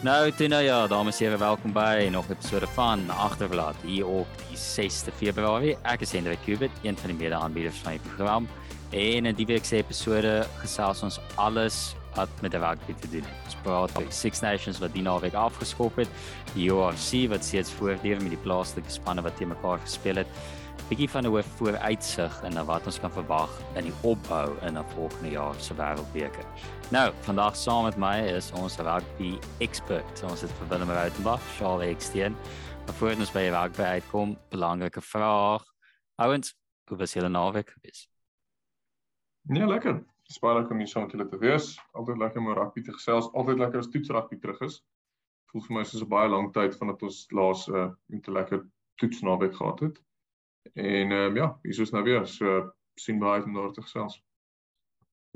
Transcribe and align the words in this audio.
Nou, 0.00 0.32
nou 0.48 0.62
ja, 0.62 0.86
dames 0.86 1.18
en 1.20 1.26
here, 1.26 1.38
welkom 1.38 1.72
by 1.72 2.08
nog 2.10 2.28
'n 2.28 2.32
episode 2.32 2.66
van 2.66 3.10
Agterblad 3.10 3.74
hier 3.84 4.06
op 4.06 4.26
die 4.48 4.56
6de 4.56 5.12
Februarie. 5.12 5.76
Ek 5.82 6.00
is 6.00 6.12
Hendrik 6.12 6.38
Kubit, 6.44 6.70
een 6.82 6.96
van 6.96 7.10
die 7.10 7.18
mede-aanbieders 7.18 7.76
van 7.76 7.92
die 7.92 8.00
program. 8.00 8.48
En 8.90 9.26
in 9.26 9.34
die 9.34 9.46
week 9.46 9.64
se 9.64 9.76
episode 9.76 10.46
gesels 10.56 11.02
ons 11.02 11.20
alles 11.34 11.94
wat 12.14 12.28
met 12.40 12.50
die 12.50 12.60
rugby 12.60 12.94
te 13.00 13.10
doen 13.10 13.22
het. 13.22 13.44
Ons 13.44 13.56
praat 13.62 13.98
oor 13.98 14.06
Six 14.08 14.40
Nations 14.40 14.78
wat 14.78 14.92
die 14.92 15.02
naweek 15.02 15.34
afgeskop 15.34 15.96
het, 15.96 16.08
die 16.54 16.70
UFC 16.70 17.28
wat 17.28 17.44
steeds 17.44 17.70
voortduur 17.70 18.22
met 18.22 18.30
die 18.30 18.42
plaaslike 18.42 18.90
spanne 18.90 19.22
wat 19.22 19.36
teen 19.36 19.48
mekaar 19.48 19.78
gespeel 19.78 20.16
het 20.16 20.28
bietjie 20.90 21.10
van 21.10 21.26
'n 21.26 21.42
vooruitsig 21.42 22.42
en 22.42 22.64
wat 22.66 22.86
ons 22.86 23.00
kan 23.00 23.12
verwag 23.12 23.50
in 23.78 23.84
die 23.84 23.94
opbou 24.02 24.58
in 24.66 24.78
'n 24.78 24.84
volgende 24.94 25.30
jaar 25.30 25.54
se 25.54 25.74
wêreldbeker. 25.74 26.44
Nou, 26.90 27.12
vandag 27.20 27.56
saam 27.56 27.84
met 27.84 27.96
my 27.96 28.18
is 28.18 28.52
ons 28.52 28.76
rugby 28.76 29.38
expert. 29.58 30.22
Ons 30.22 30.40
het 30.40 30.68
Willem 30.68 30.90
Rautenbach, 30.90 31.42
Charles 31.56 31.86
Eksteen. 31.86 32.34
Voor 32.86 33.10
ons 33.10 33.32
by 33.32 33.48
rugby 33.48 33.82
uitkom, 33.82 34.38
belangrike 34.48 35.00
vraag. 35.00 35.64
Ouens, 36.16 36.54
hoe 36.88 36.98
was 36.98 37.12
julle 37.12 37.28
naweek 37.28 37.70
gewees? 37.70 38.08
Nee, 39.42 39.66
lekker. 39.66 40.04
Spaar 40.22 40.54
lekker 40.54 40.72
om 40.72 40.78
hier 40.78 40.88
saam 40.88 41.02
met 41.02 41.12
julle 41.12 41.28
te 41.28 41.38
wees. 41.38 41.78
Altyd 41.92 42.16
lekker 42.16 42.40
om 42.40 42.52
rugby 42.52 42.82
te 42.82 42.92
gesels. 42.92 43.32
Altyd 43.32 43.58
lekker 43.58 43.78
as 43.78 43.88
toets 43.88 44.08
rugby 44.08 44.38
terug 44.38 44.60
is. 44.60 44.82
Voel 45.46 45.62
vir 45.62 45.76
my 45.76 45.84
soos 45.84 46.02
'n 46.02 46.08
baie 46.08 46.28
lang 46.28 46.52
tyd 46.52 46.76
vandat 46.76 47.02
ons 47.02 47.26
laas 47.30 47.68
'n 47.68 47.74
uh, 47.74 47.90
'n 48.10 48.32
lekker 48.32 48.66
toets 48.96 49.20
naweek 49.20 49.54
gehad 49.54 49.80
het. 49.80 50.02
En 50.72 51.12
ehm 51.12 51.12
um, 51.12 51.36
ja, 51.36 51.58
hier 51.62 51.80
is 51.80 51.90
nou 51.90 52.02
weer 52.04 52.26
so 52.26 52.72
sien 52.94 53.18
baie 53.18 53.42
van 53.42 53.54
daar 53.54 53.72
te 53.72 53.82
gesels. 53.82 54.20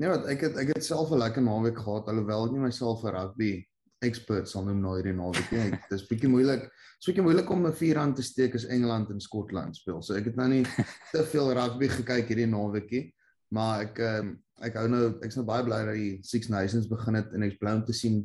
Ja, 0.01 0.15
ek 0.27 0.41
het 0.43 0.57
ek 0.59 0.73
het 0.75 0.85
self 0.85 1.11
'n 1.11 1.17
lekker 1.17 1.41
naweek 1.41 1.77
gehad 1.79 2.07
alhoewel 2.11 2.45
ek 2.45 2.51
nie 2.51 2.65
myself 2.67 3.03
'n 3.03 3.15
rugby 3.15 3.65
expert 4.03 4.49
sal 4.49 4.65
noem 4.65 4.81
nou 4.81 4.95
hierdie 4.95 5.15
naweek 5.15 5.51
nie. 5.51 5.69
Dit 5.71 5.91
is 5.99 6.07
bietjie 6.07 6.29
moeilik. 6.29 6.65
Dit 6.67 7.01
is 7.01 7.09
bietjie 7.09 7.23
moeilik 7.25 7.49
om 7.49 7.65
'n 7.67 7.73
vuur 7.73 7.97
aan 7.97 8.13
te 8.13 8.21
steek 8.21 8.55
as 8.55 8.65
Engeland 8.65 9.09
en 9.09 9.19
Skotland 9.19 9.75
speel. 9.75 10.01
So 10.01 10.13
ek 10.13 10.25
het 10.25 10.35
nou 10.35 10.47
nie 10.47 10.63
te 11.13 11.23
veel 11.23 11.53
rugby 11.53 11.87
gekyk 11.87 12.27
hierdie 12.27 12.49
naweekie, 12.51 13.13
maar 13.49 13.85
ek 13.87 13.99
ehm 13.99 14.27
um, 14.27 14.41
ek 14.63 14.75
hou 14.79 14.87
nou 14.87 15.19
ek's 15.21 15.35
nou 15.35 15.45
baie 15.45 15.63
bly 15.63 15.85
dat 15.85 15.95
die 15.95 16.19
Six 16.23 16.47
Nations 16.47 16.87
begin 16.87 17.15
het 17.15 17.33
en 17.33 17.43
ek's 17.43 17.57
bly 17.59 17.73
om 17.75 17.85
te 17.85 17.93
sien 17.93 18.21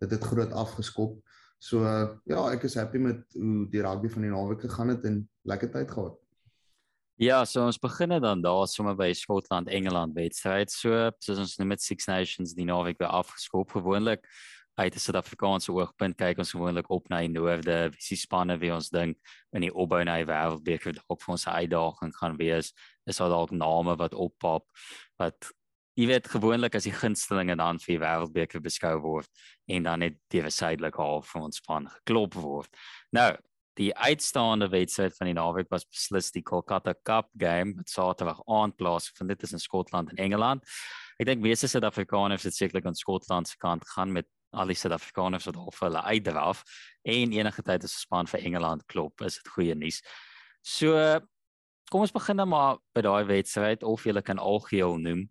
dit 0.00 0.10
het 0.10 0.24
groot 0.24 0.52
afgeskop. 0.52 1.18
So 1.58 1.82
uh, 1.82 2.14
ja, 2.24 2.50
ek 2.52 2.64
is 2.64 2.74
happy 2.78 2.98
met 2.98 3.22
hoe 3.34 3.66
die 3.70 3.82
rugby 3.82 4.08
van 4.08 4.22
die 4.22 4.30
naweek 4.30 4.60
gegaan 4.60 4.88
het 4.94 5.04
en 5.04 5.28
lekker 5.42 5.70
tyd 5.70 5.90
gehad. 5.90 6.18
Ja, 7.18 7.40
so 7.44 7.64
ons 7.66 7.80
begin 7.82 8.12
dan 8.22 8.42
daar 8.42 8.68
sommer 8.70 8.94
by 8.94 9.08
Skotland 9.12 9.66
Engeland 9.68 10.14
wedstryd. 10.14 10.70
So 10.70 11.10
soos 11.18 11.40
ons 11.42 11.56
net 11.58 11.66
met 11.66 11.82
Six 11.82 12.06
Nations 12.06 12.52
die 12.54 12.66
naweek 12.68 13.00
weer 13.00 13.10
afgeskop 13.10 13.74
gewoonlik 13.74 14.22
uit 14.78 14.94
'n 14.94 15.02
Suid-Afrikaanse 15.02 15.72
oogpunt 15.74 16.14
kyk 16.14 16.38
ons 16.38 16.54
gewoonlik 16.54 16.90
op 16.90 17.08
na 17.08 17.18
die 17.18 17.32
noorde, 17.34 17.90
wie 17.90 18.00
se 18.00 18.14
spanne 18.14 18.56
wie 18.58 18.70
ons 18.72 18.90
dink 18.90 19.18
in 19.52 19.66
die 19.66 19.74
opbou 19.74 20.04
na 20.04 20.16
die 20.22 20.30
wêreldbeker 20.30 20.94
dalk 20.94 21.22
vir 21.22 21.32
ons 21.32 21.46
uitdaging 21.46 22.14
gaan 22.14 22.36
wees. 22.38 22.72
Is 23.04 23.18
daar 23.18 23.34
dalk 23.34 23.50
name 23.50 23.96
wat 23.96 24.14
oppop 24.14 24.70
wat 25.18 25.50
jy 25.98 26.06
weet 26.06 26.28
gewoonlik 26.30 26.76
as 26.76 26.86
die 26.86 26.94
gunstelinge 26.94 27.56
dan 27.56 27.80
vir 27.82 27.98
die 27.98 28.04
wêreldbeker 28.04 28.62
beskou 28.62 28.94
word 29.02 29.28
en 29.66 29.82
dan 29.82 29.98
net 29.98 30.14
die 30.30 30.46
suidelike 30.46 31.02
half 31.02 31.32
van 31.34 31.42
ons 31.50 31.56
span 31.56 31.88
geklop 31.88 32.34
word. 32.34 32.70
Nou, 33.10 33.34
Die 33.78 33.92
uitstaande 33.94 34.66
wedstryd 34.72 35.14
van 35.16 35.28
die 35.30 35.36
naweek 35.38 35.68
was 35.70 35.84
beslis 35.86 36.32
die 36.34 36.42
Kolkata 36.42 36.96
Cup 37.06 37.28
game 37.38 37.76
wat 37.78 37.92
Saterdag 37.92 38.40
aand 38.50 38.74
plaasvind. 38.76 39.30
Dit 39.30 39.44
is 39.46 39.54
in 39.54 39.62
Skotland 39.62 40.10
en 40.10 40.18
Engeland. 40.18 40.64
Ek 41.18 41.28
dink 41.30 41.42
meeste 41.42 41.70
Suid-Afrikaners 41.70 42.46
het 42.48 42.56
sekerlik 42.56 42.88
aan 42.90 42.98
Skotland 42.98 43.48
se 43.50 43.58
kant 43.58 43.86
gaan 43.94 44.10
met 44.14 44.26
al 44.50 44.70
die 44.70 44.78
Suid-Afrikaners 44.78 45.46
wat 45.46 45.60
al 45.60 45.70
vir 45.76 45.86
hulle 45.88 46.02
uitdraf 46.10 46.64
en 47.06 47.34
enige 47.36 47.62
tyd 47.62 47.84
as 47.84 47.94
'n 47.94 48.02
span 48.06 48.26
vir 48.26 48.40
Engeland 48.40 48.86
klop, 48.86 49.20
is 49.22 49.38
dit 49.38 49.48
goeie 49.48 49.74
nuus. 49.74 50.02
So 50.64 51.20
kom 51.90 52.00
ons 52.00 52.12
begin 52.12 52.36
dan 52.36 52.48
maar 52.48 52.78
by 52.94 53.02
daai 53.02 53.24
wedstryd 53.24 53.82
of 53.82 54.04
jy 54.04 54.20
kan 54.22 54.38
algeheel 54.38 54.98
noem. 54.98 55.28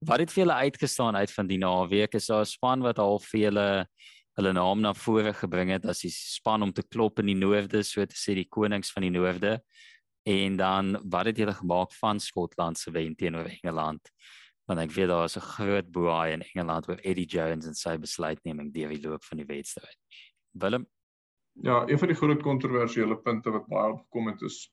Wat 0.00 0.20
het 0.20 0.30
vir 0.30 0.44
julle 0.44 0.62
uitgestaan 0.62 1.16
uit 1.16 1.30
van 1.30 1.46
die 1.46 1.58
naweek? 1.58 2.14
Is 2.14 2.26
daar 2.26 2.42
'n 2.42 2.46
span 2.46 2.82
wat 2.82 2.98
al 2.98 3.18
vir 3.18 3.40
julle 3.40 3.86
hulle 4.38 4.52
naam 4.52 4.80
na 4.80 4.92
vore 4.94 5.32
gebring 5.36 5.72
het 5.74 5.86
as 5.90 6.02
die 6.04 6.12
span 6.14 6.62
om 6.62 6.72
te 6.72 6.82
klop 6.82 7.18
in 7.22 7.32
die 7.32 7.38
noorde, 7.38 7.82
so 7.84 8.04
te 8.06 8.18
sê 8.18 8.36
die 8.38 8.48
konings 8.48 8.92
van 8.94 9.06
die 9.06 9.14
noorde. 9.14 9.58
En 10.28 10.56
dan 10.56 10.96
wat 11.10 11.30
het 11.30 11.40
julle 11.40 11.56
gemaak 11.56 11.92
van 11.98 12.20
Skotland 12.20 12.78
se 12.78 12.92
wen 12.92 13.16
teenoor 13.16 13.48
Engeland? 13.50 14.12
Want 14.68 14.80
ek 14.80 14.92
weet 14.94 15.08
daar 15.08 15.24
is 15.24 15.36
'n 15.36 15.50
groot 15.56 15.90
boei 15.90 16.32
in 16.32 16.42
Engeland 16.42 16.88
oor 16.88 17.00
Eddie 17.02 17.26
Jones 17.26 17.66
en 17.66 17.74
sy 17.74 17.96
besluitneming 17.98 18.72
deur 18.72 18.88
die 18.88 19.02
loop 19.02 19.24
van 19.24 19.38
die 19.38 19.46
wedstryd. 19.46 19.98
Willem 20.52 20.86
Ja, 21.62 21.82
een 21.86 21.98
van 21.98 22.08
die 22.08 22.16
groot 22.16 22.42
kontroversiële 22.42 23.16
punte 23.16 23.50
wat 23.50 23.66
baie 23.66 23.92
opgekom 23.92 24.26
het 24.26 24.42
is 24.42 24.72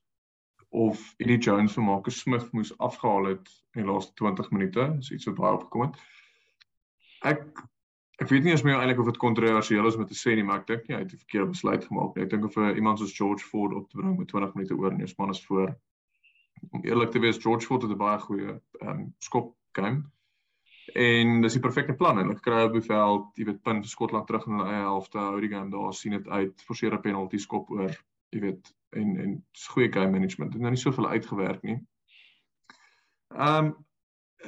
of 0.70 1.14
Eddie 1.18 1.38
Jones 1.38 1.74
vir 1.74 1.84
Marcus 1.84 2.20
Smith 2.20 2.52
moes 2.52 2.78
afgehaal 2.78 3.26
het 3.26 3.50
in 3.76 3.82
die 3.82 3.92
laaste 3.92 4.14
20 4.14 4.52
minute, 4.52 4.96
is 5.00 5.12
iets 5.12 5.26
wat 5.26 5.36
baie 5.36 5.58
opgekom 5.58 5.82
het. 5.82 6.00
Ek 7.26 7.64
Ek 8.18 8.32
weet 8.32 8.44
nie 8.44 8.54
as 8.54 8.64
my 8.66 8.74
eintlik 8.74 9.00
of 9.00 9.06
dit 9.12 9.20
kontroversieel 9.22 9.86
is 9.86 9.96
om 9.96 10.06
te 10.10 10.18
sê 10.18 10.34
nie, 10.36 10.44
maar 10.44 10.64
ek 10.64 10.68
dink 10.72 10.88
nie 10.88 10.96
hy 10.96 11.04
het 11.04 11.14
'n 11.14 11.22
verkeerde 11.22 11.52
besluit 11.54 11.84
gemaak 11.86 12.16
nie. 12.16 12.24
Ek 12.24 12.30
dink 12.32 12.46
of 12.46 12.54
vir 12.54 12.76
iemand 12.76 13.00
soos 13.00 13.14
George 13.14 13.46
Ford 13.46 13.74
op 13.74 13.90
te 13.90 13.98
bring 13.98 14.18
met 14.18 14.28
20 14.28 14.56
minute 14.56 14.74
oor 14.74 14.92
en 14.92 14.98
jou 14.98 15.08
span 15.08 15.30
is 15.30 15.46
voor. 15.46 15.76
Om 16.72 16.84
eerlik 16.84 17.12
te 17.12 17.20
wees, 17.20 17.38
George 17.38 17.66
Ford 17.66 17.82
het 17.82 17.92
'n 17.92 17.98
baie 17.98 18.20
goeie 18.20 18.62
ehm 18.82 18.90
um, 18.90 19.14
skop 19.20 19.56
game. 19.72 20.10
En 20.96 21.42
dis 21.42 21.54
die 21.54 21.62
perfekte 21.62 21.94
plan 21.94 22.20
en 22.20 22.32
ek 22.32 22.42
kry 22.42 22.64
op 22.64 22.74
die 22.74 22.82
veld, 22.82 23.26
jy 23.36 23.46
weet, 23.46 23.62
punt 23.62 23.84
vir 23.84 23.90
Skotland 23.90 24.28
terug 24.28 24.46
in 24.48 24.54
hulle 24.54 24.70
eie 24.70 24.82
helfte, 24.82 25.20
hou 25.20 25.42
die 25.42 25.50
game 25.50 25.70
daar, 25.70 25.94
sien 25.94 26.12
dit 26.12 26.28
uit, 26.28 26.62
forceer 26.62 26.94
'n 26.94 27.02
penalty 27.02 27.38
skop 27.38 27.70
oor, 27.70 27.92
jy 28.32 28.40
weet, 28.40 28.74
en 28.92 29.18
en 29.18 29.46
dis 29.52 29.68
goeie 29.68 29.92
game 29.92 30.12
management. 30.12 30.52
Dit 30.52 30.62
het 30.62 30.62
nou 30.62 30.72
nie 30.72 30.82
soveel 30.82 31.10
uitgewerk 31.10 31.62
nie. 31.62 31.78
Ehm 33.36 33.66
um, 33.66 33.86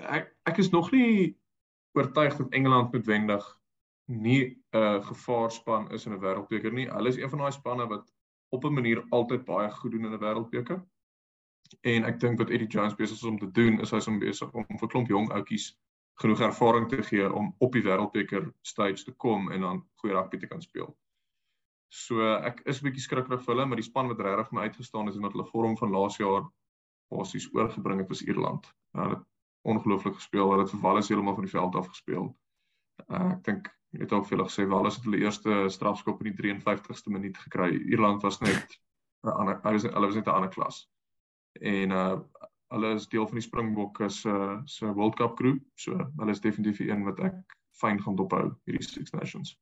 ek 0.08 0.36
ek 0.46 0.58
is 0.58 0.70
nog 0.70 0.92
nie 0.92 1.38
oortuig 1.94 2.38
dat 2.38 2.50
Engeland 2.50 2.92
noodwendig 2.92 3.59
nie 4.10 4.44
'n 4.46 4.78
uh, 4.78 5.06
gevaarspan 5.06 5.92
is 5.92 6.06
in 6.06 6.14
'n 6.14 6.22
wêreldbeker 6.22 6.74
nie. 6.74 6.90
Hulle 6.90 7.10
is 7.10 7.18
een 7.18 7.30
van 7.30 7.40
daai 7.40 7.52
spanne 7.52 7.88
wat 7.88 8.14
op 8.50 8.64
'n 8.64 8.74
manier 8.74 9.06
altyd 9.10 9.46
baie 9.46 9.72
goed 9.72 9.92
doen 9.92 10.06
in 10.06 10.14
'n 10.14 10.20
wêreldbeker. 10.20 10.82
En 11.82 12.04
ek 12.04 12.20
dink 12.20 12.38
wat 12.38 12.50
Eddie 12.50 12.68
Jones 12.68 12.96
besig 12.96 13.18
is 13.18 13.24
om 13.24 13.40
te 13.40 13.52
doen, 13.52 13.80
is 13.80 13.92
hy 13.92 13.98
is 13.98 14.08
om 14.08 14.20
besig 14.20 14.52
om 14.54 14.66
vir 14.80 14.88
klomp 14.88 15.08
jong 15.08 15.32
ouetjies 15.32 15.78
genoeg 16.20 16.40
ervaring 16.40 16.90
te 16.90 17.04
gee 17.04 17.34
om 17.34 17.56
op 17.58 17.72
die 17.74 17.84
wêreldbeker 17.84 18.54
stage 18.62 19.04
te 19.04 19.12
kom 19.12 19.52
en 19.52 19.62
dan 19.62 19.88
goeie 19.96 20.16
rugby 20.16 20.38
te 20.38 20.48
kan 20.48 20.62
speel. 20.62 20.98
So 21.88 22.34
ek 22.34 22.62
is 22.66 22.82
'n 22.82 22.86
bietjie 22.86 23.02
skrikkerig 23.02 23.44
vir 23.44 23.54
hulle, 23.54 23.66
maar 23.66 23.78
die 23.78 23.90
span 23.92 24.08
wat 24.08 24.20
regtig 24.20 24.52
my 24.52 24.62
uitgestaan 24.62 25.06
het 25.06 25.16
en 25.16 25.22
wat 25.22 25.32
hulle 25.32 25.52
vorm 25.52 25.78
van 25.78 25.92
laas 25.92 26.18
jaar 26.18 26.50
basies 27.10 27.50
oorgebring 27.54 28.00
het 28.00 28.10
was 28.10 28.22
Ierland. 28.22 28.74
Hulle 28.92 29.16
het 29.16 29.26
ongelooflik 29.62 30.16
gespeel, 30.16 30.50
hulle 30.50 30.64
het 30.64 30.72
vir 30.72 30.82
Wallis 30.82 31.10
heeltemal 31.10 31.36
van 31.36 31.44
die 31.44 31.52
veld 31.52 31.76
af 31.76 31.88
gespeel. 31.88 32.36
Uh, 33.08 33.32
ek 33.32 33.44
dink 33.44 33.79
Ek 33.96 34.04
het 34.06 34.12
ook 34.14 34.28
vir 34.28 34.38
hulle 34.38 34.50
gesê 34.50 34.68
wel 34.70 34.86
as 34.86 35.00
dit 35.00 35.08
hulle 35.08 35.24
eerste 35.24 35.64
strafskop 35.74 36.22
in 36.22 36.30
die 36.30 36.38
53ste 36.38 37.10
minuut 37.14 37.38
gekry. 37.46 37.72
Ierland 37.90 38.22
was 38.22 38.40
net 38.42 38.78
'n 39.26 39.34
ander 39.34 39.60
hulle 39.64 39.80
was 39.80 39.88
hulle 39.90 40.08
was 40.08 40.16
net 40.16 40.28
'n 40.28 40.38
ander 40.38 40.54
klas. 40.54 40.86
En 41.62 41.92
uh 41.92 42.20
hulle 42.70 42.94
is 42.94 43.08
deel 43.10 43.26
van 43.28 43.40
die 43.40 43.46
Springbokke 43.48 44.10
se 44.10 44.30
uh, 44.30 44.60
se 44.66 44.86
World 44.94 45.16
Cup 45.16 45.38
groep. 45.38 45.64
So 45.76 45.98
hulle 46.18 46.32
is 46.32 46.42
definitief 46.42 46.80
een 46.80 47.04
wat 47.04 47.20
ek 47.20 47.58
fyn 47.80 47.98
gaan 48.04 48.16
dophou 48.16 48.44
hierdie 48.70 48.86
Six 48.86 49.12
Nations. 49.12 49.56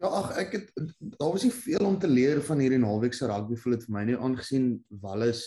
Ja, 0.00 0.08
ag 0.08 0.32
ek 0.40 0.52
het 0.56 0.70
daar 0.98 1.30
was 1.34 1.44
nie 1.44 1.52
veel 1.54 1.86
om 1.86 1.98
te 2.00 2.08
leer 2.08 2.40
van 2.42 2.58
hierdie 2.58 2.80
naweek 2.80 3.14
se 3.14 3.28
rugby 3.28 3.58
voel 3.60 3.76
dit 3.76 3.86
vir 3.86 3.94
my 3.94 4.04
nie 4.08 4.16
aangesien 4.16 4.68
Wallis 5.02 5.44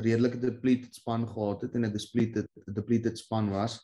redelike 0.00 0.40
depleted 0.42 0.96
span 0.96 1.28
gehad 1.28 1.62
het 1.62 1.74
en 1.74 1.84
'n 1.86 1.92
depleted 1.92 2.48
depleted 2.66 3.18
span 3.18 3.50
was. 3.50 3.78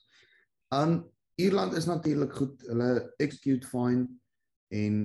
Um 0.75 1.05
Ierland 1.40 1.76
is 1.78 1.88
natuurlik 1.88 2.32
goed. 2.36 2.62
Hulle 2.68 2.90
execute 3.22 3.68
fine 3.68 4.06
en 4.75 5.02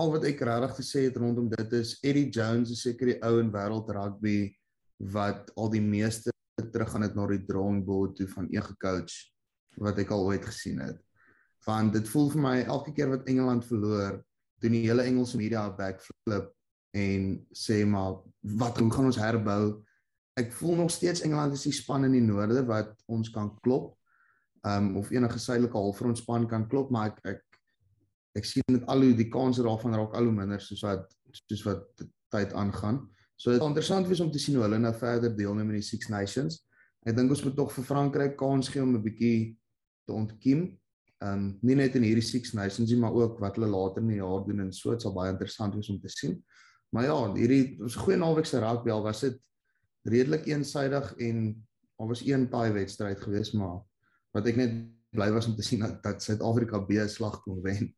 al 0.00 0.12
wat 0.14 0.24
ek 0.28 0.40
regtig 0.46 0.76
te 0.78 0.84
sê 0.86 1.04
het 1.08 1.18
rondom 1.20 1.50
dit 1.52 1.74
is 1.76 1.96
Eddie 2.00 2.30
Jones 2.32 2.72
is 2.72 2.82
seker 2.86 3.12
die 3.12 3.18
ou 3.26 3.34
in 3.42 3.50
wêreld 3.52 3.90
rugby 3.92 4.36
wat 5.12 5.50
al 5.58 5.72
die 5.72 5.82
meeste 5.84 6.32
teruggaan 6.72 7.04
het 7.04 7.16
na 7.18 7.26
die 7.28 7.42
drawing 7.48 7.82
board 7.84 8.14
toe 8.16 8.28
van 8.30 8.48
enige 8.52 8.76
coach 8.80 9.14
wat 9.82 9.98
ek 10.00 10.12
al 10.14 10.26
ooit 10.28 10.44
gesien 10.46 10.80
het. 10.84 10.98
Want 11.66 11.94
dit 11.96 12.08
voel 12.08 12.30
vir 12.32 12.42
my 12.42 12.56
elke 12.62 12.92
keer 12.96 13.10
wat 13.12 13.28
Engeland 13.30 13.66
verloor, 13.66 14.20
doen 14.62 14.76
die 14.76 14.84
hele 14.86 15.06
Engelse 15.08 15.38
media 15.40 15.64
backflip 15.76 16.50
en 16.96 17.32
sê 17.56 17.82
maar 17.88 18.20
wat 18.60 18.78
hoe 18.78 18.90
gaan 18.92 19.08
ons 19.10 19.20
herbou? 19.20 19.64
Ek 20.38 20.52
voel 20.56 20.82
nog 20.82 20.92
steeds 20.92 21.24
Engeland 21.26 21.56
is 21.56 21.66
die 21.66 21.74
span 21.76 22.06
in 22.08 22.16
die 22.16 22.24
noorde 22.24 22.64
wat 22.68 22.94
ons 23.10 23.32
kan 23.32 23.50
klop 23.64 23.92
um 24.68 24.96
of 24.96 25.10
enige 25.10 25.38
suidelike 25.38 25.76
halfrondspan 25.76 26.46
kan 26.48 26.68
klop 26.68 26.90
maar 26.90 27.10
ek 27.10 27.18
ek 27.34 27.40
ek 28.38 28.44
sien 28.48 28.62
dit 28.68 28.84
al 28.88 29.02
hoe 29.04 29.14
die 29.16 29.28
kanse 29.28 29.62
daarvan 29.62 29.96
raak 29.98 30.14
al 30.16 30.28
hoe 30.28 30.34
minder 30.36 30.60
soos 30.60 30.84
wat 30.86 31.08
soos 31.32 31.64
wat 31.66 32.04
tyd 32.32 32.52
aangaan. 32.56 33.02
So 33.36 33.52
dit 33.52 33.60
is 33.60 33.66
interessant 33.66 34.08
wees 34.08 34.20
om 34.24 34.30
te 34.32 34.40
sien 34.40 34.56
hoe 34.56 34.64
hulle 34.64 34.78
nou 34.80 34.92
verder 34.96 35.32
deelneem 35.36 35.72
in 35.72 35.80
die 35.80 35.86
Six 35.86 36.08
Nations. 36.12 36.62
Ek 37.04 37.16
dink 37.16 37.32
ons 37.34 37.42
moet 37.44 37.56
tog 37.58 37.72
vir 37.74 37.84
Frankryk 37.88 38.38
kans 38.40 38.70
gee 38.72 38.82
om 38.82 38.94
'n 38.94 39.02
bietjie 39.02 39.56
te 40.06 40.14
ontkiem. 40.14 40.78
Ehm 41.22 41.32
um, 41.32 41.58
nie 41.62 41.76
net 41.76 41.96
in 41.98 42.06
hierdie 42.06 42.24
Six 42.24 42.54
Nations 42.54 42.90
nie, 42.90 42.98
maar 42.98 43.12
ook 43.12 43.40
wat 43.40 43.56
hulle 43.56 43.68
later 43.70 44.02
in 44.02 44.08
die 44.14 44.20
jaar 44.20 44.44
doen 44.46 44.60
en 44.60 44.72
so, 44.72 44.90
dit 44.90 45.02
sal 45.02 45.14
baie 45.14 45.32
interessant 45.32 45.74
wees 45.74 45.90
om 45.90 46.00
te 46.00 46.08
sien. 46.08 46.38
Maar 46.92 47.04
ja, 47.04 47.18
hierdie 47.34 47.78
'n 47.80 47.88
goeie 48.04 48.18
naweek 48.18 48.46
se 48.46 48.60
rugby 48.60 48.90
al 48.90 49.02
was 49.02 49.20
dit 49.20 49.38
redelik 50.04 50.46
eensaidig 50.46 51.14
en 51.18 51.66
daar 51.98 52.08
was 52.08 52.26
een 52.26 52.48
taai 52.50 52.72
wedstryd 52.72 53.20
geweest, 53.20 53.54
maar 53.54 53.82
wat 54.32 54.46
ek 54.48 54.56
net 54.56 54.76
bly 55.12 55.28
was 55.32 55.46
om 55.46 55.56
te 55.56 55.64
sien 55.66 55.84
dat 55.84 56.00
dat 56.02 56.24
Suid-Afrika 56.24 56.80
B 56.88 57.04
slag 57.08 57.40
kon 57.44 57.60
wen. 57.64 57.92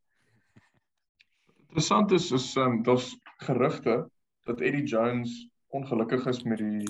Interessant 1.69 2.13
is 2.13 2.31
is 2.33 2.49
um, 2.57 2.83
daar's 2.83 3.15
gerugte 3.47 4.11
dat 4.47 4.61
Eddie 4.61 4.87
Jones 4.87 5.49
ongelukkig 5.75 6.27
is 6.27 6.43
met 6.43 6.59
die 6.59 6.85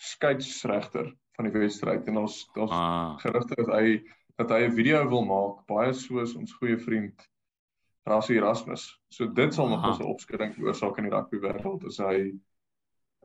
skeieregter 0.00 1.10
van 1.36 1.48
die 1.48 1.52
wedstryd 1.52 2.06
en 2.08 2.22
ons 2.24 2.42
daar's 2.56 2.72
ah. 2.72 3.18
gerugte 3.24 3.56
dat 3.56 3.72
hy 3.74 4.00
dat 4.40 4.52
hy 4.54 4.60
'n 4.68 4.76
video 4.76 5.08
wil 5.08 5.24
maak 5.28 5.66
baie 5.68 5.92
soos 5.92 6.36
ons 6.36 6.52
goeie 6.60 6.78
vriend 6.78 7.28
Rassie 8.08 8.36
Erasmus. 8.36 8.86
So 9.12 9.28
dit 9.28 9.54
sal 9.54 9.68
nog 9.68 10.00
'n 10.00 10.04
opskudding 10.04 10.54
veroorsaak 10.54 10.98
in 10.98 11.08
die 11.08 11.12
rugby 11.12 11.40
wêreld 11.40 11.84
as 11.86 11.98
hy 11.98 12.32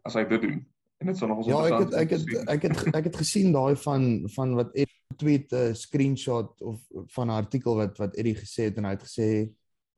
as 0.03 0.13
hy 0.13 0.23
dit 0.23 0.41
doen. 0.41 0.65
En 0.99 1.07
dit 1.07 1.17
sal 1.17 1.27
nog 1.27 1.37
ons 1.37 1.47
Ja, 1.47 1.63
ek 1.67 1.79
het 1.79 1.93
ek 1.93 2.09
het 2.09 2.49
ek 2.49 2.61
het 2.61 2.95
ek 2.95 3.03
het 3.03 3.15
gesien 3.15 3.51
daai 3.51 3.75
van 3.75 4.29
van 4.35 4.55
wat 4.55 4.75
Ed 4.75 4.91
tweet 5.17 5.51
'n 5.51 5.55
uh, 5.55 5.73
screenshot 5.73 6.61
of 6.61 6.81
van 7.15 7.27
'n 7.27 7.39
artikel 7.41 7.75
wat 7.75 7.97
wat 7.97 8.15
Eddie 8.15 8.35
gesê 8.35 8.69
het 8.69 8.77
en 8.77 8.85
hy 8.85 8.95
het 8.95 9.03
gesê 9.03 9.29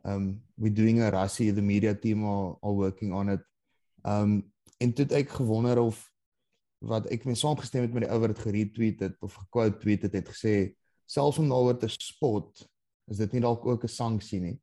um 0.06 0.42
we 0.56 0.70
doing 0.70 1.02
a 1.02 1.10
Rassie 1.10 1.54
the 1.54 1.62
media 1.62 1.94
team 1.94 2.24
are, 2.26 2.58
are 2.62 2.74
working 2.74 3.14
on 3.14 3.30
it. 3.30 3.42
Um 4.04 4.52
en 4.78 4.94
toe 4.94 5.06
het 5.06 5.14
ek 5.26 5.30
gewonder 5.30 5.80
of 5.82 5.98
wat 6.86 7.08
ek 7.10 7.26
mee 7.26 7.36
saamgestem 7.36 7.88
het 7.88 7.94
met 7.94 8.06
die 8.06 8.12
ou 8.14 8.20
wat 8.22 8.36
dit 8.36 8.44
geretweet 8.46 9.00
het 9.02 9.16
of 9.26 9.34
gequote 9.34 9.80
tweet 9.82 10.06
het 10.06 10.14
het 10.14 10.30
gesê 10.30 10.74
selfs 11.10 11.40
om 11.42 11.50
daaroor 11.50 11.80
te 11.82 11.90
spot 11.90 12.68
is 13.10 13.18
dit 13.18 13.34
nie 13.34 13.42
dalk 13.42 13.66
ook 13.66 13.84
'n 13.84 13.88
sanksie 13.88 14.40
nie. 14.40 14.60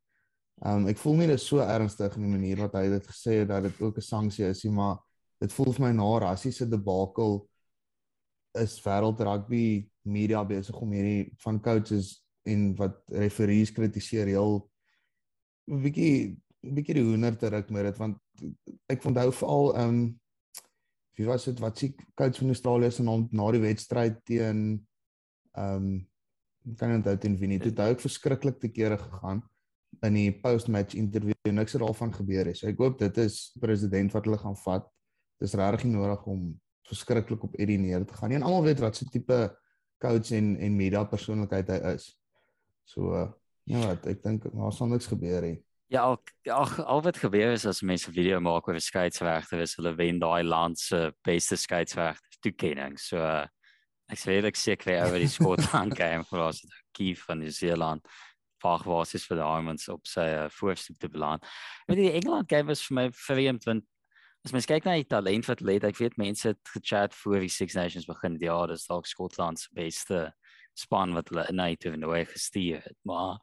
Um 0.62 0.87
ek 0.89 0.99
voel 0.99 1.17
nie 1.17 1.27
dit 1.27 1.41
is 1.41 1.47
so 1.47 1.59
ernstig 1.59 2.17
in 2.17 2.23
die 2.23 2.37
manier 2.37 2.56
wat 2.56 2.75
hy 2.75 2.89
dit 2.89 3.06
gesê 3.06 3.41
het 3.43 3.49
dat 3.49 3.62
dit 3.62 3.81
ook 3.81 3.97
'n 3.97 4.09
sanksie 4.12 4.47
is 4.47 4.65
nie, 4.65 4.73
maar 4.73 4.99
dit 5.41 5.53
voel 5.53 5.73
vir 5.73 5.87
my 5.87 5.93
na 5.93 6.19
rassiese 6.19 6.69
debakel 6.69 7.49
is 8.55 8.79
wêreld 8.85 9.21
rugby 9.21 9.91
media 10.05 10.45
besig 10.45 10.81
om 10.81 10.93
hierdie 10.93 11.33
van 11.45 11.61
coaches 11.61 12.15
en 12.49 12.73
wat 12.79 13.01
referees 13.09 13.73
kritiseer 13.73 14.29
heel 14.33 14.59
'n 15.71 15.83
bietjie 15.83 16.37
'n 16.65 16.75
bietjie 16.75 16.95
die 16.95 17.05
hoender 17.05 17.37
te 17.37 17.49
ruk 17.49 17.71
met 17.71 17.85
dit 17.85 17.99
want 17.99 18.19
ek 18.89 19.05
onthou 19.05 19.31
veral 19.33 19.75
ehm 19.77 19.89
um, 19.89 20.21
wie 21.17 21.27
was 21.27 21.45
dit 21.45 21.61
wat 21.62 21.79
sê 21.79 21.93
coach 22.15 22.39
van 22.39 22.49
Australië 22.49 22.91
se 22.91 23.03
naam 23.03 23.29
na 23.31 23.51
die 23.53 23.62
wedstryd 23.62 24.25
teen 24.25 24.61
ehm 25.55 25.77
um, 25.77 26.09
kan 26.79 26.89
nie 26.89 26.97
onthou 26.97 27.17
teen 27.21 27.37
wie 27.37 27.49
nie. 27.49 27.59
Dit 27.61 27.79
het 27.79 28.01
verskriklik 28.01 28.59
te 28.61 28.71
kere 28.73 28.97
gegaan 28.99 29.43
in 30.03 30.17
die 30.17 30.31
post-match 30.33 30.97
interview 30.99 31.37
en 31.49 31.59
niks 31.61 31.77
het 31.77 31.83
daarvan 31.85 32.12
gebeur 32.15 32.49
nie. 32.49 32.55
So 32.56 32.69
ek 32.71 32.81
hoop 32.81 32.99
dit 32.99 33.19
is 33.23 33.53
president 33.61 34.15
wat 34.17 34.25
hulle 34.25 34.39
gaan 34.41 34.56
vat. 34.65 34.89
Dis 35.43 35.55
regtig 35.59 35.91
nodig 35.93 36.25
om 36.31 36.47
verskriklik 36.89 37.45
op 37.45 37.55
Eddie 37.61 37.79
neer 37.79 38.06
te 38.09 38.17
gaan 38.17 38.33
nie. 38.33 38.41
Almal 38.41 38.65
weet 38.65 38.83
wat 38.85 38.97
so 38.97 39.09
tipe 39.12 39.39
coach 40.02 40.32
en 40.32 40.56
en 40.56 40.76
media 40.76 41.05
persoonlikheid 41.05 41.69
hy 41.69 41.94
is 41.94 42.11
so 42.85 43.14
uh, 43.14 43.29
ja 43.70 43.87
wat 43.87 44.06
ek 44.06 44.23
dink 44.25 44.49
daar 44.50 44.75
sal 44.75 44.91
niks 44.93 45.11
gebeur 45.11 45.43
nie 45.43 45.61
Ja, 45.93 46.00
al, 46.02 46.17
al, 46.50 46.70
al 46.85 47.02
wat 47.05 47.19
gebeur 47.20 47.52
is 47.52 47.67
as 47.67 47.82
mense 47.85 48.11
video 48.11 48.41
maak 48.41 48.67
oor 48.67 48.75
'n 48.75 48.82
skeidsregter, 48.82 49.61
is 49.62 49.76
hulle 49.76 49.93
wen 49.94 50.19
daai 50.19 50.43
land 50.43 50.79
se 50.81 51.12
beste 51.23 51.56
skeidsregter 51.61 52.41
toekenning. 52.43 52.96
So 52.99 53.20
uh, 53.20 53.46
ek 54.11 54.19
sê 54.19 54.38
ek 54.43 54.58
seker 54.58 55.05
oor 55.05 55.20
die 55.20 55.31
Skotland 55.31 55.94
game 56.00 56.25
vir 56.31 56.46
ons 56.49 56.64
Keith 56.96 57.23
van 57.29 57.38
New 57.44 57.52
Zealand. 57.52 58.02
Fag 58.64 58.87
was 58.88 59.14
is 59.14 59.26
vir 59.29 59.38
Diamonds 59.43 59.88
op 59.93 60.08
sy 60.08 60.25
uh, 60.25 60.49
voorste 60.50 60.96
te 60.99 61.08
beland. 61.08 61.44
Met 61.87 62.00
die 62.00 62.12
Engeland 62.12 62.49
game 62.49 62.73
was 62.73 62.82
vir 62.88 62.96
my 62.99 63.06
vreemd 63.12 63.69
want 63.69 63.85
as 64.44 64.52
mens 64.52 64.69
kyk 64.69 64.85
na 64.85 64.99
die 65.00 65.08
talent 65.08 65.49
wat 65.49 65.62
lê, 65.64 65.79
ek 65.81 65.99
weet 66.00 66.19
mense 66.20 66.50
het 66.52 66.73
gechat 66.75 67.14
voor 67.17 67.41
die 67.41 67.52
Six 67.52 67.76
Nations 67.79 68.08
begin. 68.08 68.37
Ja, 68.43 68.58
dis 68.69 68.87
dalk 68.87 69.08
Skotland 69.08 69.61
se 69.61 69.70
beste 69.73 70.26
span 70.76 71.14
wat 71.17 71.31
hulle 71.32 71.46
in 71.49 71.62
hy 71.62 71.75
toe 71.81 71.94
nou 71.96 72.12
gestuur 72.29 72.82
het, 72.85 72.99
maar 73.08 73.38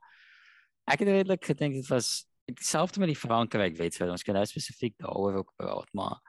ek 0.91 1.01
het 1.01 1.09
redelik 1.09 1.45
gedink 1.47 1.79
dit 1.79 1.89
was 1.89 2.27
dieselfde 2.51 2.99
met 2.99 3.11
die 3.11 3.17
Frankryk 3.17 3.77
wedstryd. 3.77 4.11
Ons 4.11 4.25
kan 4.27 4.35
nou 4.35 4.45
spesifiek 4.45 4.97
daaroor 4.99 5.41
ook 5.41 5.53
praat, 5.57 5.89
maar 5.97 6.19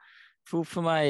voel 0.49 0.63
vir 0.63 0.85
my 0.85 1.03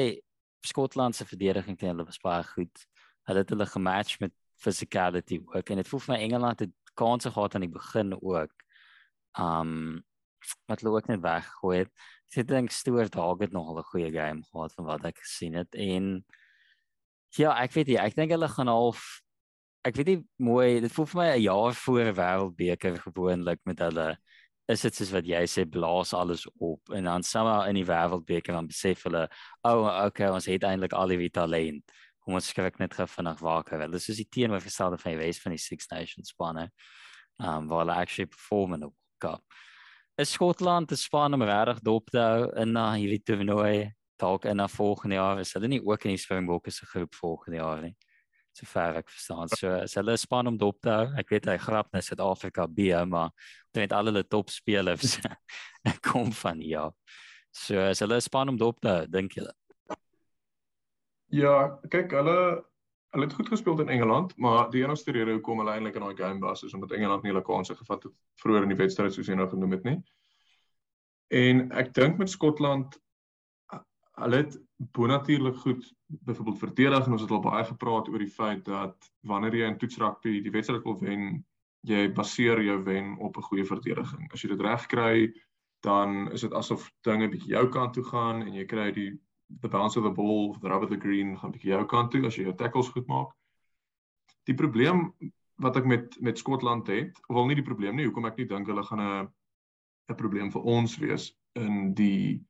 Skotland 0.64 1.16
se 1.16 1.26
verdediging 1.28 1.76
teen 1.78 1.92
hulle 1.92 2.06
was 2.08 2.20
baie 2.22 2.44
goed. 2.54 2.86
Hulle 3.28 3.44
het 3.44 3.52
hulle 3.52 3.66
gematch 3.68 4.18
met 4.20 4.32
physicality 4.60 5.40
ook 5.44 5.70
en 5.70 5.80
dit 5.80 5.88
voel 5.88 6.02
vir 6.06 6.14
my 6.14 6.20
Engeland 6.24 6.64
het 6.64 6.74
kansse 6.96 7.32
gehad 7.34 7.54
aan 7.54 7.66
die 7.66 7.72
begin 7.72 8.14
ook. 8.20 8.52
Um 9.40 10.02
wat 10.68 10.82
hulle 10.82 10.92
ook 10.96 11.08
net 11.08 11.22
weggegooi 11.24 11.78
het. 11.78 11.92
Ek 12.34 12.48
dink 12.48 12.72
Stuart 12.74 13.14
Hogg 13.14 13.40
het 13.40 13.52
nog 13.52 13.70
'n 13.70 13.82
goeie 13.82 14.10
game 14.10 14.42
gehad 14.42 14.72
van 14.74 14.84
wat 14.84 15.04
ek 15.04 15.18
gesien 15.18 15.54
het 15.54 15.74
en 15.74 16.24
ja, 17.36 17.54
ek 17.62 17.72
weet 17.72 17.86
nie, 17.86 17.98
ek 17.98 18.14
dink 18.14 18.30
hulle 18.30 18.48
gaan 18.48 18.68
half 18.68 19.22
ek 19.84 19.96
weet 19.96 20.06
nie 20.06 20.20
mooi, 20.40 20.80
dit 20.80 20.92
voel 20.92 21.06
vir 21.06 21.20
my 21.20 21.28
'n 21.36 21.42
jaar 21.42 21.74
voor 21.74 22.12
wêreldbeker 22.16 22.98
gewoonlik 23.06 23.60
met 23.64 23.78
hulle 23.78 24.16
is 24.68 24.80
dit 24.80 24.94
soos 24.96 25.12
wat 25.12 25.26
jy 25.28 25.42
sê 25.44 25.64
blaas 25.68 26.14
alles 26.14 26.46
op 26.56 26.80
en 26.96 27.04
dan 27.04 27.22
sommer 27.22 27.68
in 27.68 27.76
die 27.76 27.84
wêreldbeker 27.84 28.54
dan 28.56 28.66
besef 28.66 29.04
hulle 29.04 29.28
o 29.62 29.72
oh, 29.84 30.04
okay 30.06 30.30
ons 30.32 30.46
het 30.46 30.64
eintlik 30.64 30.92
al 30.92 31.08
die 31.08 31.30
talent. 31.30 31.84
Kom 32.24 32.34
ons 32.34 32.48
skryf 32.48 32.78
net 32.80 32.94
gou 32.94 33.06
vinnig 33.06 33.40
wel 33.40 33.90
dis 33.90 34.08
is 34.08 34.16
die 34.16 34.28
teenoorgestelde 34.30 34.98
van 34.98 35.12
die 35.12 35.18
Wes 35.20 35.40
van 35.42 35.52
die 35.52 35.60
Six 35.60 35.88
Nations 35.90 36.32
spanne 36.32 36.70
um 37.38 37.68
waar 37.68 37.84
hulle 37.84 37.94
actually 38.00 38.26
perform 38.26 38.74
in 38.74 38.80
die 38.80 38.88
World 38.88 39.20
Cup 39.20 39.44
is 40.20 40.32
Skotland 40.32 40.88
te 40.88 40.96
span 40.96 41.34
om 41.34 41.42
regtig 41.42 41.82
dop 41.82 42.10
te 42.10 42.22
hou 42.22 42.48
in 42.62 42.74
na 42.76 42.92
hierdie 42.94 43.22
toernooi 43.22 43.90
dalk 44.20 44.44
in 44.46 44.56
na 44.56 44.68
volgende 44.70 45.18
jaar 45.18 45.40
is 45.42 45.52
hulle 45.56 45.68
nie 45.68 45.82
ook 45.82 46.04
in 46.06 46.14
die 46.14 46.22
Springbokke 46.22 46.70
se 46.70 46.86
groep 46.86 47.14
volgende 47.18 47.58
jaar 47.58 47.82
nie 47.82 47.94
so 48.54 48.66
ver 48.70 49.00
ek 49.00 49.10
verstaan. 49.10 49.50
So 49.50 49.72
as 49.82 49.96
hulle 49.98 50.14
span 50.20 50.46
om 50.50 50.58
dop 50.58 50.78
te 50.84 50.92
hou, 50.92 51.06
ek 51.18 51.32
weet 51.34 51.48
hy 51.50 51.56
grap 51.58 51.90
net 51.94 52.06
Suid-Afrika 52.06 52.68
B, 52.70 52.92
maar 53.10 53.32
het 53.74 53.94
al 53.96 54.10
hulle 54.12 54.22
top 54.30 54.52
spelers 54.54 55.18
kom 56.08 56.30
van 56.38 56.62
ja. 56.62 56.86
So 57.54 57.82
as 57.82 58.02
hulle 58.04 58.20
span 58.22 58.52
om 58.52 58.60
dop 58.60 58.78
te 58.82 58.92
hou, 58.92 59.08
dink 59.10 59.34
jy? 59.38 59.48
Ja, 61.34 61.56
kyk 61.90 62.14
hulle 62.14 62.38
hulle 63.14 63.28
het 63.28 63.34
goed 63.38 63.48
gespeel 63.48 63.80
in 63.80 63.88
Engeland, 63.94 64.36
maar 64.36 64.70
die 64.70 64.82
enigste 64.82 65.12
rede 65.14 65.36
hoekom 65.36 65.60
hulle 65.62 65.76
eintlik 65.76 65.94
in 65.94 66.02
daai 66.02 66.16
game 66.18 66.42
was 66.42 66.64
is 66.66 66.74
omdat 66.74 66.96
Engeland 66.96 67.22
nie 67.22 67.30
hulle 67.30 67.44
kansse 67.46 67.76
gevat 67.78 68.08
het 68.08 68.14
vroeër 68.42 68.66
in 68.66 68.74
die 68.74 68.80
wedstryd 68.80 69.14
soos 69.14 69.30
jy 69.30 69.36
nou 69.38 69.46
genoem 69.48 69.76
het 69.76 69.86
nie. 69.86 69.98
En 71.30 71.68
ek 71.78 71.92
dink 71.94 72.18
met 72.18 72.30
Skotland 72.30 72.98
hulle 74.18 74.40
het 74.42 74.58
bonatuurlik 74.98 75.56
goed 75.62 75.86
byvoorbeeld 76.06 76.58
verdedig 76.58 77.06
en 77.06 77.16
ons 77.16 77.22
het 77.22 77.30
al 77.30 77.42
baie 77.42 77.64
gepraat 77.64 78.10
oor 78.10 78.22
die 78.22 78.30
feit 78.30 78.64
dat 78.66 79.10
wanneer 79.26 79.56
jy 79.58 79.70
in 79.70 79.78
toetsrugby 79.78 80.40
die 80.42 80.52
wedstryd 80.54 80.84
wil 80.86 80.98
wen, 81.00 81.44
jy 81.86 82.06
baseer 82.14 82.62
jou 82.62 82.80
wen 82.82 83.14
op 83.18 83.36
'n 83.36 83.48
goeie 83.50 83.64
verdediging. 83.64 84.32
As 84.32 84.42
jy 84.42 84.48
dit 84.48 84.60
reg 84.60 84.86
kry, 84.86 85.32
dan 85.82 86.32
is 86.32 86.40
dit 86.40 86.52
asof 86.52 86.90
dinge 87.02 87.28
bietjie 87.28 87.54
jou 87.54 87.68
kant 87.68 87.94
toe 87.94 88.04
gaan 88.04 88.42
en 88.42 88.54
jy 88.54 88.64
kry 88.64 88.90
die 88.92 89.10
the 89.60 89.68
bounce 89.68 89.96
of 89.96 90.04
the 90.04 90.10
ball 90.10 90.50
of 90.50 90.60
the 90.60 90.68
rubber 90.68 90.88
the 90.88 90.96
green 90.96 91.36
gaan 91.38 91.52
bietjie 91.52 91.72
jou 91.74 91.84
kant 91.86 92.10
toe 92.10 92.26
as 92.26 92.36
jy 92.36 92.48
jou 92.48 92.56
tackles 92.58 92.90
goed 92.94 93.06
maak. 93.06 93.32
Die 94.48 94.54
probleem 94.54 95.12
wat 95.62 95.76
ek 95.76 95.86
met 95.86 96.16
met 96.20 96.38
Skotland 96.38 96.88
het, 96.90 97.18
wel 97.28 97.46
nie 97.46 97.58
die 97.60 97.66
probleem 97.66 97.96
nie, 97.96 98.06
hoekom 98.08 98.26
ek 98.26 98.38
nie 98.38 98.48
dink 98.50 98.66
hulle 98.66 98.82
gaan 98.82 99.00
'n 99.00 99.28
'n 100.10 100.16
probleem 100.16 100.50
vir 100.52 100.62
ons 100.62 100.98
wees 100.98 101.32
in 101.54 101.94
die 101.94 102.42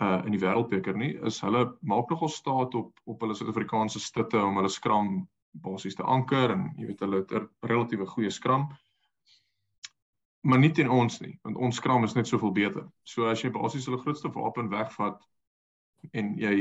uh 0.00 0.22
in 0.24 0.32
die 0.32 0.40
wêreldbeker 0.40 0.96
nie 0.96 1.12
is 1.28 1.40
hulle 1.44 1.64
maak 1.82 2.10
nogal 2.10 2.28
staat 2.28 2.74
op 2.74 3.00
op 3.04 3.20
hulle 3.20 3.34
Suid-Afrikaanse 3.36 4.00
stutte 4.00 4.40
om 4.42 4.56
hulle 4.56 4.72
skram 4.72 5.10
basies 5.52 5.96
te 5.98 6.02
anker 6.02 6.54
en 6.54 6.70
jy 6.78 6.86
weet 6.90 7.04
hulle 7.04 7.22
het 7.22 7.32
'n 7.32 7.48
relatiewe 7.72 8.06
goeie 8.06 8.30
skram 8.30 8.68
maar 10.42 10.58
nie 10.58 10.72
teen 10.72 10.90
ons 10.90 11.20
nie 11.20 11.38
want 11.44 11.56
ons 11.56 11.76
skram 11.76 12.04
is 12.04 12.14
net 12.14 12.26
soveel 12.26 12.52
beter. 12.52 12.88
So 13.04 13.28
as 13.28 13.42
jy 13.42 13.50
basies 13.50 13.86
hulle 13.86 14.00
grootste 14.00 14.32
wapen 14.32 14.70
wegvat 14.70 15.20
en 16.12 16.34
jy 16.38 16.54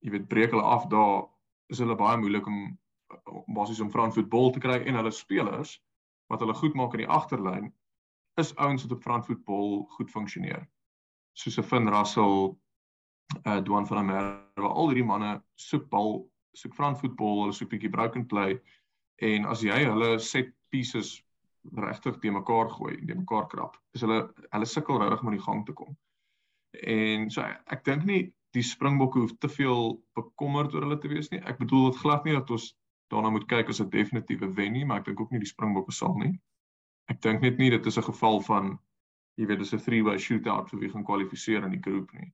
jy 0.00 0.10
weet 0.14 0.28
breek 0.28 0.54
hulle 0.54 0.64
af 0.64 0.86
daar 0.92 1.26
is 1.68 1.78
hulle 1.82 1.96
baie 1.96 2.16
moeilik 2.16 2.46
om 2.46 2.78
basies 3.54 3.80
om 3.80 3.90
Frans 3.90 4.16
voetbal 4.16 4.50
te 4.54 4.62
kry 4.64 4.80
en 4.80 4.96
hulle 4.96 5.12
spelers 5.12 5.76
wat 6.32 6.40
hulle 6.40 6.56
goed 6.56 6.74
maak 6.78 6.94
in 6.94 7.04
die 7.04 7.10
agterlyn 7.10 7.72
is 8.40 8.54
ouens 8.56 8.86
wat 8.86 8.94
op 8.96 9.02
Frans 9.02 9.26
voetbal 9.26 9.82
goed 9.96 10.10
funksioneer. 10.10 10.64
Soos 11.32 11.58
'n 11.58 11.62
Finn 11.62 11.88
Russell, 11.88 12.56
uh 13.46 13.60
Duan 13.62 13.86
van 13.86 13.96
der 13.96 14.06
Merwe, 14.06 14.68
al 14.68 14.88
hierdie 14.88 15.06
manne 15.06 15.42
soek 15.56 15.88
bal, 15.90 16.24
soek 16.52 16.74
front 16.74 16.98
voetbal, 16.98 17.42
hulle 17.44 17.56
soek 17.56 17.70
bietjie 17.70 17.90
broken 17.90 18.26
play 18.26 18.58
en 19.22 19.46
as 19.46 19.62
jy 19.62 19.84
hulle 19.84 20.18
set 20.18 20.50
pieces 20.72 21.20
regtig 21.76 22.18
te 22.20 22.32
mekaar 22.32 22.70
gooi, 22.72 22.96
te 23.06 23.14
mekaar 23.14 23.46
krap, 23.52 23.76
is 23.94 24.04
hulle 24.06 24.22
hulle 24.50 24.66
sukkel 24.66 25.00
regtig 25.02 25.22
om 25.22 25.32
in 25.32 25.36
die 25.36 25.44
gang 25.44 25.64
te 25.66 25.76
kom. 25.76 25.96
En 26.82 27.30
so 27.30 27.44
ek, 27.44 27.60
ek 27.76 27.84
dink 27.84 28.06
nie 28.08 28.22
die 28.56 28.62
Springbokke 28.66 29.20
hoef 29.22 29.32
te 29.38 29.48
veel 29.48 29.96
bekommerd 30.18 30.74
oor 30.74 30.86
hulle 30.86 30.98
te 30.98 31.08
wees 31.08 31.30
nie. 31.30 31.40
Ek 31.46 31.58
bedoel 31.58 31.90
dit 31.90 32.00
glad 32.02 32.24
nie 32.24 32.34
dat 32.34 32.50
ons 32.50 32.70
daarna 33.10 33.30
moet 33.30 33.46
kyk 33.50 33.68
as 33.68 33.80
'n 33.80 33.90
definitiewe 33.90 34.52
wen 34.54 34.72
nie, 34.72 34.84
maar 34.84 35.00
ek 35.00 35.04
dink 35.10 35.20
ook 35.20 35.30
nie 35.30 35.42
die 35.42 35.52
Springbokke 35.54 35.92
sal 35.92 36.16
nie. 36.18 36.38
ek 37.10 37.20
dink 37.20 37.40
net 37.42 37.58
nie 37.58 37.70
dit 37.70 37.86
is 37.86 37.98
'n 37.98 38.06
geval 38.06 38.40
van 38.40 38.78
jy 39.36 39.46
weet 39.46 39.58
dis 39.58 39.72
'n 39.74 39.78
three-way 39.78 40.18
shootout 40.18 40.70
vir 40.70 40.80
wie 40.80 40.90
gaan 40.90 41.04
kwalifiseer 41.04 41.64
in 41.64 41.70
die 41.70 41.82
groep 41.82 42.12
nie. 42.12 42.32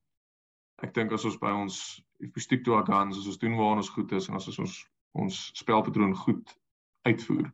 Ek 0.83 0.93
dink 0.93 1.11
as 1.11 1.25
ons 1.25 1.37
by 1.37 1.51
ons 1.51 2.03
if 2.19 2.35
we 2.35 2.41
stick 2.41 2.63
to 2.63 2.73
our 2.73 2.85
guns, 2.85 3.17
as 3.17 3.27
ons 3.27 3.37
doen 3.37 3.55
waar 3.57 3.77
ons 3.77 3.89
goed 3.89 4.11
is 4.11 4.29
en 4.29 4.35
as 4.35 4.59
ons 4.59 4.85
ons 5.13 5.51
spelpatroon 5.53 6.15
goed 6.15 6.57
uitvoer, 7.05 7.51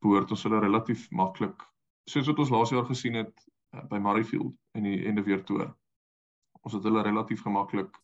behoort 0.00 0.30
ons 0.30 0.42
hulle 0.42 0.60
relatief 0.60 1.10
maklik 1.10 1.62
soos 2.08 2.26
wat 2.26 2.38
ons 2.38 2.50
laas 2.50 2.70
jaar 2.72 2.86
gesien 2.88 3.18
het 3.20 3.34
uh, 3.74 3.84
by 3.90 3.98
Murrayfield 3.98 4.54
in 4.78 4.88
die 4.88 5.04
en 5.06 5.18
die 5.18 5.24
weer 5.24 5.44
toe. 5.44 5.68
Ons 6.68 6.76
het 6.76 6.84
hulle 6.84 7.00
relatief 7.00 7.40
gemaklik 7.40 7.94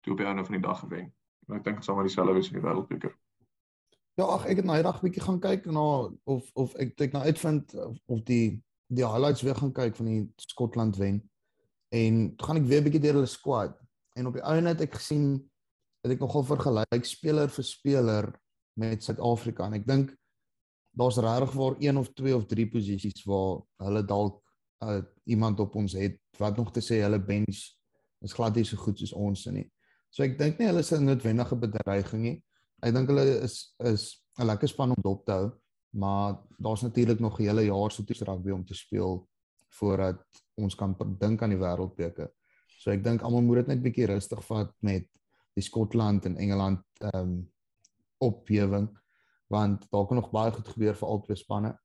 toe 0.00 0.14
op 0.14 0.20
die 0.22 0.26
einde 0.26 0.44
van 0.44 0.54
die 0.56 0.64
dag 0.64 0.78
gewen. 0.80 1.10
En 1.46 1.58
ek 1.58 1.64
dink 1.66 1.82
dit 1.82 1.84
sal 1.84 1.98
maar 1.98 2.06
dieselfde 2.08 2.32
wees 2.32 2.48
in 2.48 2.56
die 2.56 2.62
wêreldbeker. 2.64 3.12
Ja, 4.16 4.24
ag 4.24 4.46
ek 4.48 4.62
het 4.62 4.64
nou 4.64 4.78
eendag 4.78 5.02
bietjie 5.04 5.20
gaan 5.20 5.42
kyk 5.42 5.66
na 5.68 5.82
of 6.24 6.48
of 6.56 6.72
ek 6.80 6.94
ek 7.04 7.12
nou 7.12 7.20
uitvind 7.28 7.74
of, 7.76 7.98
of 8.08 8.22
die 8.24 8.56
die 8.88 9.04
highlights 9.04 9.44
weer 9.44 9.58
gaan 9.60 9.74
kyk 9.76 9.98
van 9.98 10.08
die 10.08 10.22
Skotland 10.40 10.96
wen. 10.96 11.20
En 11.92 12.32
gaan 12.40 12.62
ek 12.62 12.70
weer 12.72 12.86
bietjie 12.88 13.02
deur 13.04 13.20
hulle 13.20 13.28
squad 13.28 13.76
en 14.16 14.32
op 14.32 14.40
die 14.40 14.46
einde 14.48 14.72
het 14.72 14.86
ek 14.88 14.96
gesien 14.96 15.36
het 16.06 16.16
ek 16.16 16.24
nogal 16.24 16.48
vergelyk 16.48 17.04
speler 17.04 17.52
vir 17.52 17.68
speler 17.68 18.32
met 18.80 19.04
Suid-Afrika 19.04 19.68
en 19.68 19.76
ek 19.76 19.84
dink 19.84 20.16
daar's 20.96 21.20
regtig 21.20 21.52
waar 21.60 21.76
een 21.84 22.00
of 22.00 22.08
twee 22.16 22.32
of 22.32 22.48
drie 22.48 22.64
posisies 22.72 23.26
waar 23.28 23.60
hulle 23.84 24.06
dalk 24.08 24.40
uh, 24.86 25.02
iemand 25.28 25.60
op 25.60 25.76
ons 25.76 25.92
het 26.00 26.16
wat 26.40 26.56
nog 26.56 26.72
te 26.72 26.80
sê 26.80 27.04
hulle 27.04 27.20
bench 27.20 27.75
is 28.22 28.32
glad 28.32 28.54
nie 28.54 28.64
so 28.64 28.76
goed 28.76 28.98
soos 28.98 29.12
ons 29.12 29.46
nie. 29.46 29.70
So 30.10 30.22
ek 30.22 30.38
dink 30.38 30.58
nie 30.58 30.66
hulle 30.66 30.80
is 30.80 30.92
'n 30.92 31.04
noodwendige 31.04 31.56
bedreiging 31.56 32.22
nie 32.22 32.42
ek 32.84 32.94
dink 32.94 33.10
hulle 33.10 33.24
is 33.44 33.74
is 33.84 34.02
'n 34.38 34.46
lekker 34.46 34.68
span 34.68 34.92
om 34.92 35.02
dop 35.02 35.24
te 35.24 35.32
hou, 35.32 35.50
maar 35.96 36.36
daar's 36.58 36.82
natuurlik 36.82 37.20
nog 37.20 37.38
'n 37.40 37.44
hele 37.44 37.64
jaar 37.64 37.90
se 37.90 38.04
toets 38.04 38.22
rugby 38.22 38.50
om 38.50 38.64
te 38.64 38.74
speel 38.74 39.28
voordat 39.78 40.24
ons 40.54 40.74
kan 40.74 40.96
dink 41.18 41.42
aan 41.42 41.50
die 41.50 41.58
wêreldbeker. 41.58 42.28
So 42.78 42.90
ek 42.90 43.04
dink 43.04 43.22
almal 43.22 43.42
moet 43.42 43.56
dit 43.56 43.66
net 43.66 43.82
bietjie 43.82 44.06
rustig 44.06 44.44
vat 44.44 44.72
met 44.80 45.08
die 45.54 45.62
Skotland 45.62 46.26
en 46.26 46.36
Engeland 46.36 46.82
ehm 47.00 47.20
um, 47.20 47.50
opbewing 48.18 48.88
want 49.48 49.86
daar 49.90 50.06
kan 50.06 50.16
nog 50.16 50.30
baie 50.30 50.50
goed 50.50 50.68
gebeur 50.68 50.94
vir 50.94 51.08
albei 51.08 51.36
spanne. 51.36 51.78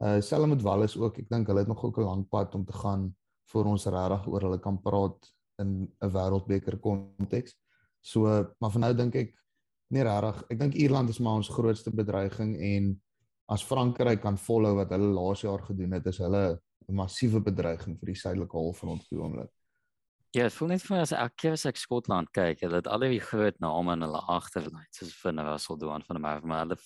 Uh 0.00 0.20
selfs 0.20 0.48
met 0.48 0.62
Wallis 0.62 0.96
ook, 0.96 1.18
ek 1.18 1.28
dink 1.28 1.46
hulle 1.46 1.58
het 1.58 1.68
nog 1.68 1.84
ook 1.84 1.98
'n 1.98 2.02
lang 2.02 2.28
pad 2.28 2.54
om 2.54 2.64
te 2.64 2.72
gaan 2.72 3.16
voor 3.50 3.64
ons 3.64 3.86
regtig 3.86 4.26
oor 4.26 4.40
hulle 4.40 4.58
kan 4.58 4.80
praat 4.82 5.35
in 5.58 5.88
'n 6.02 6.10
wêreldbeker 6.12 6.78
konteks. 6.80 7.56
So 8.00 8.22
maar 8.60 8.70
vir 8.70 8.80
nou 8.80 8.94
dink 8.94 9.14
ek 9.16 9.34
Nee 9.94 10.02
regtig, 10.02 10.42
ek 10.50 10.58
dink 10.58 10.74
Ierland 10.74 11.10
is 11.12 11.20
maar 11.22 11.38
ons 11.38 11.48
grootste 11.48 11.92
bedreiging 11.94 12.56
en 12.58 12.88
as 13.54 13.62
Frankryk 13.62 14.18
kan 14.24 14.38
volhou 14.38 14.72
wat 14.80 14.90
hulle 14.90 15.12
laas 15.14 15.44
jaar 15.46 15.62
gedoen 15.62 15.94
het, 15.94 16.06
is 16.10 16.18
hulle 16.18 16.58
'n 16.88 16.94
massiewe 16.94 17.40
bedreiging 17.40 17.94
vir 17.98 18.06
die 18.10 18.18
suidelike 18.18 18.58
halfrond 18.58 19.02
op 19.02 19.08
die 19.10 19.18
oomblik. 19.18 19.52
Ja, 20.34 20.42
dit 20.42 20.52
voel 20.52 20.68
net 20.68 20.82
vir 20.82 20.96
my 20.96 21.02
as 21.02 21.12
ek 21.12 21.36
keer 21.36 21.52
as 21.52 21.66
ek 21.66 21.76
Skotland 21.76 22.32
kyk, 22.32 22.60
hulle 22.60 22.76
het 22.82 22.88
al 22.88 22.98
die 23.00 23.20
groot 23.20 23.58
name 23.60 23.92
in 23.92 24.02
hulle 24.02 24.22
agterlyn, 24.28 24.90
soos 24.90 25.14
Finn 25.14 25.38
Russell 25.38 25.78
doen 25.78 26.02
van 26.02 26.16
die 26.16 26.22
maar 26.22 26.66
hulle 26.66 26.78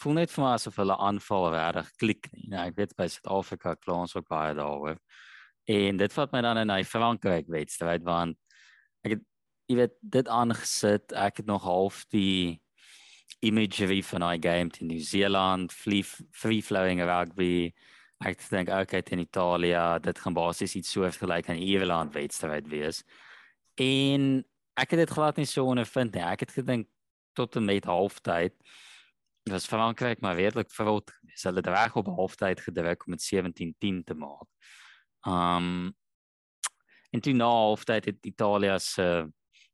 voel 0.00 0.12
net 0.12 0.30
vir 0.30 0.44
my 0.44 0.50
asof 0.54 0.76
hulle 0.76 0.96
aanval 0.96 1.52
regtig 1.52 1.92
klik 2.00 2.32
nie. 2.32 2.48
Nou, 2.48 2.66
ek 2.66 2.76
weet 2.76 2.96
by 2.96 3.06
Suid-Afrika 3.08 3.76
kla 3.76 4.00
ons 4.02 4.16
ook 4.16 4.28
baie 4.28 4.54
daaroor. 4.54 4.98
En 5.66 5.98
dit 5.98 6.12
vat 6.12 6.32
my 6.32 6.42
dan 6.46 6.60
in 6.62 6.70
hy 6.70 6.82
Frankryk 6.86 7.48
wedstryd 7.50 8.04
want 8.06 8.38
ek 9.06 9.16
het 9.16 9.24
jy 9.66 9.80
weet 9.80 9.96
dit 10.00 10.28
aangesit. 10.30 11.12
Ek 11.12 11.42
het 11.42 11.46
nog 11.50 11.66
half 11.66 12.04
die 12.14 12.60
imagery 13.44 14.00
van 14.06 14.24
daai 14.24 14.38
game 14.42 14.70
in 14.80 14.90
New 14.90 15.02
Zealand, 15.02 15.72
free, 15.74 16.04
free 16.30 16.62
flowing 16.62 17.02
rugby. 17.02 17.72
Ek 18.24 18.40
dink 18.48 18.70
okay 18.72 19.02
in 19.12 19.26
Italië, 19.26 19.98
dit 20.00 20.18
gaan 20.18 20.34
basies 20.34 20.74
iets 20.78 20.94
soos 20.94 21.18
gelyk 21.20 21.50
aan 21.50 21.60
Ierland 21.60 22.14
wedstryd 22.14 22.68
wees. 22.72 23.02
En 23.76 24.44
ek 24.76 24.94
het 24.94 25.02
dit 25.04 25.12
glad 25.12 25.36
nie 25.36 25.48
so 25.48 25.66
ondervind 25.68 26.14
nie. 26.14 26.24
Ek 26.24 26.46
het 26.46 26.54
gedink 26.54 26.88
tot 27.36 27.56
en 27.56 27.66
met 27.68 27.84
halftyd 27.84 28.54
was 29.46 29.68
Frankryk 29.68 30.20
maar 30.24 30.38
werklik 30.38 30.72
verrot. 30.72 31.12
Hulle 31.42 31.60
het 31.60 31.68
reg 31.70 31.96
op 31.96 32.08
halftyd 32.08 32.60
gedruk 32.64 33.06
om 33.06 33.14
dit 33.14 33.26
17-10 33.28 34.02
te 34.08 34.14
maak. 34.14 34.48
Um 35.26 35.94
en 37.14 37.22
toe 37.22 37.32
na 37.32 37.48
halftyd 37.48 38.04
het 38.04 38.26
Italië 38.28 38.78
se 38.82 39.02
uh, 39.02 39.26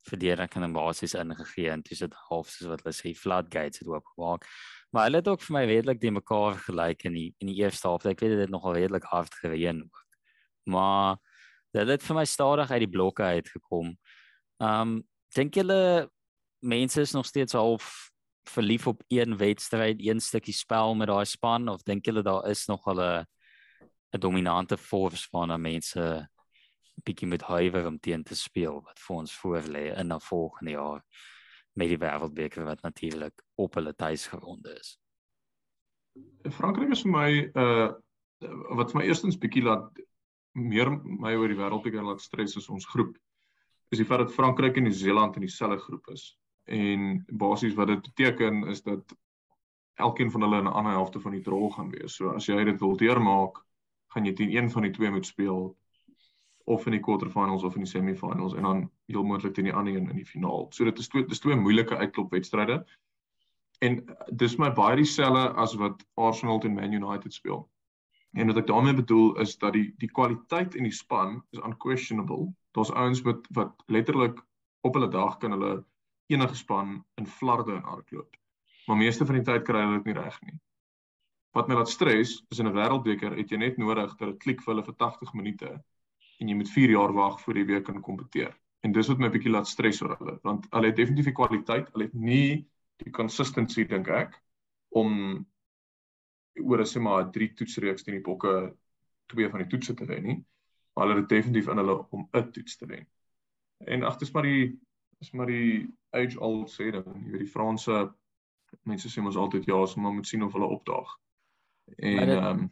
verdediging 0.06 0.64
en 0.66 0.74
basies 0.74 1.14
ingegee 1.18 1.70
en 1.70 1.82
dis 1.86 2.02
dit 2.02 2.14
half 2.28 2.50
soos 2.50 2.70
wat 2.70 2.82
hulle 2.82 2.94
sê 2.96 3.12
floodgates 3.18 3.82
het 3.82 3.90
oopgemaak. 3.90 4.46
Maar 4.90 5.08
hulle 5.08 5.20
het 5.22 5.28
ook 5.30 5.42
vir 5.46 5.56
my 5.56 5.64
redelik 5.68 6.00
die 6.02 6.14
mekaar 6.14 6.58
gelyk 6.66 7.04
in 7.08 7.18
die 7.18 7.28
in 7.42 7.50
die 7.50 7.58
eerste 7.62 7.88
helfte. 7.88 8.12
Ek 8.12 8.22
weet 8.22 8.34
dit 8.34 8.44
het 8.44 8.54
nogal 8.54 8.78
redelik 8.78 9.06
hard 9.10 9.34
gereën 9.42 9.82
ook. 9.84 10.02
Maar 10.70 11.18
dit 11.72 11.88
het 11.88 12.02
vir 12.02 12.18
my 12.18 12.24
stadig 12.28 12.70
uit 12.70 12.82
die 12.84 12.92
blokke 12.92 13.28
uitgekom. 13.38 13.94
Um 14.62 15.00
dink 15.34 15.56
julle 15.56 16.08
mense 16.62 17.00
is 17.00 17.14
nog 17.16 17.26
steeds 17.26 17.56
half 17.56 18.10
verlief 18.50 18.86
op 18.86 19.02
een 19.08 19.36
wedstryd, 19.38 20.02
een 20.02 20.20
stukkie 20.20 20.54
spel 20.54 20.94
met 20.94 21.08
daai 21.08 21.24
span 21.26 21.68
of 21.68 21.82
dink 21.86 22.06
julle 22.06 22.22
daar 22.26 22.48
is 22.50 22.66
nog 22.66 22.86
al 22.86 23.00
'n 23.00 23.26
'n 24.12 24.20
dominante 24.20 24.76
force 24.76 25.28
van 25.30 25.60
mense 25.60 26.28
bietjie 27.04 27.28
met 27.28 27.42
huiwer 27.42 27.86
om 27.86 27.98
teen 27.98 28.22
te 28.22 28.36
speel 28.36 28.82
wat 28.84 29.00
vir 29.00 29.16
ons 29.16 29.36
voor 29.40 29.68
lê 29.74 29.84
in 29.96 30.06
na 30.06 30.18
volgende 30.18 30.70
jaar 30.76 31.00
met 31.72 31.88
die 31.88 31.98
wêreldbeker 31.98 32.64
wat 32.68 32.82
natuurlik 32.82 33.44
op 33.54 33.74
hulle 33.74 33.94
tuisgronde 33.94 34.74
is. 34.78 34.98
Frankryk 36.52 36.92
is 36.92 37.04
vir 37.06 37.12
my 37.12 37.28
uh 37.54 37.90
wat 38.76 38.90
vir 38.90 38.98
my 38.98 39.04
eerstens 39.06 39.38
bietjie 39.38 39.62
laat 39.62 39.98
meer 40.58 40.90
my 41.04 41.32
oor 41.38 41.48
die 41.48 41.58
wêreldbeker 41.58 42.02
laat 42.04 42.20
stres 42.20 42.56
is 42.58 42.68
ons 42.68 42.86
groep. 42.90 43.14
Is 43.94 44.00
die 44.00 44.06
feit 44.08 44.24
dat 44.24 44.34
Frankryk 44.34 44.76
en 44.76 44.88
Nieu-Seeland 44.88 45.36
in 45.38 45.46
dieselfde 45.46 45.78
groep 45.78 46.08
is. 46.12 46.24
En 46.66 47.22
basies 47.28 47.76
wat 47.78 47.92
dit 47.92 48.02
beteken 48.02 48.66
is 48.72 48.82
dat 48.82 49.14
elkeen 50.02 50.30
van 50.30 50.42
hulle 50.42 50.58
in 50.58 50.68
'n 50.68 50.76
ander 50.80 50.92
helfte 50.92 51.20
van 51.20 51.32
die 51.32 51.44
drol 51.44 51.70
gaan 51.70 51.90
wees. 51.90 52.16
So 52.16 52.34
as 52.34 52.46
jy 52.46 52.64
dit 52.64 52.80
wil 52.80 52.96
deurmaak, 52.96 53.62
gaan 54.12 54.26
jy 54.28 54.32
teen 54.36 54.56
een 54.56 54.70
van 54.70 54.86
die 54.86 54.92
twee 54.92 55.10
moet 55.10 55.26
speel 55.26 55.72
of 56.64 56.86
in 56.86 56.96
die 56.96 57.02
quarterfinals 57.02 57.62
of 57.66 57.74
in 57.74 57.86
die 57.86 57.90
semifinals 57.90 58.54
en 58.54 58.62
dan 58.68 58.82
heel 59.10 59.24
moontlik 59.26 59.54
teen 59.54 59.70
die 59.70 59.74
ander 59.74 59.94
een 59.96 60.10
in 60.10 60.20
die 60.20 60.28
finaal. 60.28 60.66
So 60.70 60.84
dit 60.84 60.98
is 60.98 61.08
twee 61.08 61.26
dis 61.26 61.40
twee 61.42 61.56
moeilike 61.56 61.96
uitklopwedstryde. 61.96 62.82
En 63.82 63.98
dis 64.30 64.56
my 64.62 64.70
baie 64.72 64.96
dieselfde 65.00 65.48
as 65.58 65.74
wat 65.80 66.04
Arsenal 66.14 66.60
teen 66.62 66.74
Man 66.74 66.92
United 66.92 67.34
speel. 67.34 67.64
En 68.32 68.46
wat 68.48 68.62
ek 68.62 68.66
daarmee 68.70 68.94
bedoel 68.94 69.34
is 69.42 69.56
dat 69.58 69.74
die 69.76 69.90
die 70.00 70.10
kwaliteit 70.10 70.76
in 70.78 70.86
die 70.88 70.94
span 70.94 71.40
is 71.50 71.60
unquestionable. 71.60 72.52
Daar's 72.72 72.92
ouens 72.92 73.20
wat 73.26 73.48
wat 73.58 73.82
letterlik 73.86 74.38
op 74.80 74.94
hulle 74.94 75.10
dag 75.10 75.36
kan 75.42 75.50
hulle 75.56 75.84
enige 76.32 76.54
span 76.54 77.02
in 77.20 77.26
flarde 77.26 77.74
in 77.74 77.88
hardloop. 77.88 78.36
Maar 78.86 78.96
meeste 78.96 79.26
van 79.26 79.34
die 79.34 79.44
tyd 79.44 79.66
kry 79.66 79.82
hulle 79.82 79.98
dit 80.00 80.10
nie 80.10 80.20
reg 80.20 80.38
nie. 80.46 80.56
Wat 81.52 81.68
my 81.68 81.76
laat 81.76 81.88
stres 81.88 82.38
is 82.50 82.58
in 82.58 82.66
'n 82.66 82.74
wêreldbeker 82.74 83.36
het 83.36 83.50
jy 83.50 83.58
net 83.58 83.78
nodig 83.78 84.16
dat 84.16 84.28
dit 84.28 84.38
klik 84.38 84.62
vir 84.62 84.74
hulle 84.74 84.84
vir 84.84 84.94
80 84.94 85.34
minute 85.34 85.70
en 86.40 86.48
jy 86.48 86.54
moet 86.54 86.70
4 86.70 86.90
jaar 86.90 87.12
wag 87.12 87.40
voor 87.40 87.56
jy 87.56 87.64
weer 87.66 87.82
kan 87.82 88.00
kompeteer. 88.00 88.54
En 88.82 88.92
dis 88.92 89.08
wat 89.08 89.18
my 89.18 89.28
bietjie 89.30 89.52
laat 89.52 89.68
stres 89.68 90.00
oor 90.02 90.16
hulle, 90.18 90.38
want 90.42 90.66
hulle 90.70 90.86
het 90.86 90.96
definitief 90.96 91.28
die 91.30 91.38
kwaliteit, 91.38 91.92
hulle 91.92 92.04
het 92.04 92.14
nie 92.14 92.66
die 93.04 93.12
consistency 93.12 93.84
dink 93.84 94.08
ek 94.08 94.42
om 94.88 95.46
oor 96.60 96.80
'n 96.80 96.90
sê 96.92 97.00
maar 97.00 97.30
3 97.30 97.52
toetsreeks 97.54 98.02
teen 98.02 98.18
die 98.18 98.28
bokke 98.30 98.74
twee 99.26 99.48
van 99.48 99.62
die 99.62 99.68
toetse 99.68 99.94
te 99.94 100.06
wen 100.06 100.22
nie. 100.22 100.38
Maar 100.94 101.06
hulle 101.06 101.20
het 101.20 101.28
definitief 101.28 101.68
in 101.68 101.76
hulle 101.76 101.96
om 102.10 102.28
'n 102.32 102.50
toets 102.52 102.76
te 102.76 102.86
wen. 102.86 103.06
En 103.86 104.02
ag, 104.02 104.18
dis 104.18 104.32
maar 104.32 104.42
die 104.42 104.80
is 105.20 105.30
maar 105.32 105.46
die 105.46 105.88
age 106.10 106.40
old 106.40 106.70
sê 106.70 106.90
dan, 106.90 107.04
jy 107.24 107.30
weet 107.30 107.44
die 107.44 107.54
Franse 107.54 108.14
mense 108.82 109.08
sê 109.08 109.22
mos 109.22 109.36
altyd 109.36 109.66
ja, 109.66 109.74
ons 109.74 109.94
moet 109.94 110.26
sien 110.26 110.42
of 110.42 110.52
hulle 110.52 110.66
opdaag. 110.66 111.21
En 111.96 112.28
ehm 112.28 112.46
um, 112.46 112.70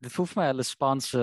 dit 0.00 0.12
voel 0.12 0.26
vir 0.26 0.40
my 0.40 0.46
hulle 0.48 0.64
spanse 0.64 1.22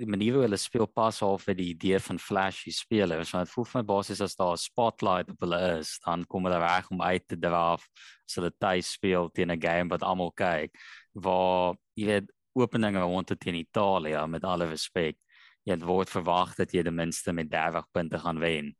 die 0.00 0.08
manier 0.08 0.36
hoe 0.36 0.44
hulle 0.46 0.58
speel 0.60 0.88
pas 0.88 1.20
half 1.20 1.44
vir 1.48 1.56
die 1.58 1.68
idee 1.74 1.98
van 2.00 2.18
flashy 2.20 2.72
spelers. 2.72 3.32
Want 3.34 3.48
dit 3.48 3.54
voel 3.54 3.66
vir 3.68 3.80
my 3.80 3.86
basies 3.90 4.22
as 4.24 4.36
daar 4.36 4.54
'n 4.56 4.60
spotlight 4.60 5.30
op 5.30 5.40
hulle 5.44 5.60
is, 5.78 5.98
dan 6.04 6.24
kom 6.24 6.44
hulle 6.44 6.60
reg 6.60 6.90
om 6.90 7.02
uit 7.02 7.26
te 7.28 7.36
draf 7.36 7.86
as 8.24 8.36
hulle 8.36 8.52
tuis 8.58 8.92
speel 8.96 9.28
teen 9.30 9.50
'n 9.52 9.60
game 9.60 9.88
wat 9.88 10.02
almal 10.02 10.32
kyk. 10.32 10.72
Waar 11.14 11.76
jy 11.96 12.06
weet 12.06 12.32
openinge 12.54 13.00
rond 13.00 13.32
teen 13.40 13.54
Italië 13.54 14.26
met 14.26 14.44
alle 14.44 14.66
respek. 14.66 15.16
Jy 15.64 15.72
het 15.74 15.82
word 15.82 16.10
verwag 16.10 16.54
dat 16.56 16.72
jy 16.72 16.82
ten 16.82 16.94
minste 16.94 17.32
met 17.32 17.50
30 17.50 17.86
punte 17.92 18.18
gaan 18.18 18.38
wen. 18.38 18.76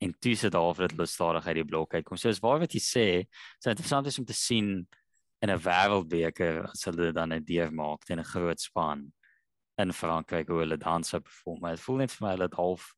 En 0.00 0.14
toe 0.18 0.34
sit 0.34 0.52
daar 0.52 0.74
vir 0.74 0.88
dit 0.88 0.98
lustig 0.98 1.46
uit 1.46 1.54
die 1.54 1.64
blok 1.64 1.94
uitkom. 1.94 2.16
So 2.16 2.28
is 2.28 2.40
waar 2.40 2.58
wat 2.58 2.72
jy 2.72 2.80
sê, 2.80 3.26
so 3.58 3.70
interessant 3.70 4.06
is 4.06 4.18
om 4.18 4.24
te 4.24 4.32
sien 4.32 4.86
in 5.42 5.50
'n 5.50 5.58
wêreldbeker 5.58 6.70
as 6.70 6.84
hulle 6.84 7.12
dan 7.12 7.32
'n 7.32 7.44
deur 7.44 7.70
maak 7.72 8.04
teen 8.04 8.20
'n 8.20 8.32
groot 8.32 8.60
span 8.60 9.12
in 9.78 9.92
Frankryk 9.92 10.48
hoe 10.48 10.60
hulle 10.62 10.76
dan 10.76 11.04
sou 11.04 11.20
perform. 11.20 11.60
Dit 11.70 11.80
voel 11.80 11.96
net 11.96 12.12
vir 12.12 12.26
my 12.26 12.32
hulle 12.34 12.48
het 12.48 12.60
half 12.60 12.94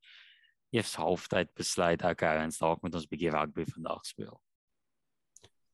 eers 0.75 0.95
halftyd 0.99 1.55
besluit 1.55 2.03
okay, 2.03 2.45
ons 2.45 2.59
dalk 2.59 2.83
moet 2.83 2.95
ons 2.95 3.07
bietjie 3.07 3.31
rugby 3.31 3.65
vandag 3.65 4.05
speel. 4.07 4.41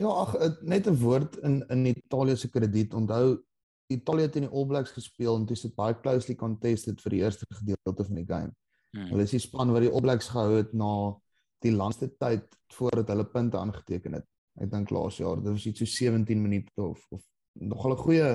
Ja, 0.00 0.09
ag 0.09 0.35
net 0.62 0.87
'n 0.87 0.97
woord 0.97 1.37
in 1.37 1.62
in 1.69 1.87
Italië 1.87 2.37
se 2.37 2.49
krediet. 2.49 2.95
Onthou 2.95 3.43
Italië 3.89 4.29
teen 4.29 4.47
die 4.47 4.53
All 4.53 4.67
Blacks 4.67 4.91
gespeel 4.91 5.37
en 5.37 5.47
dit 5.47 5.62
het 5.62 5.75
baie 5.75 5.95
closely 6.00 6.35
contested 6.35 7.00
vir 7.00 7.11
die 7.11 7.23
eerste 7.23 7.47
gedeelte 7.49 8.05
van 8.05 8.15
die 8.15 8.27
game. 8.27 8.55
Hmm. 8.93 9.09
Hulle 9.11 9.23
is 9.23 9.31
die 9.31 9.43
span 9.43 9.73
wat 9.73 9.83
die 9.83 9.91
All 9.91 10.00
Blacks 10.00 10.29
gehou 10.29 10.57
het 10.57 10.73
na 10.73 11.17
die 11.61 11.73
langste 11.73 12.09
tyd 12.19 12.47
voordat 12.73 13.09
hulle 13.09 13.25
punte 13.25 13.59
aangeteken 13.59 14.12
het. 14.12 14.27
Ek 14.61 14.71
dink 14.71 14.90
laas 14.90 15.17
jaar, 15.17 15.40
dit 15.40 15.52
was 15.52 15.67
iets 15.67 15.81
so 15.81 15.88
17 15.88 16.43
minute 16.43 16.71
of 16.76 17.05
of 17.11 17.23
nogal 17.52 17.93
'n 17.93 18.02
goeie 18.05 18.31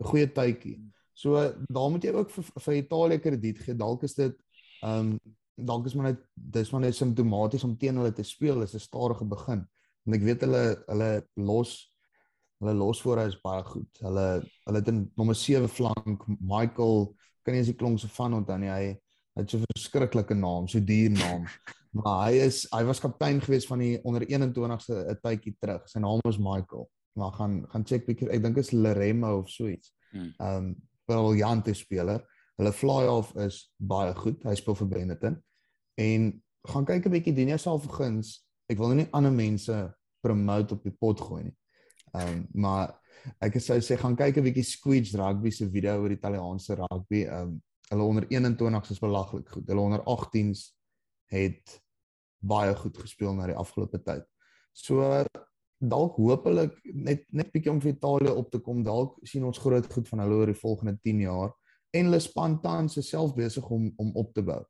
'n 0.00 0.06
goeie 0.10 0.26
tydjie. 0.32 0.78
So 1.14 1.38
daar 1.70 1.90
moet 1.90 2.04
jy 2.04 2.12
ook 2.12 2.30
vir, 2.30 2.44
vir 2.44 2.74
Italië 2.74 3.18
krediet 3.18 3.58
gee. 3.58 3.74
Dalk 3.74 4.02
is 4.02 4.14
dit 4.14 4.36
ehm 4.82 5.14
um, 5.14 5.18
dalk 5.54 5.86
is 5.86 5.94
maar 5.94 6.10
net 6.10 6.22
dis 6.34 6.70
maar 6.70 6.80
net 6.80 6.96
simptomaties 6.96 7.64
om 7.64 7.76
teen 7.78 7.96
hulle 7.96 8.12
te 8.12 8.22
speel. 8.22 8.62
Is 8.62 8.74
'n 8.74 8.78
stadige 8.78 9.24
begin. 9.24 9.66
En 10.06 10.14
ek 10.14 10.22
weet 10.22 10.40
hulle 10.40 10.84
hulle 10.86 11.26
los 11.34 11.92
hulle 12.58 12.74
los 12.74 13.00
voor 13.02 13.18
hy 13.18 13.26
is 13.28 13.40
baie 13.40 13.62
goed. 13.64 14.00
Hulle 14.00 14.26
hulle 14.66 14.78
het 14.78 14.88
'n 14.88 15.10
nommer 15.16 15.34
7 15.34 15.68
flank 15.68 16.26
Michael 16.40 17.14
kan 17.42 17.54
jy 17.54 17.60
as 17.60 17.72
die 17.72 17.76
klonk 17.76 17.98
se 18.00 18.08
van 18.08 18.34
onthou 18.34 18.58
nie. 18.58 18.70
Hy 18.70 19.00
het 19.36 19.50
so 19.50 19.58
'n 19.58 19.66
verskriklike 19.74 20.34
naam, 20.34 20.68
so 20.68 20.80
duur 20.80 21.10
naam. 21.10 21.46
Maar 21.94 22.26
hy 22.26 22.38
is 22.42 22.64
hy 22.74 22.82
was 22.88 23.00
kaptein 23.02 23.40
gewees 23.42 23.66
van 23.70 23.78
die 23.78 23.98
onder 24.02 24.24
21ste 24.26 24.96
'n 25.12 25.18
tydjie 25.22 25.54
terug. 25.60 25.86
Sy 25.88 26.02
naam 26.02 26.20
is 26.28 26.38
Michael. 26.38 26.88
Maar 27.14 27.32
gaan 27.32 27.64
gaan 27.70 27.86
check 27.86 28.06
bietjie. 28.06 28.30
Ek 28.30 28.42
dink 28.42 28.56
is 28.56 28.72
Leremo 28.72 29.38
of 29.38 29.50
so 29.50 29.66
iets. 29.66 29.94
Hmm. 30.10 30.34
Ehm 30.38 30.56
um, 30.56 30.74
briljante 31.06 31.74
speler. 31.74 32.24
Hulle 32.56 32.72
fly 32.72 33.06
off 33.06 33.34
is 33.36 33.72
baie 33.76 34.14
goed. 34.14 34.42
Hy 34.42 34.54
speel 34.54 34.74
vir 34.74 34.88
Benetton. 34.88 35.42
En 35.94 36.42
gaan 36.62 36.84
kyk 36.84 37.06
'n 37.06 37.10
bietjie 37.10 37.34
doen 37.34 37.52
jouself 37.54 37.82
verguns. 37.82 38.42
Ek 38.66 38.78
wil 38.78 38.88
nou 38.88 38.96
nie 38.96 39.12
ander 39.12 39.32
mense 39.32 39.94
promote 40.20 40.74
op 40.74 40.82
die 40.82 40.96
pot 40.98 41.20
gooi 41.20 41.44
nie. 41.44 41.56
Ehm 42.14 42.28
um, 42.28 42.48
maar 42.52 42.98
ek 43.38 43.60
sou 43.60 43.78
sê 43.78 43.96
gaan 43.96 44.16
kyk 44.16 44.36
'n 44.36 44.48
bietjie 44.50 44.64
Squidge 44.64 45.16
rugby 45.16 45.50
se 45.50 45.70
video 45.70 46.02
oor 46.02 46.10
Italiaanse 46.10 46.74
rugby. 46.74 47.22
Ehm 47.22 47.42
um, 47.42 47.62
hulle 47.90 48.02
onder 48.02 48.24
21s 48.26 48.90
is 48.90 48.98
belaglik 48.98 49.48
goed. 49.48 49.68
Hulle 49.68 49.80
onder 49.80 50.00
18s 50.00 50.74
het 51.30 51.83
baie 52.44 52.74
goed 52.78 52.98
gespeel 53.00 53.34
na 53.34 53.48
die 53.50 53.58
afgelope 53.58 54.00
tyd. 54.04 54.24
So 54.74 55.24
dalk 55.84 56.16
hopelik 56.16 56.76
net 56.84 57.26
net 57.34 57.52
bietjie 57.52 57.72
om 57.72 57.80
vir 57.82 57.94
Italië 57.94 58.32
op 58.32 58.50
te 58.52 58.60
kom. 58.62 58.82
Dalk 58.86 59.18
sien 59.28 59.44
ons 59.44 59.60
groot 59.60 59.86
goed 59.92 60.08
van 60.08 60.24
hulle 60.24 60.40
oor 60.40 60.52
die 60.52 60.60
volgende 60.60 60.96
10 61.02 61.24
jaar 61.26 61.52
en 61.94 62.08
hulle 62.08 62.18
span 62.18 62.56
tans 62.62 62.96
is 62.98 63.08
self 63.12 63.34
besig 63.36 63.66
om 63.70 63.90
om 64.02 64.12
op 64.18 64.32
te 64.34 64.42
bou. 64.42 64.60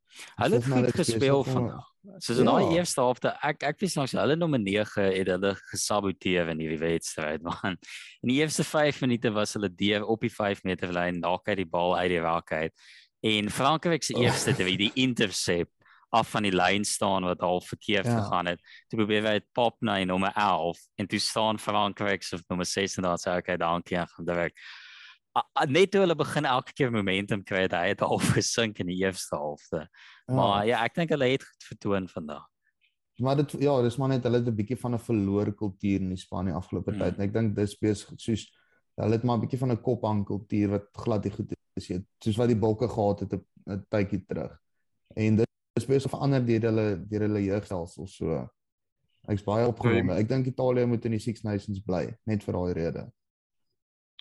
Hulle 0.41 0.61
het 0.61 0.69
goed 0.69 0.97
gespeel 1.01 1.45
vandag. 1.49 1.91
Soos 2.21 2.41
in 2.43 2.49
daai 2.51 2.67
ja. 2.67 2.81
eerste 2.81 3.01
helfte, 3.01 3.31
ek 3.49 3.63
ek 3.65 3.79
wens 3.81 3.95
nog 3.97 4.13
hulle 4.13 4.37
nommer 4.37 4.61
9 4.61 5.07
het 5.15 5.31
hulle 5.33 5.55
gesaboteer 5.71 6.51
in 6.53 6.61
hierdie 6.61 6.83
wedstryd 6.83 7.45
man. 7.49 7.79
In 8.21 8.33
die 8.33 8.43
eerste 8.43 8.67
5 8.69 9.01
minute 9.07 9.33
was 9.33 9.57
hulle 9.57 9.73
deur 9.73 10.05
op 10.05 10.27
die 10.27 10.33
5 10.33 10.67
meter 10.69 10.93
lyn, 10.93 11.23
daar 11.25 11.41
kyk 11.41 11.63
die 11.63 11.71
bal 11.71 11.97
uit 11.97 12.11
die 12.13 12.21
raak 12.21 12.53
uit. 12.53 12.77
En 13.25 13.49
Frankryk 13.49 14.05
se 14.05 14.19
eerste 14.21 14.53
oh. 14.53 14.77
die 14.77 14.93
intercept 15.01 15.73
af 16.15 16.31
van 16.31 16.47
die 16.47 16.55
lyn 16.55 16.85
staan 16.87 17.27
wat 17.27 17.43
al 17.43 17.61
verkeerd 17.65 18.07
ja. 18.07 18.21
gegaan 18.21 18.47
het. 18.53 18.63
Toe 18.89 19.01
probeer 19.03 19.27
hy 19.27 19.37
dit 19.41 19.51
pop 19.57 19.77
na 19.85 19.99
nommer 20.05 20.33
11 20.39 20.81
en 21.03 21.11
toe 21.11 21.21
staan 21.23 21.59
Frankryk 21.59 22.23
se 22.23 22.39
nommer 22.49 22.67
6 22.67 22.99
en 22.99 23.09
daar 23.09 23.21
sê 23.21 23.37
okay, 23.39 23.59
dankie 23.61 23.99
en 23.99 24.11
gaan 24.15 24.31
direk. 24.31 24.57
Net 25.69 25.91
toe 25.91 26.05
hulle 26.05 26.15
begin 26.15 26.47
elke 26.47 26.73
keer 26.79 26.93
momentum 26.95 27.43
kry, 27.43 27.67
hy 27.71 27.87
het 27.91 28.03
al 28.07 28.21
gesink 28.37 28.79
in 28.83 28.93
die 28.93 29.01
eerste 29.03 29.37
helfte. 29.37 29.87
Ja. 30.27 30.35
Maar 30.39 30.67
ja, 30.71 30.83
ek 30.87 30.99
dink 31.01 31.15
hulle 31.17 31.33
het 31.35 31.47
goed 31.47 31.71
vertoon 31.73 32.09
vandag. 32.09 32.45
Maar 33.23 33.37
dit 33.43 33.53
ja, 33.63 33.75
dis 33.83 33.97
maar 33.99 34.11
net 34.11 34.25
hulle 34.27 34.41
het 34.43 34.49
'n 34.51 34.59
bietjie 34.59 34.79
van 34.79 34.95
'n 34.95 34.99
verloor 34.99 35.53
kultuur 35.55 36.01
in 36.01 36.15
die 36.15 36.19
span 36.19 36.51
die 36.51 36.55
afgelope 36.55 36.91
hmm. 36.91 37.01
tyd. 37.01 37.19
En 37.19 37.27
ek 37.29 37.35
dink 37.35 37.57
dis 37.57 37.79
besig 37.79 38.11
soos 38.17 38.47
hulle 38.99 39.15
het 39.19 39.25
maar 39.25 39.39
'n 39.39 39.45
bietjie 39.47 39.59
van 39.59 39.71
'n 39.73 39.83
kophang 39.83 40.25
kultuur 40.27 40.69
wat 40.71 40.89
glad 40.93 41.25
nie 41.25 41.33
goed 41.33 41.55
is 41.77 41.89
nie. 41.89 42.03
Soos 42.23 42.37
wat 42.37 42.49
die 42.49 42.59
bulke 42.59 42.89
gehad 42.89 43.21
het 43.21 43.35
'n 43.35 43.87
tydjie 43.91 44.25
terug. 44.27 44.59
En 45.15 45.44
is 45.75 45.87
besig 45.87 46.11
verander 46.11 46.45
deur 46.47 46.69
hulle 46.71 46.87
deur 47.11 47.27
hulle 47.27 47.43
jeugstelsel 47.45 48.09
so. 48.11 48.43
Ek's 49.33 49.45
baie 49.45 49.67
opgewonde. 49.67 50.17
Ek 50.21 50.29
dink 50.29 50.47
Italië 50.47 50.85
moet 50.87 51.05
in 51.09 51.15
die 51.17 51.23
Six 51.23 51.45
Nations 51.47 51.81
bly 51.85 52.07
net 52.29 52.45
vir 52.45 52.59
daai 52.59 52.75
rede. 52.77 53.05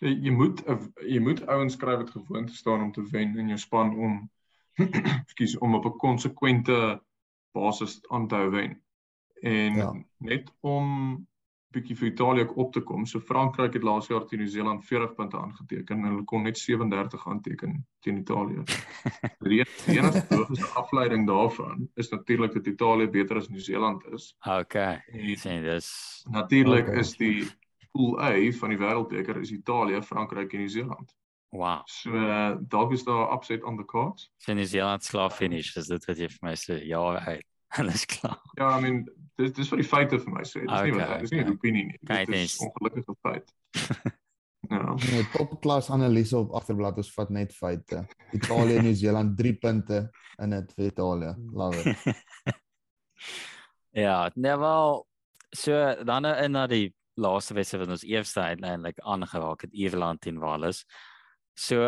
Jy, 0.02 0.13
jy 0.28 0.32
moet 0.36 0.63
jy 1.04 1.20
moet 1.24 1.44
ouens 1.52 1.76
skryf 1.78 2.06
wat 2.06 2.13
gewoond 2.16 2.54
staan 2.56 2.88
om 2.88 2.94
te 2.96 3.04
wen 3.12 3.36
in 3.39 3.52
jou 3.52 3.60
span 3.60 3.92
om 3.94 4.22
ekskuus 5.24 5.58
om 5.60 5.76
op 5.78 5.86
'n 5.89 6.00
konsekwente 6.02 6.80
basis 7.54 8.00
aan 8.10 8.28
te 8.28 8.39
hou 8.39 8.50
wen. 8.56 8.80
En 9.44 9.76
ja. 9.76 9.92
net 10.18 10.50
om 10.62 10.88
bietjie 11.74 11.96
vir 12.00 12.08
Italië 12.10 12.46
op 12.56 12.74
te 12.74 12.82
kom. 12.86 13.06
So 13.10 13.20
Frankryk 13.20 13.74
het 13.78 13.84
laas 13.84 14.08
jaar 14.12 14.26
teen 14.28 14.44
Nieu-Seeland 14.44 14.86
40 14.86 15.16
punte 15.18 15.40
aangeteken 15.40 15.98
en 15.98 16.12
hulle 16.12 16.26
kon 16.30 16.46
net 16.48 16.58
37 16.58 17.26
aanteken 17.28 17.80
teen 18.06 18.22
Italië. 18.22 18.64
Die 19.50 19.64
enigste 19.94 20.38
logiese 20.38 20.70
afleiding 20.80 21.28
daarvan 21.28 21.88
is 21.96 22.10
natuurlik 22.10 22.54
dat 22.54 22.68
Italië 22.68 23.10
beter 23.10 23.42
as 23.42 23.50
Nieu-Seeland 23.50 24.06
is. 24.14 24.36
Okay. 24.46 25.02
Sien 25.36 25.64
dis 25.64 25.90
natuurlik 26.32 26.88
okay. 26.88 27.00
is 27.00 27.18
die 27.18 27.44
pool 27.92 28.18
A 28.20 28.32
van 28.60 28.74
die 28.74 28.80
Wêreldbeker 28.80 29.38
is 29.42 29.52
Italië, 29.52 30.02
Frankryk 30.02 30.54
en 30.54 30.66
Nieu-Seeland. 30.66 31.16
Wow. 31.54 31.82
So 31.86 32.10
uh, 32.18 32.56
dalk 32.68 32.92
is 32.92 33.04
daar 33.04 33.34
upset 33.34 33.64
on 33.64 33.78
the 33.78 33.86
cards. 33.86 34.32
Sien 34.38 34.56
Nieu-Seeland 34.56 35.04
slaap 35.04 35.34
finish, 35.38 35.74
dis 35.74 35.88
dit 35.88 36.06
wat 36.10 36.22
jy 36.22 36.30
vir 36.34 36.48
my 36.48 36.56
sê. 36.58 36.80
Ja, 36.90 37.04
uit. 37.28 37.46
Alles 37.80 38.06
klaar. 38.06 38.40
Ja, 38.58 38.78
I 38.78 38.82
mean, 38.82 39.06
dis 39.38 39.54
dis 39.58 39.70
vir 39.72 39.82
die 39.82 39.88
feite 39.88 40.20
vir 40.22 40.34
my 40.34 40.44
sê. 40.46 40.62
Dis 40.62 40.70
okay, 40.70 40.92
nie 40.92 41.00
wat 41.00 41.24
dis 41.26 41.32
nie 41.34 41.44
'n 41.44 41.54
opinie 41.56 41.86
nie. 41.92 42.00
Dit 42.02 42.36
is 42.38 42.60
ongelukkige 42.62 43.16
feit. 43.22 43.54
Ja. 44.72 44.94
Nee, 44.96 45.26
topklas 45.34 45.90
analise 45.92 46.38
op 46.38 46.54
agterblad 46.56 46.98
ons 46.98 47.10
vat 47.12 47.32
net 47.36 47.52
feite. 47.52 48.06
Italië 48.32 48.76
en 48.80 48.86
Nieu-Seeland 48.88 49.34
3 49.38 49.54
punte 49.60 49.98
in 50.40 50.56
dit 50.56 50.72
vir 50.78 50.86
Italië. 50.86 51.34
Love 51.52 51.82
it. 51.84 52.22
ja, 54.06 54.32
nou 54.36 54.60
wel 54.60 55.02
so 55.52 56.04
dan 56.08 56.26
in 56.26 56.56
na 56.56 56.64
die 56.72 56.94
laaste 57.20 57.54
wedstryd 57.54 57.84
wat 57.84 57.96
ons 57.98 58.08
eerste 58.08 58.42
uiteindelik 58.42 59.04
aangeraak 59.04 59.68
het 59.68 59.74
Ierland 59.74 60.22
teen 60.22 60.40
Wales. 60.40 60.86
So 61.60 61.84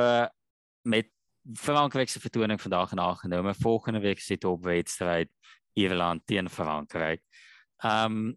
met 0.83 1.09
Frankryk 1.53 2.09
se 2.09 2.19
vertoning 2.19 2.61
vandag 2.61 2.91
en 2.91 2.99
aangenome. 2.99 3.53
Volgende 3.53 3.99
week 3.99 4.19
sit 4.19 4.43
op 4.43 4.63
wedstryd 4.63 5.31
Ierland 5.75 6.25
teen 6.25 6.49
Frankryk. 6.49 7.21
Um, 7.83 8.35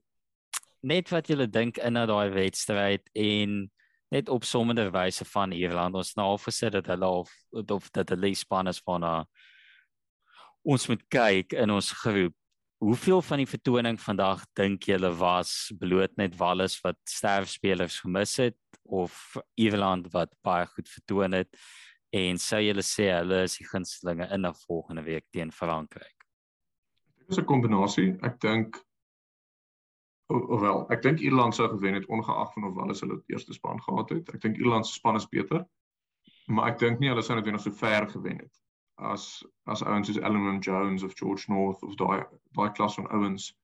net 0.83 1.11
wat 1.11 1.29
julle 1.31 1.48
dink 1.51 1.79
in 1.79 1.96
na 1.96 2.07
daai 2.07 2.31
wedstryd 2.35 3.09
en 3.14 3.70
net 4.14 4.29
opsommende 4.33 4.88
wyse 4.94 5.24
van 5.29 5.53
Ierland. 5.53 5.96
Ons 5.98 6.14
nou 6.16 6.37
gesê 6.42 6.70
dat 6.72 6.87
hulle 6.87 7.09
of 7.22 7.33
of 7.68 7.90
dat 7.92 8.14
hulle 8.14 8.35
span 8.35 8.68
is 8.68 8.81
van 8.85 9.05
'n 9.05 9.24
ons 10.64 10.88
moet 10.88 11.03
kyk 11.09 11.53
in 11.53 11.70
ons 11.70 11.90
groep. 12.03 12.35
Hoeveel 12.79 13.22
van 13.22 13.38
die 13.38 13.51
vertoning 13.51 13.98
vandag 14.01 14.44
dink 14.55 14.85
julle 14.87 15.11
was 15.18 15.72
bloot 15.81 16.16
net 16.16 16.37
Wallis 16.38 16.79
wat 16.85 16.98
sterfspelers 17.09 18.01
gemis 18.01 18.37
het 18.37 18.59
of 18.85 19.37
Ierland 19.57 20.12
wat 20.12 20.31
baie 20.42 20.66
goed 20.66 20.88
vertoon 20.88 21.33
het 21.33 21.48
en 22.14 22.38
sou 22.38 22.61
julle 22.62 22.85
sê 22.87 23.11
hulle 23.12 23.42
is 23.48 23.59
die 23.59 23.66
gunstelinge 23.66 24.29
in 24.31 24.46
'n 24.46 24.55
volgende 24.66 25.03
week 25.03 25.27
teen 25.33 25.51
Frankryk? 25.53 26.17
Is 27.29 27.38
'n 27.38 27.45
kombinasie. 27.45 28.17
Ek 28.23 28.41
dink 28.41 28.85
Ofwel, 30.29 30.87
ek 30.93 31.03
dink 31.03 31.21
Ierland 31.25 31.55
sou 31.55 31.69
gewen 31.69 31.95
het 31.95 32.07
ongeag 32.07 32.53
van 32.53 32.64
of 32.64 32.75
hulle 32.77 32.95
hulle 33.01 33.23
eerste 33.33 33.53
span 33.53 33.81
gehad 33.83 34.11
het. 34.11 34.35
Ek 34.35 34.41
dink 34.41 34.57
Ierland 34.57 34.87
se 34.87 34.93
span 34.93 35.17
is 35.17 35.29
beter. 35.29 35.64
Maar 36.47 36.73
ek 36.73 36.79
dink 36.79 36.99
nie 36.99 37.09
hulle 37.09 37.23
sou 37.23 37.37
net 37.37 37.49
nog 37.49 37.61
so 37.61 37.71
ver 37.71 38.09
gewen 38.11 38.38
het 38.38 38.61
as 38.99 39.45
as 39.64 39.83
ouens 39.83 40.07
soos 40.07 40.19
Ellen 40.19 40.59
Jones 40.59 41.03
of 41.03 41.14
George 41.14 41.45
North 41.49 41.83
of 41.83 41.95
daai 41.95 42.25
daai 42.57 42.71
klas 42.75 42.95
van 42.95 43.09
ouens 43.11 43.55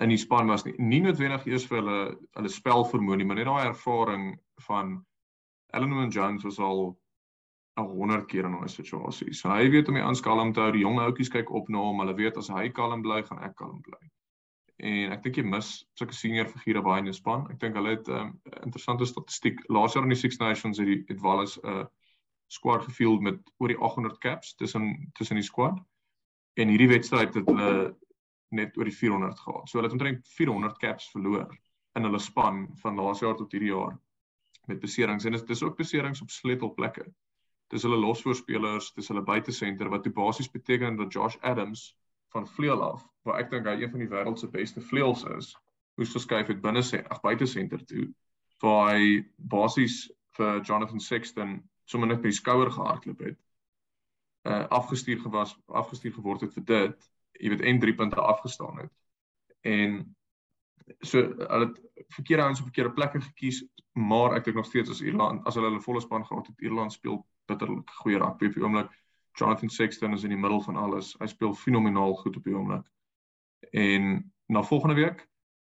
in 0.00 0.08
die 0.08 0.18
span 0.18 0.46
was 0.46 0.64
nie. 0.64 0.74
Nie 0.78 1.00
noodwendig 1.00 1.46
eers 1.46 1.66
vir 1.68 1.80
hulle 1.80 2.00
hulle 2.36 2.48
spel 2.48 2.84
vermoë 2.84 3.16
nie, 3.20 3.24
maar 3.24 3.36
net 3.36 3.48
daai 3.48 3.68
ervaring 3.68 4.34
van 4.66 5.06
Ellen 5.72 6.10
Jones 6.10 6.44
was 6.44 6.58
al 6.58 6.99
100 7.74 8.26
keer 8.26 8.44
in 8.44 8.54
'n 8.54 8.68
situasie. 8.68 9.32
So 9.34 9.48
hy 9.48 9.70
weet 9.70 9.88
om 9.88 9.94
die 9.94 10.02
aanskalm 10.02 10.52
te 10.52 10.60
hou. 10.60 10.72
Die 10.72 10.86
jong 10.86 10.98
ouetjies 10.98 11.30
kyk 11.30 11.50
op 11.50 11.68
na 11.68 11.78
hom. 11.78 12.00
Hulle 12.00 12.14
weet 12.14 12.36
as 12.36 12.48
hy 12.48 12.68
kalm 12.68 13.02
bly, 13.02 13.22
gaan 13.22 13.42
ek 13.42 13.56
kalm 13.56 13.80
bly 13.80 14.10
en 14.80 15.12
ek 15.14 15.24
dink 15.24 15.38
jy 15.38 15.44
mis 15.44 15.70
sulke 15.98 16.16
senior 16.16 16.48
figure 16.48 16.82
baie 16.84 17.02
in 17.02 17.08
die 17.10 17.16
span. 17.16 17.44
Ek 17.52 17.58
dink 17.60 17.76
hulle 17.76 17.96
het 17.96 18.08
'n 18.08 18.16
um, 18.16 18.30
interessante 18.64 19.06
statistiek. 19.06 19.60
Laas 19.68 19.94
jaar 19.94 20.04
in 20.04 20.14
die 20.14 20.20
Six 20.20 20.38
Nations 20.38 20.78
het 20.78 20.86
die 20.86 21.04
het 21.08 21.20
Wallace 21.20 21.60
'n 21.62 21.68
uh, 21.68 21.84
squad 22.48 22.84
gefield 22.84 23.20
met 23.20 23.38
oor 23.58 23.68
die 23.68 23.78
800 23.78 24.18
caps 24.18 24.54
tussen 24.54 25.10
tussen 25.14 25.36
die 25.36 25.44
squad. 25.44 25.78
En 26.54 26.68
hierdie 26.68 26.88
wedstryd 26.88 27.34
het 27.34 27.46
hulle 27.46 27.96
net 28.50 28.76
oor 28.76 28.84
die 28.84 28.96
400 28.96 29.38
gehad. 29.38 29.68
So 29.68 29.78
hulle 29.78 29.88
het 29.88 29.92
omtrent 29.92 30.28
400 30.28 30.78
caps 30.78 31.10
verloor 31.10 31.48
in 31.94 32.02
hulle 32.02 32.18
span 32.18 32.68
van 32.82 32.96
laas 32.96 33.20
jaar 33.20 33.36
tot 33.36 33.52
hierdie 33.52 33.72
jaar 33.74 33.98
met 34.66 34.80
beserings 34.80 35.24
en 35.24 35.32
dit 35.32 35.50
is 35.50 35.62
ook 35.62 35.76
beserings 35.76 36.22
op 36.22 36.30
sleutelplekke. 36.30 37.04
Dis 37.70 37.84
hulle 37.86 37.98
losvoorspelers, 38.02 38.92
dis 38.96 39.08
hulle 39.12 39.22
buitesenter 39.22 39.90
wat 39.92 40.02
toe 40.02 40.12
basies 40.12 40.50
beteken 40.50 40.96
dat 40.98 41.12
Josh 41.14 41.36
Adams 41.40 41.90
van 42.34 42.46
vleuel 42.46 42.82
af 42.82 43.04
waar 43.26 43.42
ek 43.42 43.50
dink 43.50 43.66
hy 43.68 43.76
een 43.78 43.92
van 43.92 44.02
die 44.02 44.10
wêreld 44.10 44.40
se 44.40 44.48
beste 44.50 44.80
vleuels 44.80 45.22
is, 45.36 45.52
moes 46.00 46.14
geskuif 46.14 46.48
het 46.50 46.62
binne 46.64 46.82
sê 46.86 47.02
ag 47.12 47.20
buite 47.22 47.46
senter 47.46 47.82
toe 47.86 48.08
waar 48.64 48.94
hy 48.94 49.20
basies 49.36 50.02
vir 50.38 50.62
Jonathan 50.66 51.00
Sexton 51.00 51.58
sommer 51.90 52.10
net 52.10 52.22
by 52.22 52.30
die 52.30 52.38
skouer 52.38 52.70
gehardloop 52.72 53.22
het. 53.24 53.38
Uh 54.48 54.64
afgestuur 54.78 55.20
gewas, 55.24 55.54
afgestuur 55.66 56.14
geword 56.16 56.44
het 56.46 56.54
vir 56.56 56.66
dit, 56.68 57.10
jy 57.40 57.52
weet 57.52 57.64
en 57.72 57.80
3 57.82 57.94
punte 57.98 58.20
afgestaan 58.20 58.82
het. 58.84 58.92
En 59.66 59.98
so 61.06 61.22
hulle 61.22 61.66
het 61.66 61.80
verkeerde 62.16 62.46
ouens 62.46 62.62
op 62.62 62.70
verkeerde 62.70 62.94
plekke 62.96 63.20
gekies, 63.20 63.62
maar 63.92 64.36
ek 64.38 64.46
dink 64.48 64.60
nog 64.60 64.68
steeds 64.68 64.90
as 64.90 65.02
Ierland 65.04 65.46
as 65.46 65.58
hulle 65.58 65.70
hulle 65.70 65.84
volle 65.84 66.02
span 66.04 66.24
gehad 66.26 66.46
het, 66.52 66.64
Ierland 66.64 66.94
speel 66.94 67.20
bitterlik 67.50 67.90
goeie 68.02 68.18
rugby 68.22 68.50
op 68.50 68.56
die 68.56 68.64
oomblik. 68.64 68.94
Jonathan 69.38 69.70
Sexton 69.70 70.14
is 70.16 70.24
in 70.26 70.34
die 70.34 70.40
middel 70.40 70.62
van 70.62 70.76
alles. 70.76 71.12
Hy 71.20 71.28
speel 71.30 71.54
fenomenaal 71.54 72.14
goed 72.22 72.38
op 72.38 72.46
die 72.46 72.56
oomblik. 72.56 72.86
En 73.70 74.32
na 74.50 74.62
volgende 74.66 74.98
week, 74.98 75.26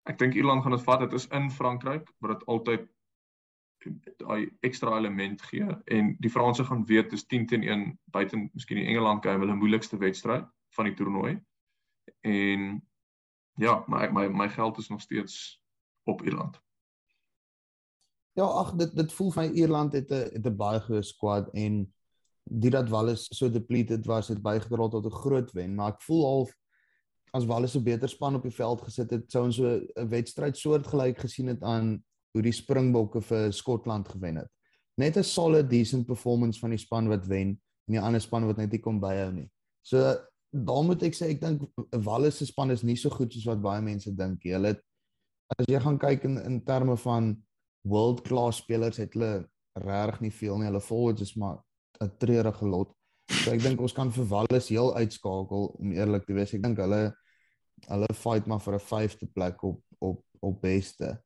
ek 0.08 0.18
dink 0.18 0.34
Ierland 0.34 0.64
gaan 0.64 0.76
dit 0.76 0.86
vat. 0.86 1.04
Dit 1.04 1.18
is 1.18 1.28
in 1.36 1.50
Frankryk, 1.52 2.08
maar 2.18 2.36
dit 2.36 2.46
altyd 2.46 2.88
daai 4.20 4.50
ekstra 4.66 4.96
element 4.98 5.42
gee 5.48 5.66
en 5.84 6.12
die 6.20 6.30
Franse 6.30 6.64
gaan 6.64 6.82
weet 6.86 7.10
dis 7.10 7.24
10 7.26 7.46
teen 7.46 7.62
1 7.64 7.84
buite 8.12 8.36
miskien 8.52 8.76
die 8.76 8.86
Engeland 8.86 9.24
game 9.24 9.40
hulle 9.40 9.56
moeilikste 9.56 9.96
wedstryd 9.96 10.44
van 10.76 10.84
die 10.84 10.94
toernooi. 10.94 11.38
En 12.20 12.66
ja, 13.56 13.84
my 13.88 14.08
my 14.12 14.28
my 14.28 14.48
geld 14.48 14.78
is 14.78 14.88
nog 14.88 15.00
steeds 15.00 15.62
op 16.04 16.22
Ierland. 16.22 16.60
Ja, 18.40 18.46
ag 18.46 18.72
dit 18.80 18.92
dit 18.96 19.12
voel 19.12 19.32
my 19.36 19.46
Ierland 19.52 19.92
het 19.92 20.10
'n 20.10 20.28
het 20.36 20.46
'n 20.46 20.56
baie 20.56 20.80
goeie 20.80 21.02
squad 21.02 21.50
en 21.52 21.92
die 22.44 22.70
dat 22.70 22.88
Wallis 22.88 23.28
so 23.38 23.50
depleted 23.50 24.06
was 24.06 24.28
het 24.28 24.42
bygedra 24.42 24.88
tot 24.88 25.06
'n 25.06 25.20
groot 25.22 25.52
wen, 25.52 25.74
maar 25.74 25.92
ek 25.92 26.02
voel 26.02 26.24
half 26.24 26.54
as 27.32 27.44
Wallis 27.44 27.76
'n 27.76 27.82
beter 27.82 28.08
span 28.08 28.34
op 28.34 28.42
die 28.42 28.58
veld 28.60 28.80
gesit 28.80 29.10
het, 29.10 29.30
sou 29.30 29.44
ons 29.44 29.56
so 29.56 29.80
'n 29.96 30.08
wedstryd 30.08 30.56
soortgelyk 30.56 31.18
gesien 31.18 31.46
het 31.46 31.62
aan 31.62 32.04
hoe 32.32 32.42
die 32.42 32.52
Springbokke 32.52 33.20
vir 33.20 33.52
Skotland 33.52 34.08
gewen 34.08 34.36
het. 34.36 34.48
Net 34.96 35.16
'n 35.16 35.22
solid 35.22 35.70
decent 35.70 36.06
performance 36.06 36.60
van 36.60 36.70
die 36.70 36.78
span 36.78 37.08
wat 37.08 37.26
wen 37.26 37.48
en 37.86 37.92
die 37.92 38.00
ander 38.00 38.20
span 38.20 38.46
wat 38.46 38.56
net 38.56 38.70
nie 38.70 38.80
kom 38.80 39.00
byhou 39.00 39.32
nie. 39.32 39.50
So 39.82 40.16
daar 40.50 40.84
moet 40.84 41.02
ek 41.02 41.14
sê 41.14 41.28
ek 41.28 41.40
dink 41.40 41.62
Wallis 41.90 42.36
se 42.36 42.46
span 42.46 42.70
is 42.70 42.82
nie 42.82 42.96
so 42.96 43.10
goed 43.10 43.32
soos 43.32 43.44
wat 43.44 43.62
baie 43.62 43.82
mense 43.82 44.14
dink. 44.14 44.42
Hulle 44.42 44.80
as 45.58 45.66
jy 45.66 45.80
gaan 45.80 45.98
kyk 45.98 46.24
in 46.24 46.38
in 46.38 46.64
terme 46.64 46.96
van 46.96 47.42
world 47.82 48.22
class 48.22 48.60
spelers 48.60 48.96
het 48.96 49.14
hulle 49.14 49.48
regtig 49.80 50.20
nie 50.20 50.32
veel 50.32 50.58
nie. 50.58 50.68
Hulle 50.68 50.80
forwards 50.80 51.22
is 51.22 51.34
maar 51.34 51.60
'n 52.00 52.10
treurige 52.18 52.66
lot. 52.66 52.94
So 53.30 53.52
ek 53.52 53.62
dink 53.62 53.80
ons 53.80 53.92
kan 53.92 54.10
vir 54.12 54.26
Wallis 54.26 54.68
heel 54.68 54.94
uitskakel 54.96 55.74
om 55.78 55.92
eerlik 55.92 56.26
te 56.26 56.34
wees. 56.34 56.54
Ek 56.54 56.62
dink 56.62 56.78
hulle 56.78 57.14
hulle 57.88 58.14
fight 58.14 58.46
maar 58.46 58.60
vir 58.60 58.74
'n 58.74 58.86
5de 58.86 59.26
plek 59.26 59.62
op 59.62 59.82
op 59.98 60.24
op 60.40 60.60
beste. 60.60 61.22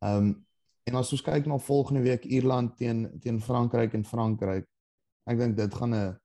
Ehm 0.00 0.16
um, 0.16 0.46
en 0.84 0.94
as 0.94 1.12
ons 1.12 1.22
kyk 1.22 1.46
na 1.46 1.58
volgende 1.58 2.02
week 2.02 2.24
Ierland 2.24 2.76
teen 2.76 3.20
teen 3.20 3.40
Frankryk 3.40 3.94
en 3.94 4.04
Frankryk, 4.04 4.66
ek 5.26 5.38
dink 5.38 5.56
dit 5.56 5.74
gaan 5.74 5.94
'n 5.94 6.18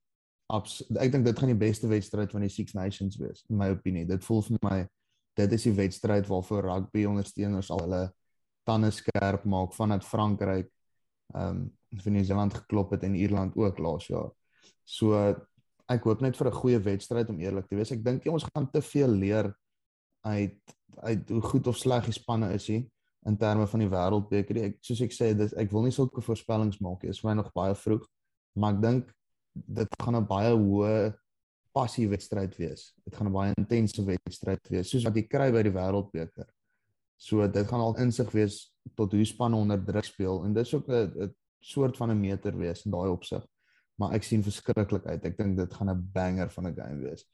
ek 0.99 1.11
dink 1.11 1.25
dit 1.25 1.39
gaan 1.39 1.53
die 1.53 1.67
beste 1.67 1.87
wedstryd 1.87 2.31
van 2.31 2.41
die 2.41 2.49
Six 2.49 2.73
Nations 2.73 3.17
wees 3.17 3.45
in 3.49 3.57
my 3.57 3.69
opinie. 3.69 4.05
Dit 4.05 4.23
voel 4.25 4.41
vir 4.41 4.57
my 4.61 4.87
dit 5.37 5.51
is 5.51 5.63
die 5.63 5.73
wedstryd 5.73 6.27
waarvoor 6.27 6.63
rugby 6.63 7.05
ondersteuners 7.05 7.69
al 7.71 7.83
hulle 7.85 8.03
tande 8.69 8.91
skerp 8.93 9.45
maak 9.49 9.75
vanat 9.77 10.05
Frankryk 10.05 10.69
ehm 11.34 11.49
um, 11.49 11.67
vir 12.03 12.13
Nieu-Seeland 12.13 12.53
geklop 12.53 12.91
het 12.93 13.03
en 13.08 13.15
Ierland 13.17 13.55
ook 13.58 13.79
laas 13.82 14.05
jaar. 14.08 14.29
So 14.86 15.17
ek 15.89 16.05
hoop 16.05 16.21
net 16.21 16.38
vir 16.38 16.47
'n 16.49 16.60
goeie 16.62 16.79
wedstryd 16.79 17.29
om 17.29 17.39
eerlik 17.39 17.67
te 17.67 17.75
wees. 17.75 17.91
Ek 17.91 18.03
dink 18.03 18.25
ons 18.29 18.45
gaan 18.53 18.69
te 18.71 18.82
veel 18.82 19.10
leer 19.10 19.53
uit 20.21 20.60
uit 21.01 21.29
hoe 21.29 21.41
goed 21.41 21.67
of 21.67 21.77
sleg 21.77 22.05
die 22.05 22.13
spanne 22.13 22.53
is 22.53 22.67
hier 22.67 22.84
in 23.25 23.38
terme 23.38 23.67
van 23.67 23.79
die 23.79 23.89
wêreldbeker. 23.89 24.58
Ek 24.63 24.77
soos 24.82 25.01
ek 25.01 25.13
sê, 25.15 25.34
dis 25.38 25.53
ek 25.60 25.71
wil 25.71 25.88
nie 25.88 25.95
sulke 25.95 26.21
voorspellings 26.21 26.79
maak 26.79 27.01
nie. 27.01 27.10
Dit 27.10 27.17
is 27.17 27.23
vir 27.23 27.32
my 27.32 27.36
nog 27.41 27.51
baie 27.55 27.75
vroeg, 27.75 28.05
maar 28.55 28.75
ek 28.75 28.82
dink 28.82 29.12
dit 29.53 29.97
gaan 30.03 30.15
'n 30.15 30.27
baie 30.27 30.53
hoë 30.55 31.13
passie 31.73 32.08
wedstryd 32.10 32.55
wees. 32.58 32.93
Dit 33.05 33.15
gaan 33.15 33.27
'n 33.27 33.34
baie 33.34 33.53
intense 33.58 34.03
wedstryd 34.05 34.69
wees, 34.69 34.89
soos 34.89 35.03
wat 35.03 35.15
jy 35.15 35.27
kry 35.27 35.51
by 35.51 35.63
die 35.63 35.75
wêreldbeker. 35.75 36.47
So 37.19 37.43
dit 37.51 37.67
gaan 37.67 37.84
al 37.84 37.97
insig 37.99 38.32
wees 38.32 38.62
tot 38.95 39.12
hoe 39.12 39.25
spanne 39.27 39.60
onder 39.60 39.82
druk 39.84 40.08
speel 40.08 40.43
en 40.47 40.53
dit 40.55 40.65
is 40.65 40.73
ook 40.73 40.88
'n 40.88 41.36
soort 41.60 41.97
van 41.97 42.12
'n 42.12 42.19
meter 42.19 42.58
wees 42.58 42.86
in 42.86 42.91
daai 42.91 43.10
opsig. 43.10 43.45
Maar 43.99 44.13
ek 44.13 44.23
sien 44.23 44.43
verskriklik 44.43 45.05
uit. 45.05 45.25
Ek 45.25 45.38
dink 45.38 45.58
dit 45.58 45.73
gaan 45.73 45.89
'n 45.89 46.10
banger 46.13 46.49
van 46.49 46.67
'n 46.67 46.75
game 46.75 47.03
wees. 47.03 47.25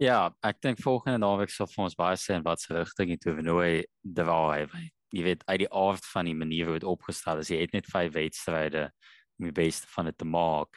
Ja, 0.00 0.34
ek 0.42 0.60
dink 0.60 0.78
volgende 0.80 1.18
naweek 1.18 1.50
sal 1.50 1.66
vir 1.66 1.84
ons 1.84 1.94
baie 1.94 2.16
sê 2.16 2.34
in 2.34 2.42
watter 2.42 2.76
rigting 2.76 3.10
dit 3.10 3.20
toernooi 3.20 3.84
draai. 4.00 4.66
Jy 5.12 5.22
weet 5.22 5.42
uit 5.46 5.58
die 5.58 5.72
aard 5.72 6.04
van 6.04 6.24
die 6.24 6.34
manier 6.34 6.66
hoe 6.66 6.78
dit 6.78 6.88
opgestel 6.88 7.38
is. 7.38 7.50
Jy 7.50 7.60
het 7.60 7.72
net 7.72 7.86
vyf 7.86 8.12
wedstryde 8.12 8.90
om 9.38 9.44
die 9.44 9.52
beste 9.52 9.86
van 9.86 10.04
dit 10.04 10.18
te 10.18 10.24
maak. 10.24 10.68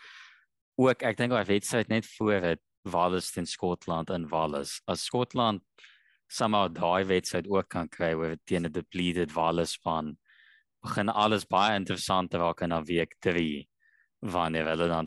Ook 0.75 1.03
ek 1.03 1.17
dink 1.17 1.31
daai 1.31 1.45
wedstryd 1.45 1.87
net 1.87 2.05
voor 2.17 2.41
dit 2.41 2.59
Wallis 2.83 3.31
teen 3.31 3.45
Skotland 3.47 4.09
in 4.09 4.27
Wallis. 4.27 4.81
As 4.91 5.05
Skotland 5.05 5.63
somehow 6.33 6.67
daai 6.73 7.05
wedstryd 7.05 7.47
ook 7.47 7.69
kan 7.69 7.89
kry 7.89 8.13
oor 8.17 8.35
teen 8.49 8.65
'n 8.65 8.71
depleted 8.71 9.33
Wallis 9.33 9.75
span, 9.77 10.17
begin 10.83 11.09
alles 11.09 11.45
baie 11.45 11.75
interessant 11.75 12.33
raak 12.33 12.61
in 12.61 12.73
'n 12.73 12.85
week 12.85 13.15
3 13.19 13.67
wanneer 14.23 14.67
hulle 14.71 14.87
dan 14.87 15.05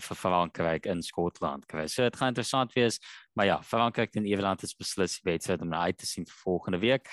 vir 0.00 0.16
Frankryk 0.16 0.86
in 0.86 1.02
Skotland 1.02 1.66
kry. 1.66 1.86
So 1.86 2.02
dit 2.02 2.16
gaan 2.16 2.32
interessant 2.32 2.72
wees, 2.72 2.98
maar 3.34 3.46
ja, 3.46 3.62
Frankryk 3.62 4.16
en 4.16 4.26
Ierland 4.26 4.62
is 4.62 4.74
beslis 4.74 5.20
die 5.20 5.30
wedstryd 5.30 5.62
om 5.62 5.74
uit 5.74 5.98
te 5.98 6.06
sien 6.06 6.26
volgende 6.26 6.78
week. 6.78 7.08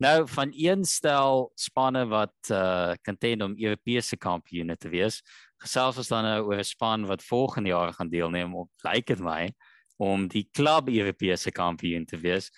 Nou 0.00 0.28
van 0.28 0.52
een 0.56 0.84
stel 0.84 1.50
spanne 1.54 2.06
wat 2.08 2.50
uh 2.50 2.94
contend 3.02 3.42
om 3.42 3.56
Europese 3.56 4.16
kampioene 4.16 4.76
te 4.76 4.88
wees, 4.88 5.22
gesels 5.60 5.96
ons 5.96 6.08
dan 6.08 6.24
nou 6.24 6.44
oor 6.44 6.58
'n 6.58 6.64
span 6.64 7.06
wat 7.06 7.24
volgende 7.24 7.68
jaar 7.68 7.92
gaan 7.92 8.08
deelneem 8.08 8.54
op 8.54 8.70
lyk 8.84 9.06
dit 9.06 9.20
my 9.20 9.52
om 9.98 10.28
die 10.28 10.48
klub 10.52 10.88
Europese 10.88 11.50
kampioen 11.50 12.06
te 12.06 12.16
wees. 12.16 12.50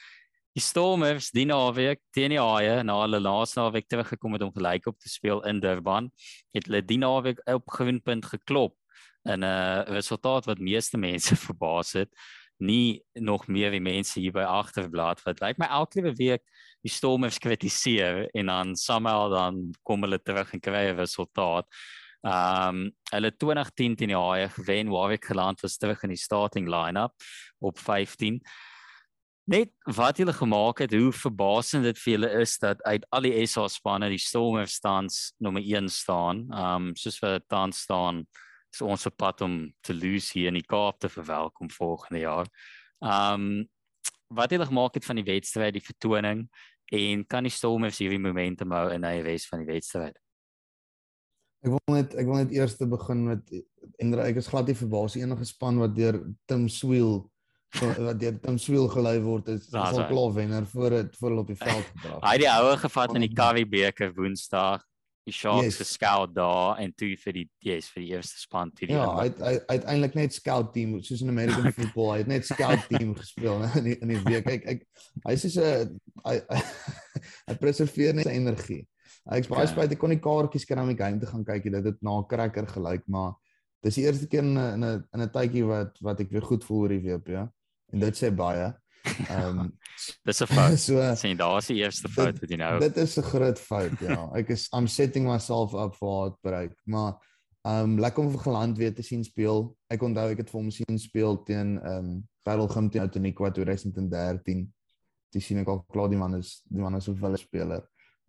Die 0.53 0.61
Stormers 0.61 1.31
die 1.33 1.47
naweek 1.49 2.03
teen 2.13 2.35
die 2.35 2.41
Haie 2.41 2.83
na 2.85 2.99
hulle 3.01 3.23
laaste 3.25 3.57
naweek 3.57 3.87
teruggekom 3.89 4.35
het 4.37 4.43
om 4.45 4.51
gelyk 4.53 4.85
op 4.91 4.99
te 5.01 5.09
speel 5.09 5.41
in 5.49 5.63
Durban, 5.65 6.11
het 6.53 6.67
hulle 6.69 6.83
die 6.85 6.99
naweek 7.01 7.41
op 7.49 7.73
gewinpunt 7.73 8.27
geklop 8.29 8.75
in 9.25 9.41
'n 9.41 9.49
uh, 9.49 9.85
resultaat 9.89 10.45
wat 10.45 10.61
meeste 10.61 10.99
mense 10.99 11.37
verbaas 11.47 11.93
het. 11.97 12.11
Nie 12.61 13.01
nog 13.15 13.47
meer 13.49 13.71
die 13.71 13.81
mense 13.81 14.21
hier 14.21 14.33
by 14.33 14.45
agterblad 14.45 15.23
wat 15.25 15.41
lyk 15.41 15.59
my 15.59 15.67
elke 15.73 16.13
week 16.21 16.45
die 16.85 16.93
Stormers 16.93 17.39
kritiseer 17.39 18.29
en 18.35 18.47
dan 18.47 18.77
somehow 18.77 19.33
dan 19.33 19.73
kom 19.83 20.03
hulle 20.05 20.19
terug 20.21 20.53
en 20.53 20.61
kry 20.61 20.91
'n 20.91 21.01
resultaat. 21.01 21.65
Um 22.23 22.93
hulle 23.11 23.33
2010 23.33 23.97
teen 23.97 24.13
die 24.13 24.21
Haie 24.21 24.49
gewen 24.49 24.93
ek 25.13 25.25
geland 25.25 25.63
was 25.63 25.79
terug 25.79 26.03
in 26.03 26.11
die 26.11 26.21
starting 26.21 26.69
line-up 26.69 27.15
op 27.59 27.79
15 27.79 28.43
Net 29.51 29.73
wat 29.97 30.21
julle 30.23 30.33
gemaak 30.33 30.85
het, 30.85 30.93
hoe 30.95 31.11
verbasend 31.11 31.83
dit 31.89 31.99
vir 31.99 32.13
julle 32.13 32.29
is 32.45 32.55
dat 32.63 32.83
uit 32.87 33.07
al 33.11 33.27
die 33.27 33.47
SA 33.51 33.67
spanne 33.67 34.07
die 34.13 34.21
Stormers 34.23 34.77
tans 34.79 35.33
nommer 35.43 35.63
1 35.63 35.89
staan. 35.91 36.45
Um 36.55 36.93
soos 36.95 37.19
vir 37.19 37.41
tans 37.51 37.83
staan 37.83 38.23
is 38.73 38.81
ons 38.87 39.07
op 39.11 39.17
pad 39.19 39.43
om 39.43 39.57
te 39.83 39.97
lose 39.97 40.31
hier 40.37 40.53
in 40.53 40.61
die 40.61 40.67
Kaap 40.67 41.01
te 41.03 41.11
verwelkom 41.11 41.73
volgende 41.75 42.23
jaar. 42.23 42.53
Um 43.03 43.67
wat 44.33 44.55
julle 44.55 44.69
gemaak 44.71 44.95
het 44.95 45.05
van 45.05 45.19
die 45.19 45.27
wedstryd, 45.27 45.75
die 45.75 45.85
vertoning 45.85 46.47
en 46.95 47.27
kan 47.27 47.43
die 47.43 47.53
Stormers 47.53 47.99
hierdie 47.99 48.23
momentum 48.23 48.71
hou 48.77 48.93
in 48.95 49.03
die 49.03 49.27
res 49.27 49.49
van 49.51 49.65
die 49.65 49.73
wedstryd? 49.73 50.15
Ek 51.67 51.75
wil 51.75 51.97
net 51.99 52.15
ek 52.15 52.31
wil 52.31 52.45
net 52.45 52.55
eers 52.55 52.79
te 52.79 52.87
begin 52.87 53.27
met 53.27 53.51
en 53.99 54.15
ek 54.23 54.39
is 54.39 54.49
glad 54.55 54.71
nie 54.71 54.79
verbaas 54.79 55.19
enige 55.19 55.51
span 55.51 55.83
wat 55.83 55.99
deur 55.99 56.23
Tim 56.47 56.69
Swiel 56.71 57.25
wat 58.07 58.21
deur 58.21 58.39
Tim 58.41 58.59
Swiel 58.61 58.89
gelei 58.93 59.19
word 59.25 59.51
is 59.55 59.69
ja, 59.73 59.89
al 59.89 60.07
klaar 60.11 60.33
wenner 60.37 60.67
voor 60.69 60.97
dit 60.99 61.19
voor 61.19 61.37
op 61.43 61.53
die 61.53 61.59
veld 61.59 61.91
gedra. 61.93 62.17
Hy 62.21 62.33
het 62.37 62.45
die 62.45 62.51
houe 62.53 62.79
gevat 62.85 63.15
in 63.17 63.27
die 63.27 63.35
Currie 63.35 63.69
beker 63.69 64.13
Woensdag. 64.17 64.85
Die 65.23 65.35
Sharks 65.35 65.69
yes. 65.69 65.77
geskout 65.79 66.33
daar 66.35 66.81
en 66.83 66.91
toe 66.99 67.13
vir 67.23 67.37
die 67.37 67.45
yes, 67.63 67.87
vir 67.95 68.03
die 68.03 68.09
eerste 68.11 68.41
span 68.43 68.73
toe 68.75 68.89
die 68.91 68.97
Ja, 68.97 69.05
hy 69.21 69.29
hy 69.39 69.53
uiteindelik 69.69 70.17
net 70.19 70.35
scout 70.35 70.73
team 70.75 70.97
soos 70.99 71.23
in 71.23 71.31
American 71.31 71.71
football. 71.77 72.11
Hy 72.11 72.25
het 72.25 72.33
net 72.33 72.49
scout 72.49 72.89
team 72.91 73.13
gespeel 73.15 73.63
in 73.69 73.87
die, 73.87 73.95
in 74.03 74.11
die 74.17 74.23
week. 74.27 74.51
Ek 74.51 74.67
ek 74.75 74.83
hy 75.29 75.37
sê 75.39 75.53
so 75.55 75.69
hy 76.27 76.35
hy 77.47 77.57
preserveer 77.61 78.19
net 78.19 78.27
sy 78.27 78.35
energie. 78.35 78.81
Ek's 79.39 79.47
baie 79.47 79.63
ja. 79.63 79.71
spyt 79.71 79.95
ek 79.95 80.03
kon 80.03 80.11
nie 80.11 80.19
kaartjies 80.25 80.67
kry 80.67 80.83
om 80.83 80.91
die 80.91 80.99
game 80.99 81.23
te 81.23 81.31
gaan 81.31 81.47
kyk 81.47 81.71
nie. 81.71 81.77
Dit 81.79 81.93
het 81.93 82.03
na 82.03 82.19
'n 82.19 82.27
cracker 82.27 82.67
gelyk, 82.75 83.07
maar 83.07 83.39
dis 83.87 84.01
die 84.01 84.09
eerste 84.09 84.27
keer 84.27 84.43
in 84.43 84.59
'n 84.59 84.91
in 84.91 85.23
'n 85.23 85.31
tydjie 85.39 85.63
wat 85.71 86.03
wat 86.03 86.27
ek 86.27 86.35
weer 86.35 86.51
goed 86.51 86.67
voel 86.67 86.89
oor 86.89 86.99
die 86.99 87.05
WP, 87.07 87.39
ja 87.39 87.47
en 87.93 88.05
dit 88.07 88.19
sê 88.19 88.31
baie. 88.35 88.71
Ehm 89.29 89.59
um, 89.65 89.73
dis 90.29 90.43
'n 90.43 90.47
fout. 90.47 90.79
So 90.87 91.15
sien 91.19 91.37
daar 91.37 91.59
is 91.59 91.71
die 91.71 91.81
eerste 91.83 92.09
fout 92.09 92.41
wat 92.41 92.51
jy 92.51 92.59
nou. 92.61 92.79
Dit 92.81 92.97
is 92.97 93.19
'n 93.19 93.29
groot 93.29 93.59
fout, 93.59 93.99
ja. 94.01 94.31
Ek 94.39 94.51
is 94.55 94.69
I'm 94.73 94.87
setting 94.87 95.29
myself 95.29 95.75
up 95.75 95.95
for 95.95 96.13
heartbreak, 96.21 96.77
maar 96.85 97.19
ehm 97.63 97.95
um, 97.95 97.99
lekker 98.01 98.25
om 98.25 98.31
vir 98.31 98.45
geland 98.49 98.79
weer 98.79 98.95
te 98.95 99.03
sien 99.03 99.25
speel. 99.25 99.77
Ek 99.89 100.03
onthou 100.03 100.31
ek 100.31 100.45
het 100.45 100.51
vir 100.51 100.61
hom 100.61 100.71
sien 100.71 100.99
speel 100.99 101.43
teen 101.43 101.79
ehm 101.79 101.99
um, 101.99 102.29
Parelgem 102.43 102.91
teen 102.91 103.03
Outeniqua 103.03 103.53
2013. 103.55 104.67
Dis 105.31 105.47
sien 105.47 105.59
ek 105.63 105.69
al 105.69 105.85
klaar 105.87 106.09
die 106.11 106.19
man 106.19 106.35
is 106.35 106.63
die 106.69 106.83
man 106.83 106.97
is 106.97 107.09
'n 107.09 107.21
wille 107.21 107.39
speler. 107.39 107.83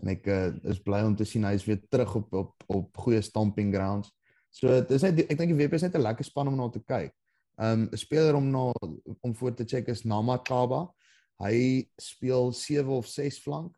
en 0.04 0.12
ek 0.14 0.28
uh, 0.28 0.52
is 0.72 0.82
bly 0.84 1.02
om 1.08 1.16
te 1.16 1.26
sien 1.28 1.46
hy 1.48 1.56
is 1.58 1.66
weer 1.68 1.80
terug 1.92 2.18
op 2.20 2.36
op 2.36 2.68
op 2.74 3.04
goeie 3.06 3.22
stomping 3.24 3.72
grounds. 3.76 4.12
So 4.54 4.70
dit 4.70 4.92
is 4.98 5.06
net 5.06 5.22
ek 5.26 5.38
dink 5.40 5.54
die 5.54 5.60
WP 5.60 5.78
is 5.80 5.86
net 5.88 5.96
'n 5.96 6.04
lekker 6.04 6.28
span 6.28 6.52
om 6.52 6.58
na 6.60 6.70
te 6.70 6.84
kyk. 6.84 7.14
Um 7.56 7.88
'n 7.92 7.98
speler 7.98 8.36
om 8.36 8.50
na 8.50 8.74
om 9.22 9.36
voor 9.36 9.54
te 9.54 9.64
check 9.66 9.88
is 9.88 10.04
Namakaba. 10.04 10.94
Hy 11.38 11.88
speel 11.96 12.52
7 12.52 12.88
of 12.88 13.08
6 13.08 13.40
flank. 13.40 13.76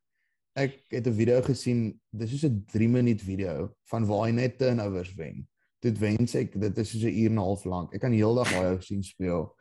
Ek 0.53 0.83
het 0.87 1.07
'n 1.07 1.13
video 1.13 1.41
gesien, 1.41 1.99
dis 2.09 2.29
soos 2.29 2.43
'n 2.43 2.63
3 2.67 2.89
minuut 2.89 3.21
video 3.21 3.75
van 3.83 4.05
waar 4.05 4.25
hy 4.25 4.31
net 4.31 4.57
turnovers 4.57 5.13
wen. 5.13 5.47
Dit 5.79 5.97
wens 5.97 6.35
ek 6.35 6.59
dit 6.59 6.77
is 6.77 6.89
soos 6.89 7.03
'n 7.03 7.07
uur 7.07 7.29
en 7.29 7.35
'n 7.35 7.37
half 7.37 7.65
lank. 7.65 7.93
Ek 7.93 8.01
kan 8.01 8.11
heeldag 8.11 8.49
hy 8.49 8.79
sien 8.79 9.03
speel. 9.03 9.55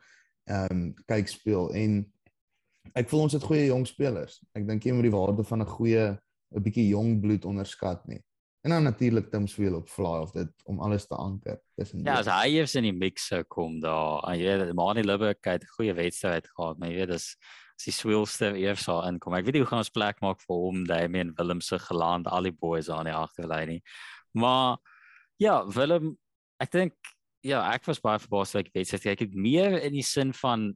Um 0.47 0.93
kyk 1.05 1.27
speel 1.27 1.73
en 1.73 2.13
ek 2.93 3.09
voel 3.09 3.21
ons 3.21 3.33
het 3.33 3.43
goeie 3.43 3.65
jong 3.65 3.87
spelers. 3.87 4.43
Ek 4.53 4.67
dink 4.67 4.83
jy 4.83 4.93
moet 4.93 5.03
die 5.03 5.11
waarde 5.11 5.43
van 5.43 5.61
'n 5.61 5.65
goeie 5.65 6.17
'n 6.55 6.61
bietjie 6.61 6.87
jong 6.87 7.19
bloed 7.21 7.45
onderskat 7.45 8.07
nie. 8.07 8.23
En 8.65 8.71
dan 8.71 8.83
natuurlik 8.83 9.29
Tim 9.29 9.45
Sweel 9.47 9.75
op 9.77 9.89
fly 9.89 10.15
of 10.23 10.31
dit 10.33 10.49
om 10.65 10.79
alles 10.81 11.05
te 11.07 11.15
anker. 11.15 11.59
Dis 11.77 11.91
Ja, 11.93 12.15
as 12.23 12.29
hy 12.31 12.55
eers 12.55 12.73
in 12.79 12.87
die 12.87 12.95
mix 12.97 13.27
kom 13.53 13.77
daar, 13.79 14.23
en 14.25 14.39
jy 14.39 14.55
weet 14.57 14.73
Mani 14.73 15.03
Libbe 15.05 15.35
het 15.37 15.45
'n 15.63 15.73
goeie 15.77 15.93
wedstryd 15.93 16.47
gehad, 16.49 16.79
maar 16.79 16.89
jy 16.89 16.95
weet 16.95 17.11
dis 17.13 17.35
as 17.77 17.85
die 17.85 17.93
Sweelste 17.93 18.57
eers 18.57 18.83
sal 18.83 19.05
inkom. 19.05 19.35
Ek 19.35 19.45
weet 19.45 19.53
nie 19.53 19.61
hoe 19.61 19.69
gaan 19.69 19.83
ons 19.83 19.93
plek 19.93 20.21
maak 20.21 20.41
vir 20.41 20.55
hom, 20.55 20.83
Damian 20.85 21.33
Willemse 21.37 21.77
geland, 21.79 22.27
al 22.27 22.41
die 22.41 22.51
boys 22.51 22.89
aan 22.89 23.05
die 23.05 23.13
agterlyn 23.13 23.67
nie. 23.67 23.83
Maar 24.33 24.77
ja, 25.37 25.63
Willem, 25.67 26.17
ek 26.59 26.71
dink 26.71 26.93
ja, 27.43 27.61
ek 27.71 27.85
was 27.85 28.01
baie 28.01 28.17
verbaas 28.19 28.51
dat 28.51 28.65
ek 28.65 28.73
wedstryd. 28.73 29.05
Ek 29.05 29.19
het 29.19 29.35
meer 29.35 29.77
in 29.83 29.93
die 29.93 30.01
sin 30.01 30.33
van 30.33 30.73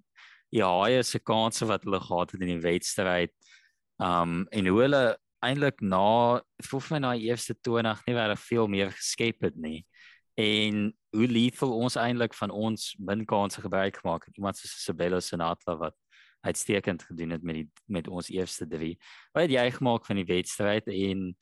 ja, 0.51 0.69
hy 0.83 1.01
se 1.01 1.19
kansse 1.19 1.65
wat 1.65 1.83
hulle 1.83 1.99
gehad 1.99 2.31
het 2.31 2.41
in 2.41 2.53
die 2.53 2.61
wedstryd. 2.61 3.33
Um 3.97 4.45
en 4.51 4.67
hoe 4.67 4.81
hulle 4.81 5.17
eintlik 5.45 5.81
na 5.81 6.41
voel 6.67 6.83
vir 6.85 6.95
my 6.95 6.99
na 7.03 7.13
die 7.17 7.29
eerste 7.29 7.55
20 7.55 8.03
nie 8.07 8.15
baie 8.17 8.35
veel 8.43 8.67
meer 8.71 8.91
geskep 8.95 9.47
het 9.47 9.55
nie. 9.55 9.85
En 10.39 10.89
hoe 11.15 11.27
lethal 11.27 11.73
ons 11.75 11.97
eintlik 11.99 12.35
van 12.37 12.51
ons 12.51 12.93
min 12.99 13.25
kansse 13.27 13.61
gebruik 13.61 13.99
gemaak 14.01 14.27
het. 14.27 14.37
Iemand 14.37 14.59
soos 14.59 14.75
Isabella 14.77 15.19
Senatla 15.19 15.75
wat 15.79 15.97
uitstekend 16.41 17.03
gedoen 17.03 17.35
het 17.35 17.43
met 17.43 17.55
die 17.55 17.67
met 17.85 18.07
ons 18.07 18.29
eerste 18.29 18.67
3. 18.67 18.93
Wat 19.33 19.47
het 19.47 19.51
jy 19.51 19.65
gemaak 19.75 20.05
van 20.07 20.21
die 20.21 20.27
wedstryd 20.27 20.87
en 20.87 21.33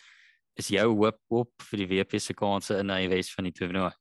is 0.58 0.72
jou 0.74 0.88
hoop 0.96 1.20
op 1.30 1.52
vir 1.70 1.84
die 1.84 1.90
WP 1.92 2.20
se 2.22 2.34
kansse 2.34 2.78
in 2.82 2.90
die 2.90 3.10
Wes 3.12 3.30
van 3.34 3.50
die 3.50 3.54
toernooi? 3.54 3.92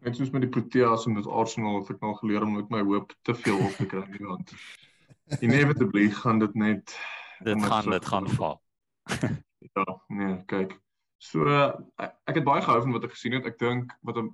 Net 0.00 0.16
soos 0.16 0.30
met 0.32 0.46
die 0.46 0.52
Proteas 0.52 1.04
en 1.06 1.18
met 1.18 1.28
Arsenal 1.28 1.82
het 1.82 1.92
ek 1.92 2.00
nou 2.00 2.14
geleer 2.22 2.46
om 2.46 2.56
met 2.56 2.70
my 2.72 2.80
hoop 2.86 3.12
te 3.28 3.34
veel 3.36 3.60
op 3.60 3.76
te 3.76 3.88
kry 3.90 4.06
nie 4.14 4.24
want 4.24 4.54
inevitably 5.44 6.08
gaan 6.22 6.40
dit 6.40 6.56
net 6.56 6.96
dit 7.44 7.64
gaan 7.64 7.90
dit 7.90 8.06
gaan 8.06 8.28
val. 8.28 8.62
ja, 9.76 9.86
nee, 10.08 10.36
kyk. 10.46 10.76
So 11.22 11.46
ek 11.98 12.34
het 12.34 12.44
baie 12.44 12.62
gehou 12.62 12.80
van 12.82 12.96
wat 12.96 13.04
ek 13.06 13.14
gesien 13.14 13.36
het. 13.38 13.46
Ek 13.46 13.58
dink 13.58 13.94
wat 14.02 14.18
'n 14.18 14.30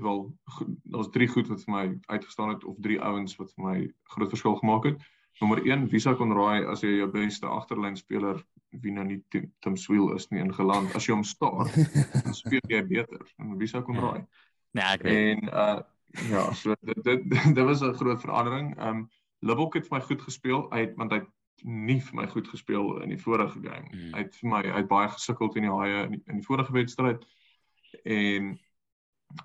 wel 0.00 0.38
daar's 0.82 1.10
drie 1.10 1.28
goed 1.28 1.48
wat 1.48 1.62
vir 1.64 1.72
my 1.72 1.84
uitgestaan 2.06 2.48
het 2.48 2.64
of 2.64 2.76
drie 2.80 3.00
ouens 3.00 3.36
wat 3.36 3.52
vir 3.54 3.64
my 3.64 3.76
groot 4.14 4.32
verskil 4.32 4.56
gemaak 4.60 4.84
het. 4.84 5.04
Nommer 5.40 5.60
1, 5.64 5.88
Visa 5.92 6.14
Konraai 6.16 6.64
as 6.64 6.80
jy 6.84 6.96
jou 6.96 7.08
beste 7.12 7.46
agterlyn 7.46 7.96
speler 7.96 8.40
wie 8.82 8.92
nou 8.92 9.04
nie 9.04 9.18
Tim 9.60 9.76
Sweel 9.76 10.14
is 10.16 10.28
nie 10.30 10.40
ingeland. 10.40 10.94
As 10.96 11.06
jy 11.06 11.14
hom 11.14 11.24
staar, 11.24 11.68
dan 12.24 12.34
speel 12.42 12.64
jy 12.72 12.82
beter. 12.88 13.20
En 13.40 13.56
Visa 13.60 13.82
Konraai. 13.84 14.24
Nee, 14.76 14.84
ek 14.84 15.04
weet. 15.04 15.36
En 15.36 15.52
uh 15.52 15.78
ja, 16.30 16.52
so 16.56 16.72
dit 16.80 17.02
dit, 17.04 17.24
dit 17.28 17.64
was 17.64 17.82
'n 17.82 17.96
groot 18.00 18.20
verandering. 18.20 18.72
Um 18.80 19.08
Libbok 19.44 19.74
het 19.74 19.88
vir 19.88 19.98
my 19.98 20.04
goed 20.04 20.22
gespeel. 20.22 20.66
Hy 20.72 20.92
want 20.96 21.12
hy 21.12 21.20
nie 21.66 21.98
vir 22.00 22.14
my 22.14 22.26
goed 22.30 22.48
gespeel 22.48 23.00
in 23.02 23.10
die 23.10 23.20
vorige 23.20 23.58
game. 23.60 23.88
Mm. 23.90 24.12
Hy 24.14 24.22
het 24.22 24.36
vir 24.40 24.50
my 24.50 24.62
hy 24.62 24.78
het 24.78 24.88
baie 24.90 25.08
gesukkel 25.10 25.50
teen 25.50 25.66
die 25.66 25.74
Haie 25.74 26.04
in 26.04 26.16
die, 26.16 26.22
in 26.30 26.40
die 26.40 26.46
vorige 26.46 26.72
wedstryd. 26.72 27.26
En 28.04 28.54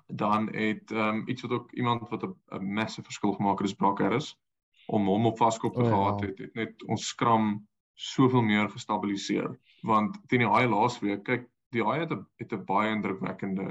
dan 0.06 0.48
het 0.54 0.92
ehm 0.94 1.22
um, 1.22 1.22
iets 1.26 1.42
wat 1.42 1.50
ook 1.50 1.72
iemand 1.72 2.08
wat 2.08 2.22
'n 2.22 2.72
massive 2.74 3.08
verskil 3.10 3.32
gemaak 3.32 3.58
het 3.58 3.68
is 3.68 3.74
Brock 3.74 3.98
Harris 3.98 4.38
om 4.86 5.06
hom 5.06 5.26
op 5.26 5.38
vaskop 5.38 5.74
te 5.74 5.82
oh, 5.82 5.88
gehad 5.88 6.20
ja. 6.20 6.26
het, 6.26 6.38
het 6.38 6.54
net 6.54 6.84
ons 6.84 7.08
skram 7.08 7.68
soveel 7.94 8.42
meer 8.42 8.70
gestabiliseer 8.70 9.58
want 9.82 10.18
teen 10.26 10.38
die 10.46 10.48
Haie 10.48 10.68
laasweek 10.68 11.24
kyk 11.24 11.48
die 11.74 11.84
Haie 11.84 12.00
het 12.00 12.12
'n 12.12 12.26
het 12.36 12.52
'n 12.52 12.64
baie 12.64 12.94
indrukwekkende 12.94 13.66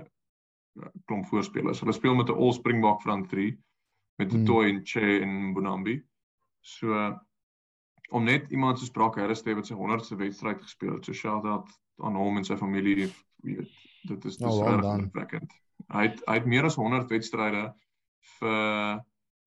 uh, 0.74 0.88
klomp 1.06 1.26
voorspelers. 1.26 1.80
Hulle 1.80 1.94
speel 1.94 2.16
met 2.16 2.30
'n 2.30 2.36
all 2.38 2.54
Springbok 2.54 3.02
front 3.02 3.30
3 3.30 3.58
met 4.16 4.34
mm. 4.34 4.46
Toy 4.46 4.70
en 4.70 4.84
Che 4.84 5.20
en 5.22 5.54
Bonambi. 5.54 6.04
So 6.60 7.20
om 8.12 8.24
net 8.28 8.50
iemand 8.52 8.80
soos 8.80 8.92
Brock 8.92 9.16
Harris 9.22 9.42
te 9.42 9.52
hê 9.52 9.56
wat 9.56 9.70
sy 9.70 9.78
100ste 9.78 10.18
wedstryd 10.20 10.60
gespeel 10.64 10.98
het. 10.98 11.08
So 11.08 11.16
shout 11.16 11.46
out 11.48 11.70
aan 12.04 12.18
hom 12.20 12.40
en 12.40 12.48
sy 12.48 12.58
familie. 12.60 13.08
Weet, 13.46 13.72
dit 14.10 14.26
is 14.28 14.38
dis 14.38 14.48
oh, 14.48 14.66
regwekkend. 14.68 15.54
Hy 15.92 16.10
het 16.10 16.20
hy 16.28 16.36
het 16.40 16.50
meer 16.50 16.68
as 16.68 16.78
100 16.80 17.10
wedstryde 17.12 17.70
vir 18.40 19.00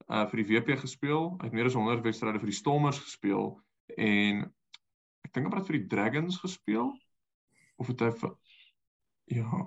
uh 0.05 0.25
vir 0.29 0.41
die 0.41 0.47
WP 0.49 0.79
gespeel. 0.81 1.31
Hy 1.41 1.49
het 1.49 1.57
meer 1.57 1.69
as 1.69 1.77
100 1.77 2.03
wedstryde 2.05 2.41
vir 2.41 2.51
die 2.51 2.57
Stormers 2.57 3.01
gespeel 3.01 3.53
en 3.97 4.43
ek 5.25 5.33
dink 5.33 5.53
het 5.53 5.69
vir 5.69 5.79
die 5.79 5.87
Dragons 5.89 6.39
gespeel 6.41 6.91
of 7.81 7.89
het 7.91 8.03
hy 8.05 8.11
vir 8.21 8.35
ja. 9.35 9.65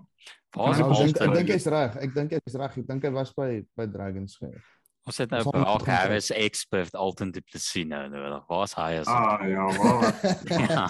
Waar 0.56 0.74
is 0.74 0.82
hy? 0.82 1.08
Ek 1.26 1.34
dink 1.34 1.54
hy's 1.54 1.66
reg. 1.70 1.96
Ek 2.02 2.14
dink 2.14 2.34
hy's 2.34 2.58
reg. 2.58 2.76
Ek 2.82 2.90
dink 2.90 3.06
hy 3.06 3.14
was 3.14 3.34
by 3.36 3.50
by 3.78 3.86
Dragons 3.90 4.38
gewees. 4.40 4.74
Ons 5.08 5.18
het 5.22 5.30
nou 5.32 5.40
Brock 5.48 5.86
Harris 5.88 6.28
expert 6.36 6.96
Alton 6.98 7.30
Du 7.32 7.40
Plessis 7.40 7.86
nou 7.88 8.02
nou. 8.12 8.40
Waar's 8.50 8.74
hy 8.76 8.98
as? 9.00 9.08
Ah 9.08 9.40
ja, 9.48 9.64
maar. 9.78 10.08
ja. 10.68 10.82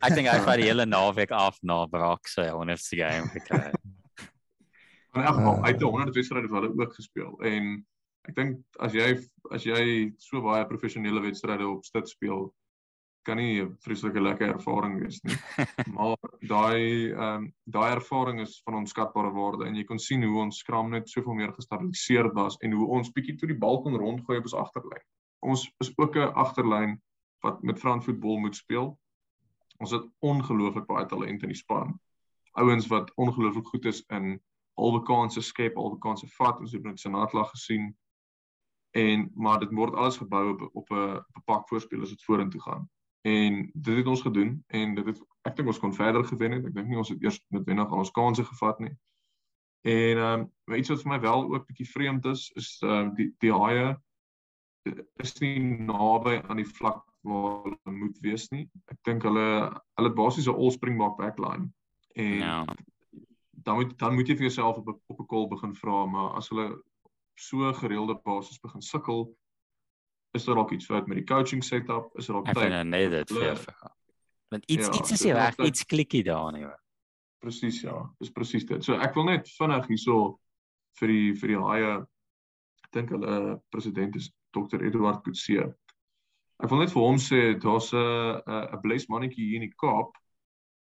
Ek 0.00 0.16
dink 0.16 0.30
hy 0.30 0.38
het 0.38 0.60
die 0.62 0.70
hele 0.70 0.86
naweek 0.88 1.34
af 1.36 1.58
na 1.60 1.82
Brock 1.92 2.30
se 2.32 2.46
honestly 2.48 3.02
game 3.02 3.28
gekry. 3.34 3.68
Maar 5.12 5.28
ek 5.28 5.40
maar 5.44 5.60
hy 5.66 5.74
het 5.74 5.84
100 5.84 6.16
wedstryde 6.16 6.48
vir 6.48 6.60
hulle 6.62 6.72
ook 6.80 6.96
gespeel 6.96 7.34
en 7.44 7.72
ek 8.30 8.36
dink 8.38 8.80
as 8.80 8.96
jy 8.96 9.10
as 9.52 9.66
jy 9.68 9.84
so 10.22 10.40
baie 10.40 10.64
professionele 10.70 11.20
wedstryde 11.20 11.68
op 11.68 11.84
stit 11.84 12.08
speel 12.08 12.48
kan 13.22 13.36
nie 13.36 13.62
'n 13.62 13.76
vreeslike 13.84 14.20
lekker 14.20 14.48
ervaring 14.48 14.98
wees 15.00 15.20
nie. 15.22 15.36
maar 15.96 16.16
daai 16.40 17.12
ehm 17.12 17.22
um, 17.22 17.54
daai 17.64 17.94
ervaring 17.94 18.40
is 18.40 18.60
van 18.64 18.74
onskatbare 18.74 19.30
waarde 19.30 19.66
en 19.66 19.74
jy 19.74 19.84
kon 19.84 19.98
sien 19.98 20.22
hoe 20.22 20.40
ons 20.42 20.58
skram 20.58 20.90
net 20.90 21.08
soveel 21.08 21.34
meer 21.34 21.52
gestabiliseer 21.52 22.32
was 22.34 22.56
en 22.60 22.72
hoe 22.72 22.86
ons 22.86 23.12
bietjie 23.12 23.36
toe 23.36 23.48
die 23.48 23.58
bal 23.58 23.82
kon 23.82 23.96
rondgooi 23.96 24.38
op 24.38 24.48
ons 24.50 24.58
agterlyn. 24.64 25.04
Ons 25.40 25.66
is 25.84 25.92
ook 25.96 26.16
'n 26.16 26.34
agterlyn 26.44 27.00
wat 27.42 27.62
met 27.62 27.78
Frans 27.78 28.04
voetbal 28.04 28.38
moet 28.38 28.56
speel. 28.56 28.98
Ons 29.78 29.90
het 29.90 30.04
ongelooflik 30.20 30.86
baie 30.86 31.06
talent 31.06 31.42
in 31.42 31.48
die 31.48 31.58
span. 31.58 32.00
Ouens 32.52 32.86
wat 32.86 33.12
ongelooflik 33.16 33.66
goed 33.66 33.84
is 33.84 34.04
in 34.08 34.40
albe 34.74 35.02
kansse 35.02 35.42
skep, 35.42 35.76
albe 35.76 35.98
kansse 35.98 36.26
vat. 36.38 36.58
Ons 36.58 36.72
het 36.72 36.82
met 36.82 37.00
Sanatla 37.00 37.44
gesien 37.44 37.96
en 38.92 39.30
maar 39.34 39.60
dit 39.60 39.70
word 39.72 39.94
alles 39.94 40.16
gebou 40.16 40.52
op 40.52 40.68
op 40.72 40.90
'n 40.90 41.24
bepak 41.34 41.68
voorspelers 41.68 42.10
wat 42.10 42.24
vorentoe 42.24 42.60
gaan 42.60 42.90
en 43.22 43.70
dit 43.74 43.96
het 43.96 44.06
ons 44.06 44.22
gedoen 44.22 44.64
en 44.66 44.94
dit 44.94 45.06
het 45.06 45.20
ek 45.42 45.56
dink 45.56 45.68
ons 45.68 45.78
kon 45.78 45.94
verder 45.94 46.24
gewen 46.24 46.56
het. 46.56 46.66
Ek 46.66 46.74
dink 46.74 46.88
nie 46.88 46.98
ons 46.98 47.10
het 47.10 47.22
eers 47.22 47.40
noodwendig 47.54 47.90
al 47.90 48.02
ons 48.02 48.14
kansse 48.14 48.44
gevat 48.46 48.78
nie. 48.82 48.94
En 49.82 50.22
ehm 50.22 50.46
um, 50.46 50.76
iets 50.78 50.90
wat 50.92 51.02
vir 51.02 51.10
my 51.12 51.20
wel 51.20 51.46
ook 51.54 51.66
bietjie 51.66 51.90
vreemd 51.90 52.26
is 52.30 52.50
is 52.58 52.76
ehm 52.82 53.10
uh, 53.10 53.14
die 53.18 53.30
die 53.42 53.52
haie 53.54 53.96
is 55.22 55.34
nie 55.40 55.58
naby 55.62 56.40
aan 56.42 56.58
die 56.58 56.68
vlak 56.78 57.02
waar 57.22 57.62
hulle 57.66 57.96
moet 57.98 58.18
wees 58.22 58.48
nie. 58.50 58.68
Ek 58.90 58.98
dink 59.06 59.22
hulle 59.26 59.46
hulle 59.70 60.08
het 60.10 60.18
basies 60.18 60.48
'n 60.50 60.54
all 60.54 60.74
springbok 60.74 61.18
backline 61.18 61.70
en 62.14 62.38
ja. 62.42 62.64
dan 63.50 63.74
moet 63.74 63.98
dan 63.98 64.14
moet 64.14 64.28
jy 64.28 64.36
vir 64.36 64.48
jouself 64.50 64.76
op 64.76 64.88
op 65.06 65.20
'n 65.20 65.26
kol 65.26 65.48
begin 65.48 65.74
vra 65.74 66.06
maar 66.06 66.34
as 66.36 66.48
hulle 66.48 66.82
so 67.34 67.72
gereelde 67.72 68.20
basis 68.24 68.60
begin 68.60 68.82
sukkel 68.82 69.36
is 70.32 70.44
daar 70.44 70.54
dalk 70.54 70.70
iets 70.72 70.86
fout 70.88 71.06
met 71.06 71.16
die 71.20 71.26
coaching 71.26 71.64
setup? 71.64 72.10
Is 72.18 72.26
daar 72.26 72.42
dalk 72.42 72.56
tyd? 72.56 72.86
Nee, 72.88 73.08
dit 73.08 73.32
vir 73.32 73.56
vergaan. 73.56 73.96
Want 74.52 74.64
iets 74.64 74.86
ja, 74.86 74.92
iets 74.92 75.10
is 75.10 75.22
hier 75.22 75.34
reg, 75.34 75.56
iets 75.56 75.84
klikkie 75.84 76.22
daar 76.24 76.52
nie. 76.52 76.66
Presies 77.40 77.80
ja, 77.80 77.96
dis 78.20 78.30
presies 78.30 78.66
dit. 78.68 78.84
So 78.84 78.96
ek 79.00 79.14
wil 79.16 79.28
net 79.28 79.48
vinnig 79.56 79.86
hierso 79.88 80.16
vir 81.00 81.12
die 81.12 81.28
vir 81.40 81.54
die 81.54 81.60
haie 81.66 81.92
ek 82.84 82.90
dink 82.96 83.14
hulle 83.14 83.38
president 83.72 84.16
is 84.20 84.30
Dr. 84.52 84.84
Eduard 84.84 85.22
Kutse. 85.24 85.70
Ek 86.62 86.70
wil 86.70 86.82
net 86.84 86.92
vir 86.92 87.02
hom 87.02 87.20
sê 87.20 87.40
daar's 87.60 87.92
'n 87.92 88.42
'n 88.46 88.82
bless 88.84 89.08
mannetjie 89.08 89.48
hier 89.48 89.62
in 89.62 89.68
die 89.68 89.76
Kaap. 89.76 90.16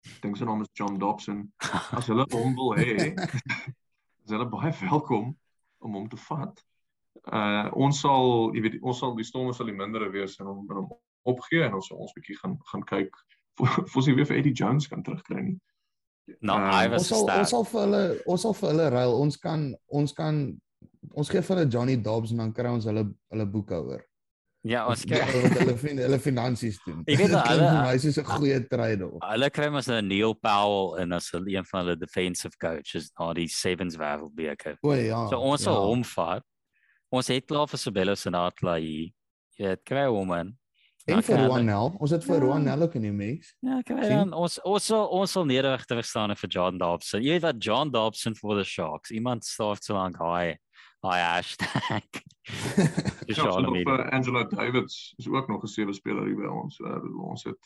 Ek 0.06 0.20
dink 0.22 0.36
sy 0.36 0.44
naam 0.44 0.62
is 0.62 0.72
John 0.76 0.98
Dobson. 0.98 1.52
As 1.96 2.12
hulle 2.12 2.28
hom 2.32 2.54
wil 2.54 2.76
hê, 2.76 3.16
is 4.24 4.30
hulle 4.30 4.48
baie 4.52 4.72
welkom 4.84 5.32
om 5.80 5.92
hom 5.92 6.08
te 6.08 6.20
vat 6.28 6.60
uh 7.32 7.68
ons 7.74 8.00
sal 8.00 8.52
jy 8.54 8.62
weet 8.62 8.76
ons 8.82 8.98
sal 9.02 9.16
die 9.16 9.26
stomme 9.26 9.54
sal 9.54 9.66
die 9.66 9.74
mindere 9.74 10.10
wees 10.14 10.38
en 10.40 10.46
hom 10.46 10.66
in 10.70 10.82
hom 10.82 10.92
opgee 11.26 11.64
en 11.66 11.74
ons 11.74 11.90
ons 11.90 12.12
bietjie 12.14 12.38
gaan 12.38 12.58
gaan 12.70 12.84
kyk 12.86 13.16
of 13.62 13.96
ons 13.96 14.10
weer 14.10 14.28
vir 14.28 14.38
Eddie 14.38 14.54
Jones 14.54 14.86
kan 14.86 15.02
terugkry 15.02 15.40
nie. 15.42 15.56
Nou, 16.42 16.58
uh, 16.58 16.74
I 16.74 16.90
was 16.90 17.06
ons 17.06 17.12
sal, 17.12 17.30
ons 17.30 17.52
sal 17.54 17.64
vir 17.70 17.80
hulle 17.84 18.02
ons 18.26 18.42
sal 18.42 18.54
vir 18.58 18.72
hulle 18.72 18.88
ruil. 18.94 19.14
Ons 19.22 19.38
kan 19.42 19.70
ons 19.86 20.12
kan 20.16 20.42
ons 21.14 21.30
gee 21.30 21.42
vir 21.42 21.54
hulle 21.56 21.70
Johnny 21.72 21.96
Dobbs 22.02 22.34
en 22.34 22.42
dan 22.42 22.52
kry 22.54 22.72
ons 22.74 22.88
hulle 22.90 23.06
hulle 23.32 23.48
boekhouer. 23.50 24.02
Ja, 24.66 24.82
ons 24.90 25.04
kry 25.06 25.20
wat 25.22 25.60
hulle 25.60 25.76
vind 25.78 26.02
hulle 26.02 26.18
finansies 26.18 26.80
doen. 26.82 27.04
Ek 27.06 27.20
weet 27.20 27.30
hulle- 27.30 27.68
vir 27.70 27.78
my 27.86 27.94
soos 28.02 28.18
'n 28.18 28.26
goeie 28.26 28.58
trade 28.66 29.06
op. 29.06 29.22
Hulle 29.22 29.50
kry 29.54 29.70
mos 29.70 29.88
'n 29.88 30.08
Neil 30.08 30.34
Powell 30.34 30.98
en 31.02 31.14
as 31.14 31.30
hulle 31.34 31.54
een 31.54 31.68
van 31.70 31.84
hulle 31.84 31.96
defensive 32.00 32.58
coaches 32.58 33.12
na 33.14 33.32
die 33.38 33.46
Sevens 33.46 33.96
Wêreldbeker. 33.96 34.76
O 34.82 34.92
ja. 34.98 35.28
So 35.30 35.38
ons 35.38 35.62
ja. 35.62 35.70
sal 35.70 35.86
hom 35.86 36.02
vat. 36.16 36.42
Ons 37.14 37.28
het 37.28 37.46
klaar 37.46 37.68
vir 37.70 37.78
Sabelo 37.78 38.14
Senatla 38.14 38.76
hier. 38.82 39.10
Jy 39.58 39.66
het 39.74 39.82
kry 39.84 40.06
hom 40.06 40.32
in. 40.32 40.58
en 41.06 41.14
Dan 41.14 41.22
vir 41.22 41.38
Ronel. 41.46 41.92
Ons 42.00 42.10
het 42.10 42.24
vir 42.24 42.34
Ja. 42.36 42.40
Ronel 42.42 42.82
ook 42.82 42.94
in 42.94 43.02
die 43.02 43.12
mix. 43.12 43.54
Ja, 43.62 43.80
kry 43.82 44.08
dan 44.08 44.32
ons 44.34 44.58
ons 44.64 44.84
sal 44.86 45.06
ons 45.08 45.30
sal 45.32 45.44
nederig 45.46 45.84
terugstaan 45.86 46.34
vir 46.36 46.48
John 46.50 46.78
Dobson. 46.78 47.22
Jy 47.22 47.30
weet 47.38 47.42
wat 47.42 47.62
John 47.64 47.90
Dobson 47.90 48.34
vir 48.34 48.56
the 48.58 48.64
Sharks. 48.64 49.10
Iemand 49.10 49.44
staaf 49.44 49.78
so 49.82 49.94
lank 49.94 50.16
hy 50.18 50.56
hy 51.02 51.18
hashtag. 51.20 52.02
Ja, 53.26 53.34
so 53.34 53.58
nog 53.60 53.72
media. 53.72 53.96
vir 53.96 54.10
Angelo 54.14 54.44
Davids 54.46 55.14
is 55.18 55.26
ook 55.28 55.48
nog 55.48 55.62
'n 55.62 55.66
sewe 55.66 55.92
speler 55.94 56.26
hier 56.26 56.36
by 56.36 56.46
ons. 56.46 56.78
Uh, 56.80 56.98
ons 57.30 57.44
het 57.44 57.58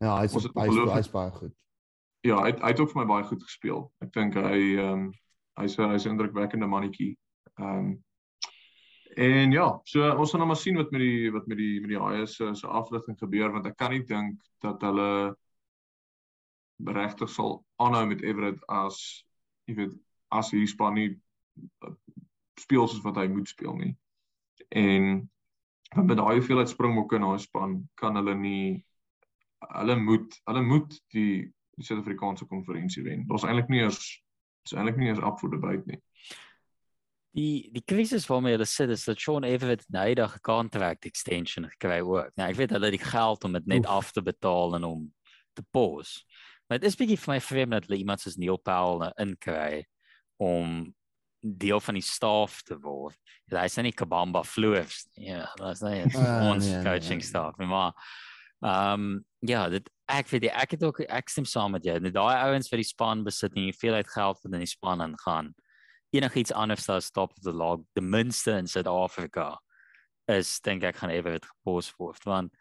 Ja, 0.00 0.18
hy's 0.20 0.34
Ons 0.34 0.42
het 0.44 0.52
hy's 0.54 0.68
ongelooflik- 0.68 0.96
hy's 0.96 1.08
baie 1.10 1.30
goed. 1.30 1.52
ja, 2.24 2.36
hy 2.42 2.46
het, 2.50 2.60
hy 2.60 2.68
het 2.68 2.80
ook 2.80 2.90
vir 2.92 3.00
my 3.02 3.06
baie 3.08 3.24
goed 3.24 3.42
gespeel. 3.42 3.92
Ek 4.02 4.12
dink 4.12 4.34
hy 4.34 4.76
ehm 4.78 4.92
um, 4.92 5.12
hy's 5.58 5.78
'n 5.78 5.90
hy's 5.92 6.04
'n 6.06 6.10
indrukwekkende 6.18 6.66
mannetjie. 6.66 7.16
Ehm 7.60 7.78
um, 7.78 8.04
en 9.16 9.52
ja, 9.52 9.66
so 9.84 10.08
ons 10.16 10.30
gaan 10.30 10.42
nou 10.42 10.48
maar 10.48 10.60
sien 10.60 10.76
wat 10.76 10.90
met 10.90 11.02
die 11.04 11.30
wat 11.32 11.46
met 11.46 11.58
die 11.58 11.80
met 11.80 11.90
die 11.92 12.00
Haie 12.00 12.26
se 12.26 12.54
se 12.54 12.66
afligting 12.66 13.18
gebeur 13.18 13.52
want 13.52 13.66
ek 13.66 13.76
kan 13.76 13.92
nie 13.92 14.04
dink 14.08 14.40
dat 14.64 14.82
hulle 14.82 15.34
regtig 16.86 17.30
sal 17.30 17.60
aanhou 17.76 18.06
met 18.10 18.22
Everett 18.22 18.62
as 18.68 18.98
jy 19.68 19.76
weet 19.78 19.98
as 20.32 20.50
hierdie 20.50 20.70
span 20.70 20.96
nie 20.98 21.10
uh, 21.86 21.92
speel 22.60 22.88
soos 22.88 23.04
wat 23.04 23.20
hy 23.20 23.28
moet 23.28 23.48
speel 23.48 23.76
nie. 23.76 23.92
En 24.68 25.28
want 25.92 26.08
met 26.08 26.16
daai 26.16 26.38
hoeveelheid 26.38 26.70
springbokke 26.72 27.18
in 27.18 27.26
daai 27.26 27.42
span 27.42 27.76
kan 28.00 28.16
hulle 28.16 28.34
nie 28.38 28.84
hulle 29.78 29.96
moet 30.00 30.38
hulle 30.48 30.62
moet 30.66 30.96
die 31.14 31.52
die 31.72 31.86
Suid-Afrikaanse 31.86 32.44
konferensie 32.50 33.02
wen. 33.04 33.24
Daar's 33.28 33.46
eintlik 33.48 33.70
nie 33.72 33.80
eens 33.84 34.00
is 34.66 34.74
eintlik 34.76 34.98
nie 35.00 35.08
eens 35.08 35.22
up 35.24 35.38
for 35.40 35.50
debate 35.50 35.86
nie. 35.88 36.00
Die 37.32 37.70
die 37.72 37.82
krisis 37.84 38.26
waarmee 38.28 38.52
hulle 38.58 38.68
sit 38.68 38.90
is 38.92 39.06
dat 39.08 39.20
Sean 39.20 39.44
Everett 39.48 39.84
nydig 39.88 40.34
contract 40.44 41.06
extension 41.08 41.64
gekry 41.70 42.00
ook. 42.04 42.32
Nou 42.36 42.48
ek 42.50 42.58
weet 42.58 42.74
hulle 42.76 42.90
het 42.90 42.98
die 42.98 43.06
geld 43.10 43.44
om 43.48 43.52
dit 43.56 43.66
net 43.66 43.86
Oef. 43.86 43.92
af 43.92 44.10
te 44.12 44.22
betaal 44.22 44.76
en 44.76 44.84
om 44.84 45.06
te 45.56 45.64
pos. 45.72 46.18
Maar 46.68 46.80
dit 46.80 46.90
is 46.90 46.96
bietjie 46.96 47.18
vir 47.20 47.32
my 47.34 47.38
vreemd 47.40 47.76
dat 47.76 47.86
hulle 47.88 47.98
iemand 48.02 48.20
soos 48.20 48.36
Neil 48.40 48.60
Powell 48.60 49.00
nou 49.06 49.12
inkry 49.24 49.84
om 50.42 50.92
deel 51.42 51.80
van 51.80 51.94
die 51.98 52.04
staf 52.06 52.60
te 52.62 52.76
word. 52.78 53.16
Ja, 53.50 53.64
Hy's 53.64 53.76
nie 53.82 53.92
Kabamba 53.92 54.44
Floors 54.46 55.06
nie. 55.16 55.32
Ja, 55.32 55.48
is 55.72 55.82
nie 55.82 56.04
Ah, 56.14 56.50
ons 56.52 56.66
nee, 56.68 56.76
nee, 56.76 56.84
coaching 56.84 57.20
nee. 57.20 57.28
staf 57.28 57.58
nie, 57.58 57.66
maar 57.66 57.92
ehm 58.62 59.08
um, 59.08 59.24
ja, 59.42 59.64
dit 59.68 59.88
ek 60.06 60.28
weet 60.30 60.44
jy, 60.46 60.52
ek 60.54 60.76
het 60.76 60.84
ook 60.86 61.00
ek 61.08 61.32
stem 61.32 61.44
saam 61.48 61.72
met 61.74 61.84
jou. 61.84 61.96
Net 61.98 62.14
daai 62.14 62.36
ouens 62.46 62.68
wat 62.70 62.78
die 62.78 62.86
span 62.86 63.24
besit 63.26 63.56
en 63.56 63.64
hoeveelheid 63.66 64.08
geld 64.12 64.38
wat 64.44 64.52
in 64.52 64.62
die 64.62 64.70
span 64.70 65.02
ingaan 65.02 65.50
enigiets 66.12 66.52
anders 66.52 66.88
as 66.88 67.10
top 67.10 67.32
of 67.36 67.42
the 67.42 67.52
log 67.52 67.84
die 67.96 68.04
minste 68.04 68.52
in 68.58 68.66
Suid-Afrika 68.66 69.58
is 70.28 70.60
dink 70.60 70.84
ek 70.84 70.96
gaan 71.00 71.10
Everett 71.10 71.46
gepos 71.46 71.92
word 71.98 72.24
want 72.24 72.52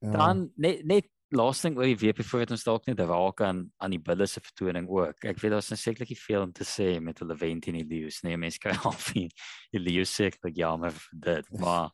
Ja. 0.00 0.12
dan 0.12 0.52
net 0.56 0.84
net 0.86 1.08
laaste 1.34 1.66
ding 1.68 1.76
oor 1.76 1.88
die 1.90 1.98
WP 1.98 2.22
voordat 2.24 2.52
ons 2.54 2.64
dalk 2.64 2.86
net 2.86 3.00
raak 3.00 3.40
aan 3.42 3.64
aan 3.82 3.90
die 3.90 4.00
bulle 4.00 4.26
se 4.26 4.40
vertoning 4.40 4.86
ook. 4.88 5.24
Ek 5.24 5.40
weet 5.42 5.50
daar's 5.52 5.66
sekerlik 5.74 6.08
nie 6.14 6.20
veel 6.22 6.42
om 6.46 6.52
te 6.52 6.64
sê 6.64 7.00
met 7.02 7.18
hulle 7.18 7.36
vent 7.36 7.66
in 7.66 7.80
die 7.80 7.84
leeu's 7.84 8.22
nie. 8.22 8.36
Mense 8.36 8.58
kry 8.62 8.72
half 8.84 9.10
die 9.12 9.28
die 9.74 9.82
leeu's 9.82 10.14
sekerlik 10.14 10.56
jammer 10.56 10.94
vir 10.94 11.18
dit, 11.26 11.50
maar 11.60 11.90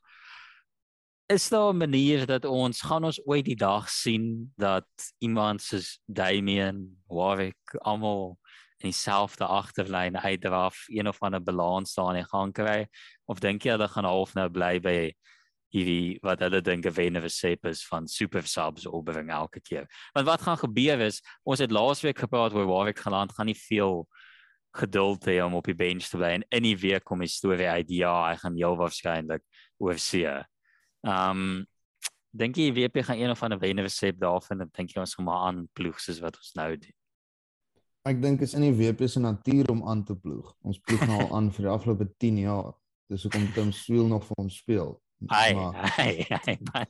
is 1.32 1.48
daar 1.48 1.72
'n 1.72 1.78
manier 1.78 2.26
dat 2.26 2.44
ons 2.44 2.82
gaan 2.82 3.04
ons 3.04 3.20
ooit 3.26 3.44
die 3.44 3.56
dag 3.56 3.88
sien 3.90 4.52
dat 4.56 4.86
iemand 5.18 5.62
soos 5.62 5.98
Damian, 6.06 6.96
Warwick 7.08 7.74
almal 7.80 8.38
in 8.84 8.90
dieselfde 8.90 9.46
agterlyn 9.48 10.18
uitdraf, 10.20 10.84
een 10.92 11.08
of 11.08 11.22
ander 11.24 11.42
balans 11.42 11.94
daar 11.94 12.12
in 12.12 12.20
die 12.20 12.28
gang 12.28 12.52
kry 12.52 12.86
of 13.24 13.40
dink 13.40 13.64
jy 13.64 13.72
hulle 13.72 13.88
gaan 13.88 14.04
half 14.04 14.34
nou 14.36 14.50
bly 14.52 14.76
by 14.84 14.98
hierdie 15.74 16.18
wat 16.22 16.42
hulle 16.44 16.60
dink 16.62 16.84
'n 16.86 16.94
wenne 16.94 17.20
resep 17.24 17.64
is 17.66 17.82
van 17.88 18.06
super 18.06 18.44
subs 18.46 18.86
opbring 18.86 19.30
elke 19.32 19.60
keer. 19.60 19.88
Want 20.14 20.26
wat 20.26 20.42
gaan 20.42 20.58
gebeur 20.58 21.00
is 21.00 21.22
ons 21.44 21.58
het 21.58 21.72
laasweek 21.72 22.18
gepraat 22.18 22.52
oor 22.52 22.66
Warwick 22.66 22.98
geland 22.98 23.32
gaan 23.32 23.46
nie 23.46 23.58
veel 23.58 24.06
geduld 24.76 25.24
hê 25.24 25.40
om 25.40 25.54
op 25.54 25.64
die 25.64 25.74
bench 25.74 26.10
te 26.10 26.18
bly 26.18 26.34
en 26.34 26.44
in 26.50 26.62
die 26.62 26.76
week 26.76 27.04
kom 27.04 27.20
die 27.20 27.28
storie 27.28 27.68
uit 27.68 27.90
ja, 27.90 28.28
hy 28.28 28.36
gaan 28.36 28.56
heel 28.56 28.76
waarskynlik 28.76 29.42
oor 29.78 29.98
see. 29.98 30.28
Um 31.02 31.64
dink 32.34 32.56
jy 32.56 32.72
WP 32.74 33.04
gaan 33.06 33.18
een 33.18 33.30
of 33.30 33.42
ander 33.42 33.58
wenne 33.58 33.82
resep 33.82 34.18
daarvan 34.20 34.60
en 34.60 34.70
dink 34.74 34.90
jy 34.92 35.00
ons 35.00 35.14
gaan 35.14 35.24
maar 35.24 35.48
aan 35.48 35.68
ploeg 35.72 36.00
soos 36.00 36.20
wat 36.20 36.36
ons 36.36 36.52
nou 36.54 36.76
doen. 36.76 37.03
Ek 38.04 38.18
dink 38.20 38.42
is 38.44 38.52
in 38.54 38.60
die 38.66 38.74
WP 38.76 39.06
se 39.08 39.20
natuur 39.20 39.70
om 39.72 39.80
aan 39.88 40.02
te 40.04 40.14
ploeg. 40.16 40.50
Ons 40.68 40.78
ploeg 40.84 41.06
nou 41.08 41.20
al 41.24 41.30
aan 41.38 41.46
vir 41.56 41.64
die 41.68 41.72
afgelope 41.72 42.06
10 42.20 42.38
jaar. 42.42 42.74
Dis 43.08 43.22
hoekom 43.24 43.46
Tim 43.54 43.70
Swiel 43.72 44.06
nog 44.10 44.26
vir 44.28 44.36
ons 44.42 44.58
speel. 44.60 44.90
Ai, 45.32 45.54
Maar 45.56 45.74
ai, 46.04 46.26
ai. 46.28 46.58
man. 46.72 46.86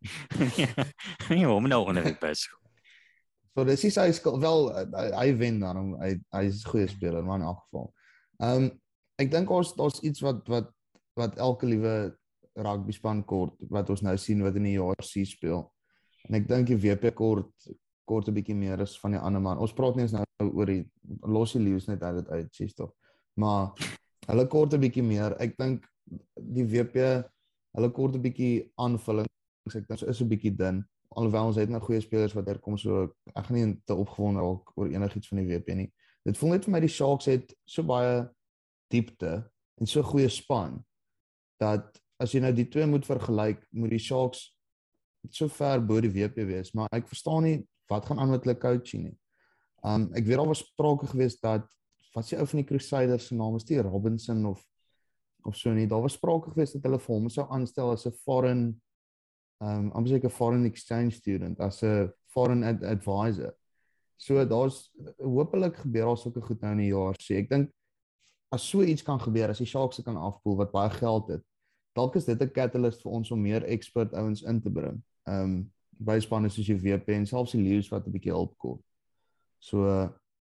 Nee, 1.30 1.46
hom 1.46 1.68
nou 1.68 1.80
onder 1.88 2.04
die 2.04 2.16
bus. 2.20 2.46
so 3.54 3.64
dis 3.66 3.82
is 3.84 3.96
hy 3.98 4.10
skuld 4.16 4.40
wel 4.40 4.68
hy, 4.72 5.06
hy 5.16 5.32
wen 5.36 5.58
dan 5.60 5.76
hom 5.76 5.88
hy 6.00 6.12
hy's 6.36 6.60
'n 6.64 6.68
goeie 6.70 6.88
speler 6.88 7.24
maar 7.26 7.40
in 7.40 7.44
elk 7.48 7.60
geval. 7.66 7.88
Ehm 8.40 8.62
um, 8.64 8.70
ek 9.20 9.30
dink 9.32 9.50
ons 9.52 9.74
daar's 9.76 10.00
iets 10.00 10.20
wat 10.24 10.46
wat 10.48 10.70
wat 11.18 11.36
elke 11.36 11.66
liewe 11.68 12.16
rugby 12.56 12.92
span 12.92 13.24
kort 13.24 13.56
wat 13.68 13.90
ons 13.90 14.00
nou 14.02 14.16
sien 14.16 14.40
wat 14.42 14.56
in 14.56 14.64
die 14.68 14.76
JRC 14.78 15.26
speel. 15.28 15.66
En 16.28 16.34
ek 16.40 16.48
dink 16.48 16.68
die 16.72 16.76
WP 16.80 17.12
kort 17.14 17.52
kort 18.10 18.28
'n 18.28 18.34
bietjie 18.34 18.56
meer 18.58 18.82
as 18.82 18.98
van 19.00 19.14
die 19.14 19.22
ander 19.22 19.42
man. 19.42 19.58
Ons 19.58 19.74
praat 19.76 19.96
nie 19.96 20.06
eens 20.06 20.16
nou 20.16 20.50
oor 20.50 20.66
die 20.66 20.84
los 21.22 21.54
die 21.54 21.62
leeu's 21.62 21.86
net 21.88 22.02
uit 22.02 22.16
dit 22.20 22.28
uit, 22.28 22.54
sies 22.54 22.74
tog. 22.74 22.92
Maar 23.38 23.72
hulle 24.26 24.46
kort 24.46 24.74
'n 24.74 24.80
bietjie 24.80 25.06
meer. 25.06 25.36
Ek 25.40 25.56
dink 25.56 25.86
die 26.34 26.66
WP 26.66 26.96
hulle 27.76 27.90
kort 27.90 28.14
'n 28.14 28.22
bietjie 28.22 28.70
aanvullings. 28.76 29.76
Ek 29.76 29.86
dink 29.86 30.02
is 30.02 30.20
'n 30.20 30.28
bietjie 30.28 30.56
dun. 30.56 30.84
Alhoewel 31.16 31.46
ons 31.46 31.56
het 31.56 31.68
nou 31.68 31.80
goeie 31.80 32.00
spelers 32.00 32.34
wat 32.34 32.46
hier 32.46 32.58
kom 32.58 32.76
so 32.78 33.14
ek 33.34 33.46
gaan 33.46 33.56
nie 33.56 33.80
te 33.84 33.94
opgewonde 33.94 34.40
raak 34.40 34.76
oor 34.76 34.86
enigiets 34.86 35.28
van 35.28 35.38
die 35.38 35.48
WP 35.48 35.74
nie. 35.74 35.92
Dit 36.24 36.38
voel 36.38 36.50
net 36.50 36.64
vir 36.64 36.72
my 36.72 36.80
die 36.80 36.88
Sharks 36.88 37.26
het 37.26 37.54
so 37.66 37.82
baie 37.82 38.28
diepte 38.90 39.50
en 39.80 39.86
so 39.86 40.02
goeie 40.02 40.28
span 40.28 40.84
dat 41.58 42.00
as 42.20 42.32
jy 42.32 42.40
nou 42.40 42.52
die 42.52 42.68
twee 42.68 42.86
moet 42.86 43.06
vergelyk, 43.06 43.66
moet 43.72 43.90
die 43.90 43.98
Sharks 43.98 44.50
so 45.30 45.48
ver 45.48 45.80
bo 45.80 46.00
die 46.00 46.12
WP 46.12 46.46
wees, 46.48 46.72
maar 46.74 46.88
ek 46.92 47.08
verstaan 47.08 47.44
nie 47.44 47.58
wat 47.90 48.06
gaan 48.06 48.22
aan 48.22 48.30
met 48.30 48.44
hulle 48.46 48.58
coaching 48.58 49.04
nie. 49.08 49.16
Um 49.86 50.08
ek 50.14 50.26
weet 50.28 50.40
al 50.40 50.50
was 50.50 50.64
sprake 50.64 51.08
gewees 51.10 51.38
dat 51.40 51.66
wat 52.14 52.26
se 52.26 52.38
ou 52.38 52.46
van 52.46 52.62
die 52.62 52.66
Crusaders 52.68 53.30
se 53.30 53.38
naam 53.38 53.56
is 53.58 53.66
die 53.68 53.80
Robinson 53.82 54.44
of 54.46 54.62
of 55.48 55.56
so 55.56 55.72
nie. 55.72 55.88
Daar 55.88 56.02
was 56.04 56.18
sprake 56.18 56.52
gewees 56.52 56.74
dat 56.76 56.84
hulle 56.84 57.00
vir 57.00 57.14
hom 57.14 57.28
sou 57.32 57.46
aanstel 57.48 57.92
as 57.92 58.06
'n 58.06 58.16
foreign 58.24 58.64
um 59.60 59.90
amper 59.92 60.14
seker 60.14 60.30
foreign 60.30 60.64
exchange 60.64 61.16
student 61.16 61.60
as 61.60 61.82
'n 61.82 62.12
foreign 62.32 62.64
ad 62.64 62.84
advisor. 62.84 63.54
So 64.16 64.44
daar's 64.44 64.90
hopelik 65.18 65.76
gebeur 65.76 66.06
daar 66.06 66.16
sulke 66.16 66.40
goed 66.40 66.60
nou 66.60 66.72
in 66.72 66.84
die 66.84 66.92
jaar 66.92 67.16
sê. 67.16 67.38
Ek 67.40 67.48
dink 67.48 67.70
as 68.52 68.62
so 68.68 68.82
iets 68.82 69.02
kan 69.02 69.20
gebeur, 69.20 69.50
as 69.50 69.58
die 69.58 69.66
Sharks 69.66 69.96
se 69.96 70.02
kan 70.02 70.16
afpoel 70.16 70.56
wat 70.56 70.72
baie 70.72 70.90
geld 70.90 71.28
het, 71.28 71.42
dalk 71.94 72.16
is 72.16 72.24
dit 72.24 72.42
'n 72.42 72.50
catalyst 72.50 73.02
vir 73.02 73.12
ons 73.12 73.30
om 73.30 73.42
meer 73.42 73.64
expert 73.64 74.12
ouens 74.14 74.42
in 74.42 74.60
te 74.60 74.70
bring. 74.70 75.02
Um 75.26 75.72
by 76.00 76.18
spanne 76.22 76.48
soos 76.50 76.66
die 76.66 76.78
WP 76.78 77.14
en 77.18 77.26
selfs 77.28 77.52
die 77.52 77.62
Lions 77.62 77.90
wat 77.92 78.06
'n 78.06 78.12
bietjie 78.14 78.32
hulp 78.32 78.56
kort. 78.58 78.80
So 79.60 79.84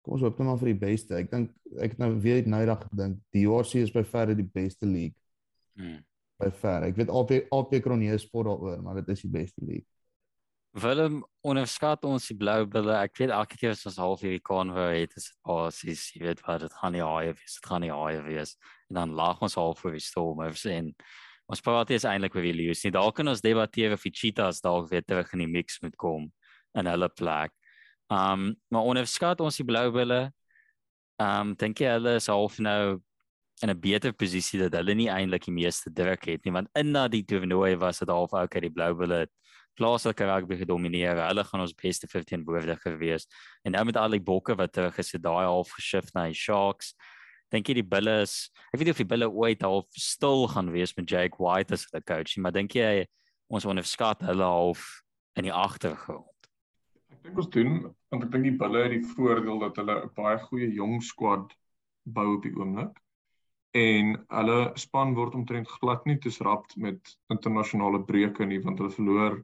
kom 0.04 0.14
ons 0.14 0.22
hoop 0.22 0.40
net 0.40 0.48
maar 0.48 0.58
vir 0.58 0.74
die 0.74 0.80
beste. 0.80 1.16
Ek 1.16 1.30
dink 1.32 1.52
ek 1.80 1.92
het 1.96 2.00
nou 2.00 2.12
weer 2.22 2.46
nou 2.48 2.66
dag 2.66 2.82
gedink 2.90 3.20
die 3.34 3.46
JRC 3.46 3.76
is 3.82 3.92
by 3.92 4.04
verre 4.04 4.36
die 4.36 4.50
beste 4.54 4.86
league 4.86 5.16
Hmm. 5.76 6.04
by 6.40 6.50
ver. 6.52 6.84
Ek 6.84 6.96
weet 6.96 7.10
AP 7.10 7.32
AP 7.52 7.82
Kronee 7.82 8.18
sport 8.18 8.48
daaroor, 8.48 8.82
maar 8.82 8.96
dit 8.96 9.10
is 9.10 9.22
die 9.22 9.30
beste 9.30 9.62
league. 9.66 9.86
Willem 10.76 11.24
onderskat 11.42 12.04
ons 12.04 12.28
die 12.28 12.36
blou 12.36 12.66
bulle. 12.66 12.96
Ek 13.00 13.16
weet 13.18 13.30
elke 13.32 13.56
keer 13.58 13.72
as 13.72 13.86
ons 13.86 13.96
half 13.98 14.22
hierdie 14.22 14.42
konvo 14.44 14.90
het, 14.92 15.14
is 15.16 15.30
dit 15.30 15.38
basies, 15.48 16.10
jy 16.16 16.22
weet 16.26 16.42
wat, 16.48 16.60
dit 16.66 16.74
gaan 16.74 16.92
nie 16.92 17.04
haai 17.04 17.32
wees, 17.34 17.54
dit 17.62 17.70
gaan 17.70 17.82
nie 17.86 17.92
haai 17.92 18.22
wees. 18.26 18.58
En 18.90 18.96
dan 19.00 19.14
lag 19.16 19.42
ons 19.42 19.56
half 19.56 19.86
oor 19.86 19.96
die 19.96 20.04
Stormers 20.04 20.66
en 20.66 20.94
ons 21.52 21.62
praat 21.62 21.92
eers 21.94 22.08
eintlik 22.10 22.36
oor 22.36 22.46
die 22.48 22.56
Lions. 22.56 22.84
Nie 22.86 22.94
daar 22.96 23.12
kan 23.14 23.28
ons 23.28 23.44
debatteer 23.46 23.94
of 23.94 24.06
die 24.06 24.14
Cheetahs 24.14 24.62
dalk 24.66 24.90
weer 24.92 25.06
terug 25.06 25.34
in 25.34 25.46
die 25.46 25.52
mix 25.52 25.82
moet 25.84 25.96
kom 26.02 26.32
in 26.76 26.90
hulle 26.90 27.10
plek. 27.10 27.54
Um 28.12 28.54
maar 28.74 28.90
onderskat 28.92 29.42
ons 29.42 29.58
die 29.62 29.68
blou 29.68 29.90
bulle. 29.94 30.30
Um 31.22 31.56
dink 31.56 31.82
jy 31.82 31.96
hulle 31.98 32.18
is 32.20 32.30
half 32.32 32.60
nou 32.60 33.02
in 33.64 33.70
'n 33.70 33.80
beter 33.80 34.12
posisie 34.12 34.60
dat 34.60 34.74
hulle 34.74 34.96
nie 34.96 35.08
eintlik 35.08 35.46
die 35.46 35.56
meeste 35.56 35.90
druk 35.90 36.26
het 36.28 36.44
nie 36.46 36.52
want 36.52 36.68
in 36.76 36.92
na 36.92 37.08
die 37.08 37.24
toernooi 37.24 37.78
was 37.80 38.00
dit 38.00 38.10
half 38.10 38.34
okay 38.34 38.60
die 38.60 38.74
blou 38.74 38.94
bulle 38.94 39.28
plaaslike 39.76 40.26
rugby 40.26 40.58
gedomeineer. 40.62 41.20
Hulle 41.28 41.44
gaan 41.44 41.64
ons 41.66 41.76
beste 41.76 42.08
15 42.08 42.46
woordiger 42.48 42.98
wees. 43.00 43.28
En 43.64 43.76
nou 43.76 43.84
met 43.86 43.98
al 44.00 44.16
die 44.16 44.24
bokke 44.24 44.56
wat 44.56 44.74
terug 44.76 44.98
is, 45.02 45.12
het 45.16 45.24
daai 45.24 45.46
half 45.46 45.74
geshift 45.76 46.16
na 46.16 46.28
die 46.30 46.38
Sharks. 46.38 46.94
Dink 47.56 47.72
jy 47.72 47.80
die 47.80 47.90
Bulle 47.96 48.20
is 48.26 48.36
ek 48.72 48.80
weet 48.80 48.90
nie 48.90 48.96
of 48.96 49.02
die 49.02 49.12
Bulle 49.14 49.30
ooit 49.32 49.66
half 49.66 50.00
stil 50.00 50.48
gaan 50.52 50.72
wees 50.76 50.96
met 50.98 51.10
Jake 51.12 51.42
White 51.42 51.76
as 51.76 51.88
hulle 51.90 52.04
coach 52.04 52.36
nie, 52.36 52.44
maar 52.46 52.56
dink 52.56 52.76
jy 52.76 53.06
ons 53.54 53.68
onderskat 53.70 54.24
hulle 54.26 54.48
half 54.50 54.86
in 55.40 55.48
die 55.48 55.54
agtergrond? 55.54 56.50
Ek 57.14 57.22
dink 57.28 57.40
ons 57.44 57.52
doen 57.54 57.74
want 58.12 58.28
ek 58.28 58.32
dink 58.36 58.50
die 58.50 58.58
Bulle 58.60 58.86
het 58.86 58.96
die 58.96 59.16
voordeel 59.16 59.64
dat 59.64 59.82
hulle 59.82 59.98
'n 60.04 60.14
baie 60.18 60.38
goeie 60.50 60.70
jong 60.76 61.02
squad 61.02 61.56
bou 62.06 62.36
op 62.36 62.44
die 62.44 62.54
oomblik 62.54 63.02
en 63.76 64.14
hulle 64.32 64.60
span 64.80 65.16
word 65.18 65.36
omtrent 65.36 65.68
glad 65.68 66.06
nie 66.08 66.20
disrupt 66.24 66.78
met 66.78 67.18
internasionale 67.34 68.00
breuke 68.08 68.46
nie 68.46 68.62
want 68.64 68.80
hulle 68.80 68.94
verloor 68.98 69.42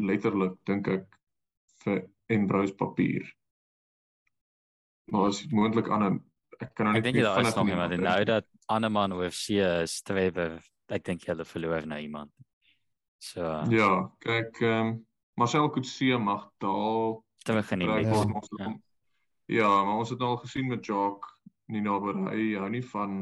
letterlik 0.00 0.56
dink 0.68 0.88
ek 0.88 1.06
vir 1.84 2.06
Ambrose 2.30 2.76
papier. 2.76 3.26
Maar 5.10 5.28
as 5.28 5.42
dit 5.42 5.52
moontlik 5.52 5.90
aan 5.90 6.04
'n 6.06 6.29
ek 6.60 6.74
kan 6.74 6.86
nou 6.86 6.94
net 6.94 7.06
Ek 7.06 7.12
dink 7.12 7.24
daar 7.24 7.40
is 7.40 7.54
nog 7.54 7.68
iemand 7.68 7.96
en 7.96 8.04
nou 8.06 8.20
dat 8.28 8.46
Anneman 8.66 9.12
OFC 9.16 9.58
is 9.60 10.02
Trevor, 10.06 10.58
ek 10.88 11.04
dink 11.04 11.26
hulle 11.30 11.44
verloor 11.44 11.86
nou 11.86 12.00
iemand. 12.00 12.32
So 13.20 13.44
Ja, 13.72 13.90
kyk 14.24 14.62
ehm 14.62 14.86
um, 14.86 14.94
Marcel 15.40 15.70
Coetzee 15.72 16.18
mag 16.18 16.50
daal 16.60 17.20
te 17.44 17.54
begin 17.56 17.78
nie. 17.78 17.88
Ja. 17.88 18.72
ja, 19.46 19.68
maar 19.84 20.00
ons 20.02 20.10
het 20.12 20.18
nou 20.18 20.34
al 20.34 20.42
gesien 20.42 20.68
met 20.68 20.84
Jock 20.84 21.24
nie 21.72 21.80
naby 21.80 22.12
hy 22.28 22.48
hou 22.58 22.68
nie 22.68 22.84
van 22.92 23.20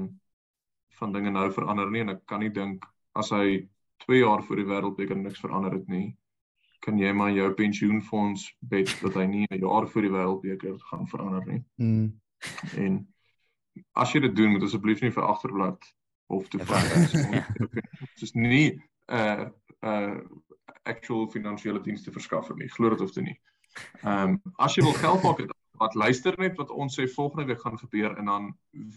van 0.99 1.13
dinge 1.13 1.31
nou 1.31 1.51
verander 1.55 1.91
nie 1.91 2.03
en 2.03 2.17
ek 2.17 2.25
kan 2.27 2.43
nie 2.43 2.51
dink 2.51 2.87
as 3.15 3.31
hy 3.31 3.69
2 4.07 4.23
jaar 4.23 4.43
voor 4.43 4.59
die 4.59 4.67
wêreldbeker 4.67 5.19
niks 5.19 5.43
verander 5.45 5.77
het 5.79 5.87
nie 5.93 6.17
kan 6.85 6.99
jy 6.99 7.13
maar 7.13 7.31
jou 7.35 7.49
pensioenfonds 7.59 8.49
bet 8.71 8.91
dat 9.03 9.15
hy 9.19 9.27
nie 9.27 9.47
'n 9.51 9.61
jaar 9.63 9.87
voor 9.89 10.03
die 10.03 10.15
wêreldbeker 10.15 10.79
gaan 10.91 11.07
verander 11.09 11.47
nie. 11.47 11.65
Mm. 11.77 12.21
En 12.77 13.15
as 13.93 14.13
jy 14.13 14.21
dit 14.21 14.37
doen, 14.37 14.51
moet 14.55 14.63
asseblief 14.63 15.01
nie 15.01 15.13
vir 15.15 15.27
agterblad 15.27 15.89
of 16.29 16.49
te 16.49 16.59
vra 16.59 16.81
is. 17.01 17.13
Dit 17.13 18.23
is 18.29 18.35
nie 18.35 18.69
'n 18.73 18.83
uh, 19.15 19.47
'n 19.83 19.89
uh, 19.89 20.19
actual 20.83 21.29
finansiële 21.31 21.81
dienste 21.81 22.13
verskaffer 22.13 22.57
nie. 22.57 22.69
Glo 22.69 22.91
dit 22.91 23.01
of 23.01 23.13
dit 23.13 23.25
nie. 23.25 23.39
Ehm 24.03 24.29
um, 24.29 24.41
as 24.57 24.75
jy 24.75 24.83
wil 24.83 24.97
geld 24.99 25.23
maak 25.23 25.41
wat 25.79 25.95
luister 25.95 26.35
net 26.39 26.57
wat 26.59 26.71
ons 26.71 26.97
sê 26.99 27.07
volgende 27.07 27.47
week 27.47 27.61
gaan 27.63 27.79
gebeur 27.79 28.17
en 28.17 28.25
dan 28.25 28.49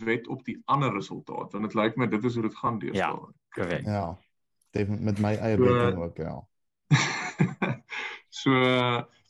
wet 0.01 0.27
op 0.27 0.45
die 0.45 0.57
ander 0.65 0.93
resultaat 0.93 1.53
want 1.53 1.67
dit 1.67 1.77
lyk 1.77 1.95
my 1.95 2.07
dit 2.09 2.23
is 2.23 2.34
hoe 2.34 2.47
dit 2.47 2.57
gaan 2.57 2.79
deesdae. 2.79 2.97
Ja, 2.97 3.34
korrek. 3.55 3.86
Ja. 3.86 4.05
Dit 4.71 4.89
met 4.89 5.19
my 5.19 5.36
eie 5.36 5.57
betting 5.57 5.99
ook 6.01 6.17
ja. 6.17 6.36
so 8.41 8.51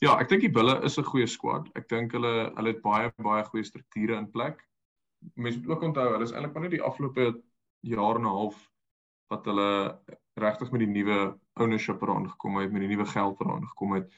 ja, 0.02 0.16
ek 0.18 0.30
dink 0.30 0.45
die 0.47 0.54
Bulle 0.54 0.80
is 0.88 0.97
'n 0.97 1.06
goeie 1.06 1.28
squad. 1.28 1.70
Ek 1.76 1.89
dink 1.89 2.14
hulle 2.18 2.52
hulle 2.56 2.74
het 2.74 2.82
baie 2.82 3.12
baie 3.18 3.43
goeie 3.49 3.66
strukture 3.68 4.18
in 4.18 4.30
plek. 4.32 4.64
Mense 5.36 5.60
moet 5.60 5.70
ook 5.70 5.84
onthou, 5.84 6.12
hulle 6.12 6.24
is 6.24 6.32
eintlik 6.32 6.54
maar 6.54 6.64
net 6.66 6.76
die 6.76 6.82
afgelope 6.82 7.42
jaar 7.82 8.16
en 8.16 8.26
'n 8.28 8.36
half 8.36 8.72
wat 9.32 9.46
hulle 9.46 10.00
regtig 10.40 10.72
met 10.72 10.84
die 10.84 10.92
nuwe 10.92 11.38
ownership 11.54 12.02
eraan 12.02 12.30
gekom 12.30 12.58
het, 12.58 12.72
met 12.72 12.82
die 12.82 12.92
nuwe 12.92 13.06
geld 13.06 13.40
eraan 13.42 13.68
gekom 13.68 13.94
het. 13.94 14.12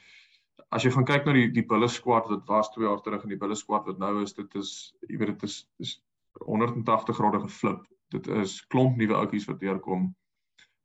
As 0.73 0.83
jy 0.85 0.91
gaan 0.93 1.05
kyk 1.05 1.25
na 1.25 1.33
die 1.33 1.49
die 1.53 1.65
Bulle 1.65 1.87
squad 1.87 2.29
wat 2.29 2.47
was 2.49 2.71
2 2.73 2.87
jaar 2.87 3.01
terug 3.01 3.23
en 3.23 3.29
die 3.29 3.37
Bulle 3.37 3.55
squad 3.55 3.85
wat 3.85 3.97
nou 4.01 4.21
is, 4.23 4.33
dit 4.33 4.55
is 4.55 4.93
jy 5.09 5.17
weet 5.17 5.33
dit 5.35 5.43
is 5.49 5.67
is 5.79 6.01
180 6.41 7.15
grade 7.15 7.39
geflip. 7.45 7.85
Dit 8.09 8.27
is 8.27 8.61
klomp 8.73 8.97
nuwe 8.97 9.17
ouppies 9.17 9.45
wat 9.49 9.59
deurkom. 9.59 10.15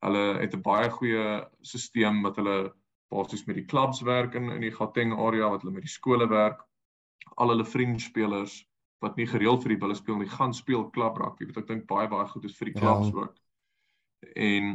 Hulle 0.05 0.25
het 0.41 0.55
'n 0.55 0.63
baie 0.63 0.91
goeie 0.91 1.47
stelsel 1.63 2.23
wat 2.23 2.37
hulle 2.37 2.73
basies 3.09 3.47
met 3.47 3.57
die 3.57 3.65
klubs 3.65 4.03
werk 4.05 4.35
in 4.35 4.51
in 4.51 4.61
die 4.61 4.75
Gauteng 4.75 5.13
area 5.17 5.49
wat 5.49 5.63
hulle 5.63 5.75
met 5.75 5.89
die 5.89 5.97
skole 5.97 6.29
werk. 6.29 6.65
Al 7.37 7.49
hulle 7.49 7.65
fringe 7.65 8.01
spelers 8.01 8.68
wat 8.99 9.17
nie 9.17 9.27
gereeld 9.27 9.63
vir 9.63 9.75
die 9.75 9.81
bulle 9.81 9.95
speel 9.95 10.19
nie, 10.19 10.29
gaan 10.31 10.55
speel 10.55 10.89
klub 10.91 11.19
rugby 11.21 11.47
wat 11.51 11.63
ek 11.63 11.69
dink 11.71 11.87
baie 11.91 12.09
baie 12.11 12.27
goed 12.29 12.45
is 12.49 12.57
vir 12.59 12.73
die 12.73 12.79
klubs 12.81 13.13
ja. 13.13 13.23
ook. 13.23 13.35
En 14.35 14.71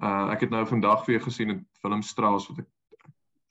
uh 0.00 0.26
ek 0.34 0.46
het 0.46 0.52
nou 0.52 0.64
vandag 0.66 1.06
weer 1.06 1.22
gesien 1.24 1.50
in 1.50 1.66
Willem 1.82 2.02
Strauss 2.02 2.48
wat 2.48 2.64
ek 2.64 2.70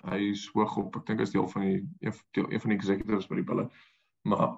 hy 0.10 0.20
is 0.32 0.46
hoog 0.54 0.78
op, 0.80 0.96
ek 0.96 1.08
dink 1.10 1.22
is 1.26 1.34
deel 1.34 1.48
van 1.52 1.66
die 1.66 1.80
een, 2.00 2.14
een 2.40 2.62
van 2.64 2.72
die 2.72 2.78
executives 2.78 3.28
by 3.28 3.42
die 3.42 3.48
bulle. 3.48 3.68
Maar 4.30 4.58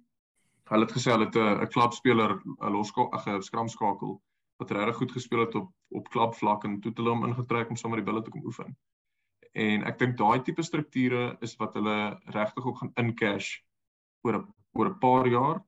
hulle 0.72 0.86
het 0.88 0.94
gesê 0.96 1.14
hulle 1.14 1.28
het 1.30 1.38
'n 1.38 1.70
klubspeler 1.72 2.40
'n 2.42 2.72
loskakel, 2.72 3.36
'n 3.38 3.42
skramskakel 3.42 4.20
wat 4.58 4.70
regtig 4.70 4.96
goed 4.96 5.12
gespeel 5.12 5.46
het 5.46 5.54
op 5.54 5.70
op 5.88 6.08
klub 6.08 6.34
vlak 6.34 6.64
en 6.64 6.80
toe 6.80 6.92
hulle 6.94 7.10
hom 7.10 7.24
ingetrek 7.24 7.70
om 7.70 7.76
sommer 7.76 8.00
die 8.00 8.06
bulle 8.10 8.22
te 8.22 8.30
kom 8.30 8.44
oefen. 8.44 8.76
En 9.52 9.84
ek 9.84 9.98
dink 9.98 10.16
daai 10.16 10.42
tipe 10.42 10.62
strukture 10.62 11.36
is 11.40 11.56
wat 11.56 11.74
hulle 11.74 12.20
regtig 12.24 12.64
ook 12.64 12.78
gaan 12.78 12.92
incash 12.96 13.60
oor 14.22 14.38
'n 14.38 14.46
oor 14.72 14.88
'n 14.88 14.98
paar 14.98 15.26
jaar. 15.26 15.62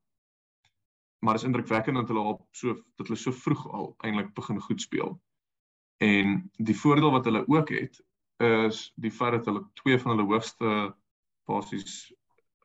Maar 1.19 1.35
is 1.35 1.45
indrukwekkend 1.45 1.97
dat 1.97 2.09
hulle 2.09 2.21
al 2.21 2.49
so 2.51 2.75
dat 2.75 3.07
hulle 3.07 3.19
so 3.19 3.33
vroeg 3.33 3.69
al 3.73 3.95
eintlik 3.99 4.35
begin 4.35 4.61
goed 4.61 4.81
speel. 4.81 5.21
En 5.97 6.51
die 6.57 6.77
voordeel 6.77 7.11
wat 7.11 7.25
hulle 7.25 7.49
ook 7.49 7.69
het 7.69 8.03
is 8.37 8.93
die 8.95 9.11
feit 9.11 9.33
dat 9.33 9.45
hulle 9.45 9.69
twee 9.73 9.99
van 9.99 10.11
hulle 10.11 10.29
hoogste 10.33 10.97
basies 11.45 12.13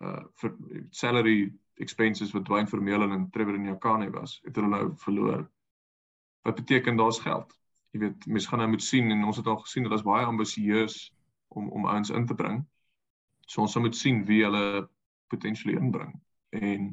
uh 0.02 0.24
vir 0.42 0.56
salary 0.90 1.54
expenses 1.74 2.32
wat 2.32 2.46
Dwayne 2.46 2.68
Vermeulen 2.68 3.12
en 3.12 3.30
Trevor 3.30 3.60
Nyakane 3.60 4.10
was, 4.12 4.40
het 4.44 4.56
hulle 4.56 4.68
nou 4.68 4.92
verloor 4.96 5.50
wat 6.42 6.56
beteken 6.56 6.98
daar's 6.98 7.20
geld. 7.20 7.56
Jy 7.92 8.00
weet, 8.00 8.26
mense 8.26 8.48
gaan 8.48 8.60
nou 8.60 8.70
moet 8.70 8.84
sien 8.84 9.12
en 9.12 9.24
ons 9.24 9.38
het 9.38 9.48
al 9.48 9.58
gesien 9.64 9.84
dat 9.84 9.98
dit 9.98 10.06
baie 10.08 10.26
ambisieus 10.26 11.14
om 11.48 11.70
om 11.70 11.86
ouens 11.86 12.10
in 12.10 12.26
te 12.26 12.36
bring. 12.36 12.62
So 13.48 13.62
ons 13.62 13.76
moet 13.76 13.96
sien 13.96 14.24
wie 14.26 14.44
hulle 14.44 14.90
potensieel 15.30 15.78
inbring. 15.78 16.14
En 16.56 16.90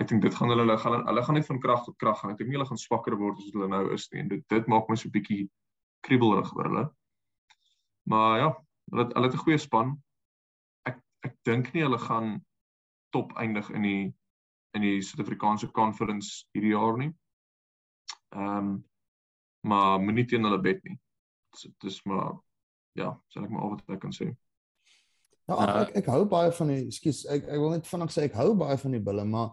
ek 0.00 0.08
dink 0.08 0.22
dit 0.24 0.34
gaan 0.34 0.50
hulle 0.52 0.64
hulle 0.64 0.78
gaan 0.80 1.04
hulle 1.06 1.24
gaan 1.26 1.38
net 1.38 1.48
van 1.50 1.60
krag 1.60 1.84
tot 1.84 1.98
krag 2.00 2.20
gaan. 2.20 2.32
Ek 2.32 2.40
dink 2.40 2.50
nie 2.50 2.58
hulle 2.58 2.68
gaan 2.68 2.80
swakker 2.80 3.16
word 3.20 3.40
as 3.42 3.52
hulle 3.54 3.68
nou 3.68 3.84
is 3.96 4.08
nie. 4.12 4.22
En 4.24 4.30
dit 4.32 4.44
dit 4.54 4.70
maak 4.72 4.88
my 4.88 4.96
so 4.96 5.08
'n 5.08 5.16
bietjie 5.16 5.50
kriebelrig 6.06 6.54
oor 6.56 6.70
hulle. 6.70 6.86
Maar 8.10 8.38
ja, 8.38 8.48
hulle 8.90 9.06
hulle 9.14 9.28
het 9.28 9.36
'n 9.36 9.44
goeie 9.44 9.58
span. 9.58 9.96
Ek 10.88 10.98
ek 11.24 11.36
dink 11.44 11.72
nie 11.74 11.82
hulle 11.82 11.98
gaan 11.98 12.44
top 13.12 13.36
eindig 13.36 13.70
in 13.70 13.82
die 13.82 14.14
in 14.74 14.82
die 14.82 15.02
Suid-Afrikaanse 15.04 15.68
conference 15.70 16.46
hierdie 16.54 16.72
jaar 16.72 16.96
nie. 16.96 17.12
Ehm 18.34 18.58
um, 18.58 18.84
maar 19.62 20.00
moenie 20.00 20.24
teen 20.26 20.42
hulle 20.42 20.58
bet 20.58 20.82
nie. 20.84 20.98
Dit 21.62 21.84
is 21.84 22.02
maar 22.04 22.40
ja, 22.98 23.12
sal 23.28 23.44
ek 23.44 23.50
maar 23.50 23.62
al 23.62 23.74
wat 23.76 23.90
ek 23.94 24.00
kan 24.02 24.14
sê. 24.16 24.32
Ja, 25.50 25.56
uh, 25.56 25.80
ek 25.82 25.96
ek 26.02 26.10
hou 26.12 26.22
baie 26.30 26.52
van 26.54 26.70
die 26.70 26.90
skus 26.94 27.24
ek 27.26 27.48
ek 27.48 27.58
wil 27.58 27.74
net 27.74 27.88
vinnig 27.90 28.14
sê 28.14 28.28
ek 28.28 28.38
hou 28.38 28.52
baie 28.58 28.78
van 28.78 28.94
die 28.94 29.02
bulle, 29.02 29.24
maar 29.26 29.50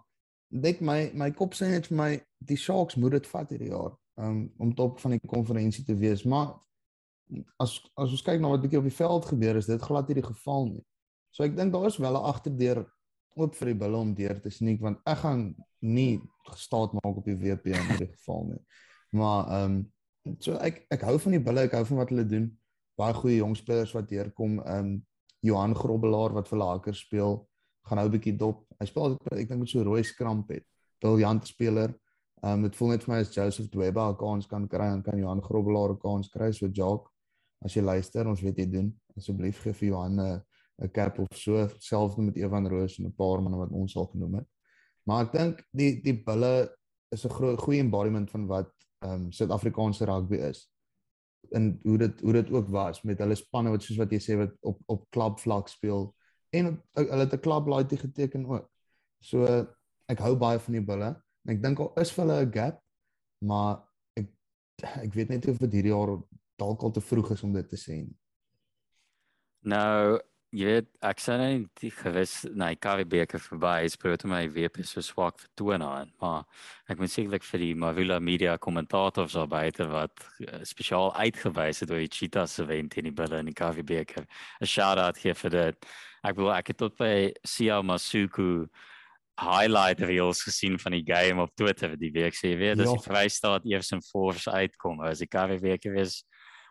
net 0.49 0.81
my 0.85 0.99
my 1.17 1.31
kop 1.37 1.57
sê 1.57 1.69
net 1.71 1.89
vir 1.89 1.97
my 1.97 2.09
die 2.51 2.57
Sharks 2.57 2.97
moet 2.97 3.17
dit 3.17 3.29
vat 3.31 3.49
hierdie 3.53 3.71
jaar 3.71 3.95
um, 4.21 4.43
om 4.61 4.75
top 4.75 4.99
van 5.01 5.15
die 5.15 5.31
konferensie 5.31 5.85
te 5.85 5.97
wees, 5.97 6.25
maar 6.25 6.53
as 7.61 7.79
as 7.97 8.13
ons 8.13 8.23
kyk 8.25 8.41
na 8.41 8.53
wat 8.53 8.63
bietjie 8.63 8.81
op 8.81 8.87
die 8.87 8.95
veld 8.95 9.27
gebeur 9.31 9.59
is, 9.59 9.69
dit 9.69 9.81
glad 9.81 10.09
nie 10.09 10.19
die 10.19 10.29
geval 10.29 10.69
nie. 10.69 10.85
So 11.33 11.45
ek 11.45 11.57
dink 11.57 11.73
daar 11.73 11.89
is 11.89 11.99
wel 12.01 12.17
'n 12.17 12.29
agterdeur 12.33 12.85
oop 13.37 13.55
vir 13.55 13.71
die 13.71 13.79
bulle 13.81 13.97
om 13.97 14.13
deur 14.17 14.39
te 14.41 14.49
sneek 14.49 14.81
want 14.81 14.99
ek 15.07 15.21
gaan 15.23 15.43
nie 15.81 16.19
gestaat 16.49 16.93
maak 16.97 17.21
op 17.21 17.25
die 17.25 17.37
WP 17.37 17.73
in 17.73 17.91
hierdie 17.91 18.13
geval 18.17 18.45
nie. 18.53 18.63
Maar 19.11 19.45
ehm 19.57 19.77
um, 20.25 20.35
so 20.39 20.57
ek 20.57 20.85
ek 20.89 21.05
hou 21.07 21.17
van 21.19 21.37
die 21.37 21.43
bulle, 21.43 21.67
ek 21.67 21.77
hou 21.77 21.85
van 21.85 22.01
wat 22.03 22.09
hulle 22.13 22.25
doen. 22.25 22.49
Baie 22.99 23.13
goeie 23.13 23.39
jong 23.39 23.55
spelers 23.57 23.93
wat 23.95 24.09
deurkom. 24.09 24.59
Ehm 24.65 24.85
um, 24.85 24.97
Johan 25.41 25.75
Grobbelaar 25.75 26.33
wat 26.33 26.47
vir 26.47 26.59
Laker 26.59 26.95
speel, 26.95 27.47
gaan 27.87 27.97
nou 27.97 28.07
'n 28.07 28.11
bietjie 28.11 28.37
dop. 28.37 28.65
Hy 28.79 28.85
speel 28.85 29.17
ek 29.31 29.47
dink 29.47 29.59
met 29.59 29.69
so 29.69 29.83
rooi 29.83 30.03
skramp 30.03 30.49
het. 30.49 30.65
Briljante 30.99 31.47
speler. 31.47 31.95
Ehm 32.43 32.53
um, 32.53 32.61
dit 32.63 32.75
voel 32.75 32.89
net 32.89 33.03
vir 33.03 33.13
my 33.13 33.19
as 33.21 33.33
Joseph 33.33 33.69
Dweba 33.69 34.09
'n 34.09 34.17
kans 34.17 34.47
kan 34.47 34.67
kry 34.67 34.87
en 34.93 35.01
kan 35.03 35.17
Johan 35.17 35.41
Grobbelaar 35.41 35.91
'n 35.91 35.99
kans 35.99 36.29
kry 36.29 36.51
so 36.51 36.67
Jock. 36.67 37.11
As 37.61 37.73
jy 37.73 37.81
luister, 37.81 38.27
ons 38.27 38.41
weet 38.41 38.57
jy 38.57 38.65
doen. 38.65 38.93
Asseblief 39.17 39.61
gee 39.63 39.73
vir 39.73 39.89
Johan 39.89 40.19
'n 40.19 40.41
'n 40.81 40.91
cap 40.91 41.19
of 41.19 41.27
so 41.33 41.67
selfs 41.79 42.15
met 42.17 42.37
Evan 42.37 42.67
Roos 42.67 42.99
en 42.99 43.05
'n 43.05 43.15
paar 43.15 43.41
manne 43.41 43.57
wat 43.57 43.71
ons 43.71 43.95
al 43.95 44.07
genoem 44.07 44.35
het. 44.35 44.47
Maar 45.05 45.25
ek 45.25 45.31
dink 45.31 45.63
die 45.73 46.01
die 46.01 46.23
bulle 46.23 46.69
is 47.11 47.25
'n 47.25 47.57
goeie 47.57 47.79
embodiment 47.79 48.29
van 48.31 48.47
wat 48.47 48.71
ehm 49.01 49.11
um, 49.11 49.31
Suid-Afrikaanse 49.31 50.05
rugby 50.05 50.35
is. 50.35 50.69
En 51.51 51.79
hoe 51.83 51.97
dit 51.97 52.21
hoe 52.21 52.33
dit 52.33 52.51
ook 52.51 52.67
was 52.69 53.01
met 53.01 53.19
hulle 53.19 53.35
spanne 53.35 53.71
wat 53.73 53.83
soos 53.83 53.97
wat 53.97 54.11
jy 54.11 54.19
sê 54.21 54.37
wat 54.37 54.53
op 54.61 54.81
op 54.85 55.05
klub 55.09 55.39
vlak 55.39 55.67
speel 55.71 56.09
en 56.49 56.71
hulle 56.97 57.23
het 57.23 57.33
'n 57.33 57.39
klub 57.45 57.67
laaitie 57.67 57.97
geteken 57.97 58.45
ook. 58.45 58.69
So 59.19 59.45
ek 60.09 60.19
hou 60.19 60.35
baie 60.35 60.59
van 60.59 60.73
die 60.73 60.85
bulle 60.85 61.09
en 61.45 61.53
ek 61.53 61.61
dink 61.63 61.79
al 61.79 61.93
is 62.01 62.11
vir 62.11 62.25
hulle 62.25 62.45
'n 62.45 62.51
gap, 62.53 62.81
maar 63.45 63.83
ek 64.15 64.29
ek 65.03 65.13
weet 65.13 65.29
net 65.29 65.47
of 65.47 65.57
dit 65.57 65.73
hierdie 65.73 65.93
jaar 65.93 66.17
dalk 66.57 66.83
al 66.83 66.91
te 66.91 67.01
vroeg 67.01 67.31
is 67.31 67.43
om 67.43 67.53
dit 67.53 67.69
te 67.69 67.77
sê. 67.77 68.07
Nou 69.61 70.19
jy 70.51 70.65
weet 70.65 70.87
ek 71.05 71.19
sê 71.21 71.35
net 71.37 71.67
die 71.81 71.91
gewis 71.93 72.31
nee 72.57 72.75
Karibeker 72.81 73.37
verby 73.43 73.85
is 73.85 73.95
probeer 74.01 74.23
om 74.25 74.31
my 74.33 74.47
WP 74.49 74.81
so 74.83 75.01
swak 75.05 75.37
vertoon 75.43 75.83
aan 75.85 76.09
maar 76.21 76.45
ek 76.89 76.97
moet 76.97 77.11
sekerlik 77.13 77.45
vir 77.45 77.59
die 77.61 77.75
Mavila 77.77 78.17
Media 78.19 78.57
kommentators 78.57 79.35
daar 79.37 79.47
buite 79.51 79.85
wat 79.91 80.17
uh, 80.47 80.63
spesiaal 80.65 81.13
uitgewys 81.21 81.83
het 81.85 81.91
oor 81.93 82.01
die 82.01 82.09
Cheetahs 82.09 82.57
event 82.63 82.97
in 82.97 83.11
die 83.11 83.13
Bulle 83.13 83.39
in 83.43 83.51
die 83.51 83.53
Karibeker 83.53 84.25
'n 84.25 84.65
shout 84.65 84.97
out 84.97 85.17
hier 85.21 85.35
vir 85.35 85.49
dit 85.51 85.85
ek 86.23 86.35
wil 86.35 86.51
ek 86.51 86.67
het 86.73 86.77
tot 86.81 86.97
by 86.97 87.31
Sia 87.45 87.81
Masuku 87.81 88.65
highlight 89.39 90.01
reels 90.03 90.41
gesien 90.43 90.77
van 90.81 90.91
die 90.97 91.05
game 91.05 91.39
op 91.41 91.53
Twitter 91.55 91.93
die 91.95 92.11
week 92.11 92.33
sê 92.35 92.51
jy 92.51 92.57
weet 92.57 92.79
as 92.81 92.89
Ja. 92.89 92.95
die 92.97 93.05
Vrystaat 93.05 93.65
eers 93.65 93.91
in 93.93 94.01
force 94.01 94.49
uitkom 94.51 94.99
as 95.05 95.19
die 95.19 95.27
karre 95.29 95.59
week 95.61 95.85
is 95.85 96.23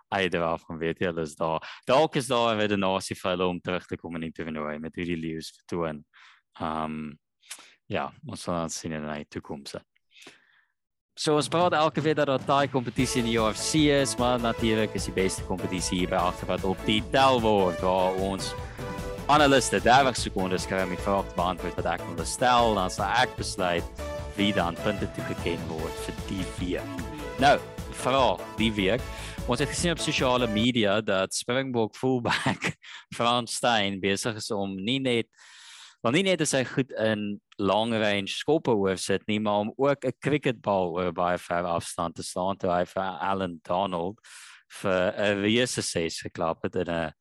uit 0.09 0.35
af 0.35 0.65
van 0.67 0.79
weet 0.79 1.01
jy 1.01 1.13
is 1.23 1.37
daar 1.37 1.61
dalk 1.87 2.17
is 2.17 2.29
daar 2.29 2.55
'n 2.55 2.61
redenasie 2.61 3.17
vir 3.17 3.31
hulle 3.31 3.47
om 3.47 3.61
terug 3.61 3.87
te 3.87 3.97
kom 3.97 4.15
in 4.17 4.29
die 4.29 4.33
toernooi 4.33 4.79
met 4.79 4.95
hierdie 4.95 5.21
leeu's 5.21 5.51
vertoon. 5.51 6.05
Um 6.61 7.19
ja, 7.87 8.13
ons 8.27 8.43
sal 8.43 8.55
dan 8.55 8.71
sien 8.71 8.93
in 8.93 9.07
die 9.07 9.27
toekoms. 9.29 9.77
So 11.19 11.35
ons 11.35 11.49
praat 11.49 11.73
elke 11.73 12.01
week 12.01 12.17
dat 12.17 12.27
daar 12.27 12.45
daai 12.47 12.69
kompetisie 12.71 13.23
in 13.25 13.27
die 13.27 13.39
UFC 13.39 13.89
is, 13.91 14.17
maar 14.17 14.39
natuurlik 14.39 14.95
is 14.95 15.09
die 15.09 15.15
beste 15.17 15.43
kompetisie 15.49 15.99
hier 15.99 16.09
by 16.09 16.21
agterpad 16.29 16.65
op 16.65 16.85
die 16.87 17.03
tel 17.11 17.41
word 17.41 17.81
waar 17.83 18.15
ons 18.23 18.53
analiste 19.27 19.81
30 19.83 20.17
sekondes 20.17 20.67
kry 20.67 20.85
om 20.87 20.95
die 20.95 21.01
vraag 21.03 21.27
te 21.29 21.35
beantwoord 21.35 21.75
wat 21.81 21.89
ek 21.97 22.05
wil 22.07 22.23
stel, 22.25 22.77
dan 22.79 22.91
sal 22.91 23.11
ek 23.19 23.35
besluit 23.37 24.05
wie 24.39 24.53
dan 24.55 24.79
punte 24.85 25.11
toegeken 25.17 25.67
word 25.73 25.99
vir 26.07 26.23
die 26.29 26.47
week. 26.61 27.03
Nou, 27.43 27.57
vraag 27.99 28.45
die 28.63 28.71
week. 28.79 29.03
Ons 29.49 29.63
het 29.63 29.71
gesien 29.73 29.95
op 29.95 30.01
sosiale 30.05 30.45
media 30.53 30.99
dat 31.01 31.33
Springbok 31.33 31.95
fullback 31.97 32.67
Frans 33.17 33.55
Steyn 33.57 33.95
besig 34.01 34.37
is 34.37 34.51
om 34.53 34.75
nie 34.77 34.99
net 35.01 35.31
wel 36.05 36.19
nie 36.19 36.25
net 36.27 36.43
is 36.45 36.53
hy 36.53 36.61
goed 36.69 36.93
in 37.01 37.23
long 37.57 37.95
range 37.97 38.29
skoppe 38.29 38.75
oorsit 38.77 39.25
nie, 39.27 39.39
maar 39.41 39.65
om 39.65 39.71
ook 39.81 40.05
'n 40.05 40.13
cricketbal 40.21 40.93
oor 40.99 41.13
baie 41.17 41.39
ver 41.41 41.65
afstand 41.65 42.15
te 42.21 42.23
slaan 42.23 42.61
toe 42.61 42.69
hy 42.69 42.85
vir 42.85 43.03
Alan 43.03 43.57
Donald 43.65 44.21
vir 44.83 45.17
'n 45.17 45.41
reuse 45.41 45.83
ses 45.83 46.21
geklap 46.21 46.63
het 46.63 46.77
in 46.77 46.93
'n 46.93 47.13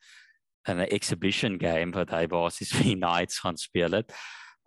in 0.68 0.84
'n 0.84 0.92
exhibition 0.92 1.58
game 1.58 1.96
wat 1.96 2.10
hy 2.10 2.28
basies 2.28 2.76
vir 2.76 2.84
die 2.84 3.00
Knights 3.00 3.40
gaan 3.40 3.58
speel 3.58 3.92
het. 3.92 4.12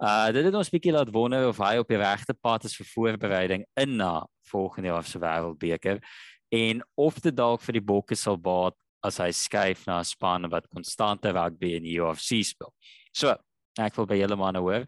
Uh 0.00 0.32
dit 0.32 0.44
het 0.44 0.54
ons 0.54 0.72
bietjie 0.72 0.92
laat 0.96 1.12
wonder 1.12 1.48
of 1.48 1.58
hy 1.58 1.76
op 1.76 1.88
die 1.88 2.00
regte 2.00 2.32
pad 2.32 2.64
is 2.64 2.76
vir 2.76 2.86
voorbereiding 2.86 3.66
in 3.76 3.96
na 3.96 4.26
volgende 4.48 4.88
jaar 4.88 5.04
se 5.04 5.18
wêreldbeker 5.18 6.00
en 6.50 6.82
of 6.96 7.20
dit 7.22 7.34
dalk 7.34 7.62
vir 7.62 7.78
die 7.78 7.86
Bokke 7.86 8.16
sal 8.16 8.36
baat 8.36 8.76
as 9.06 9.18
hy 9.22 9.30
skuif 9.32 9.86
na 9.86 10.00
'n 10.00 10.04
span 10.04 10.50
wat 10.50 10.68
konstante 10.68 11.32
rugby 11.32 11.74
in 11.76 11.84
die 11.84 11.98
UFC 11.98 12.44
speel. 12.44 12.72
So, 13.14 13.34
ek 13.78 13.96
wil 13.96 14.06
by 14.06 14.18
julle 14.18 14.36
manne 14.36 14.60
hoor. 14.60 14.86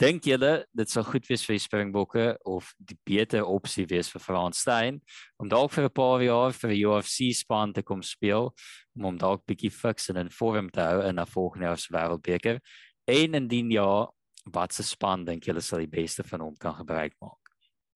Dink 0.00 0.24
julle 0.24 0.64
dit 0.74 0.88
sal 0.88 1.04
goed 1.04 1.26
wees 1.28 1.44
vir 1.44 1.58
die 1.58 1.60
Springbokke 1.60 2.38
of 2.48 2.72
die 2.78 2.96
beter 3.04 3.44
opsie 3.44 3.84
wees 3.86 4.08
vir 4.08 4.22
Frans 4.24 4.62
Steyn 4.64 5.00
om 5.38 5.48
dalk 5.48 5.72
vir 5.72 5.84
'n 5.84 5.92
paar 5.92 6.22
jaar 6.22 6.52
vir 6.52 6.70
'n 6.70 6.80
UFC 6.80 7.34
span 7.34 7.72
te 7.72 7.82
kom 7.82 8.02
speel 8.02 8.54
om 8.96 9.04
hom 9.04 9.18
dalk 9.18 9.44
bietjie 9.46 9.70
fiks 9.70 10.08
en 10.08 10.16
in 10.16 10.30
vorm 10.30 10.70
te 10.70 10.80
hou 10.80 11.02
in 11.02 11.18
'n 11.18 11.26
volgende 11.26 11.66
jaar 11.66 11.76
se 11.76 11.92
wêreldbeker? 11.92 12.60
En 13.06 13.34
indien 13.34 13.70
ja, 13.70 14.08
wat 14.46 14.72
se 14.72 14.82
span 14.82 15.24
dink 15.24 15.44
julle 15.44 15.60
sal 15.60 15.80
die 15.80 15.86
beste 15.86 16.22
van 16.22 16.40
hom 16.40 16.56
kan 16.56 16.74
gebruik 16.74 17.12
maak? 17.20 17.38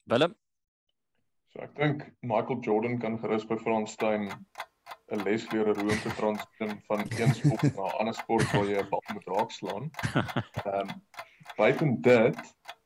Willem? 0.06 0.34
Ek 1.64 1.72
dink 1.78 2.02
Michael 2.20 2.60
Jordan 2.60 2.98
kan 3.00 3.14
gerus 3.22 3.44
by 3.48 3.56
Frans 3.56 3.94
Steyn 3.96 4.26
'n 5.14 5.22
les 5.24 5.44
leer 5.52 5.70
hoe 5.70 5.92
om 5.94 6.00
te 6.02 6.10
transition 6.18 6.74
van 6.88 7.04
een 7.18 7.32
sport 7.38 7.62
na 7.76 7.86
'n 7.86 7.96
ander 8.02 8.14
sport 8.14 8.52
waar 8.52 8.68
jy 8.68 8.82
'n 8.82 8.90
bal 8.90 9.02
moet 9.14 9.30
raakslaan. 9.32 9.86
Ehm 10.12 10.80
um, 10.80 10.90
buiten 11.56 11.94
dit 12.02 12.42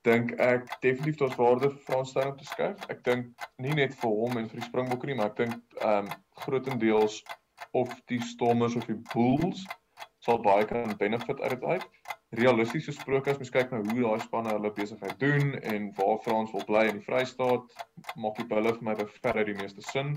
dink 0.06 0.30
ek 0.50 0.70
definitief 0.80 1.18
daar's 1.18 1.34
waarde 1.40 1.70
vir 1.70 1.82
Frans 1.88 2.10
Steyn 2.14 2.30
om 2.30 2.36
te 2.36 2.44
skuif. 2.44 2.86
Ek 2.94 3.02
dink 3.04 3.48
nie 3.56 3.74
net 3.74 3.98
vir 4.04 4.14
hom 4.20 4.38
en 4.38 4.48
vir 4.48 4.60
die 4.60 4.68
Springbokke 4.70 5.10
nie, 5.10 5.18
maar 5.18 5.32
ek 5.32 5.42
dink 5.42 5.58
ehm 5.80 6.06
um, 6.06 6.14
grootendeels 6.44 7.22
of 7.82 8.00
die 8.06 8.22
Stormers 8.30 8.78
of 8.78 8.86
die 8.86 9.00
Bulls 9.12 9.66
sal 10.28 10.40
baie 10.44 10.64
kan 10.68 10.96
benefit 11.00 11.40
uit 11.40 11.62
uit. 11.64 11.84
Realisties 12.36 12.84
gesproke 12.90 13.32
as 13.32 13.38
mens 13.40 13.52
kyk 13.52 13.70
na 13.72 13.78
hoe 13.80 14.02
daai 14.02 14.20
spanne 14.20 14.52
hulle 14.52 14.70
besigheid 14.76 15.16
doen 15.22 15.54
en 15.72 15.86
waar 15.96 16.18
Frans 16.24 16.50
wil 16.52 16.64
bly 16.68 16.82
in 16.90 16.98
die 16.98 17.04
Vrystaat, 17.06 17.70
maak 18.20 18.36
die 18.36 18.44
Bulle 18.50 18.74
vir 18.76 18.84
my 18.84 18.96
verre 19.22 19.46
die 19.48 19.56
meeste 19.56 19.84
sin. 19.86 20.12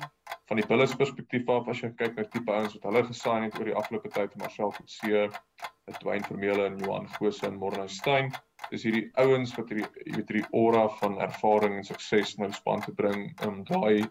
Van 0.49 0.59
die 0.59 0.67
Bulle 0.67 0.89
se 0.91 0.99
perspektief 0.99 1.47
af 1.55 1.69
as 1.71 1.79
jy 1.79 1.93
kyk 2.01 2.19
na 2.19 2.25
tipe 2.27 2.51
ouens 2.51 2.75
wat 2.75 2.89
hulle 2.89 3.03
gesign 3.07 3.47
het 3.47 3.55
oor 3.59 3.69
die 3.71 3.77
afgelope 3.83 4.11
tyd, 4.11 4.35
Marcel 4.41 4.73
Coetzee, 4.75 5.29
Dwayne 6.01 6.27
Vermeulen 6.27 6.73
en 6.73 6.83
Johan 6.83 7.07
Gose 7.15 7.47
en 7.47 7.55
Morne 7.61 7.87
Steyn, 7.87 8.33
dis 8.67 8.83
hierdie 8.87 9.07
ouens 9.23 9.55
wat 9.55 9.71
hierdie 9.71 9.87
jy 9.87 10.17
weet 10.17 10.35
hierdie 10.35 10.49
aura 10.51 10.83
van 10.99 11.17
ervaring 11.23 11.79
en 11.79 11.87
sukses 11.87 12.35
na 12.39 12.51
die 12.51 12.59
span 12.59 12.83
te 12.83 12.91
bring 12.95 13.29
om 13.47 13.63
daai 13.71 14.03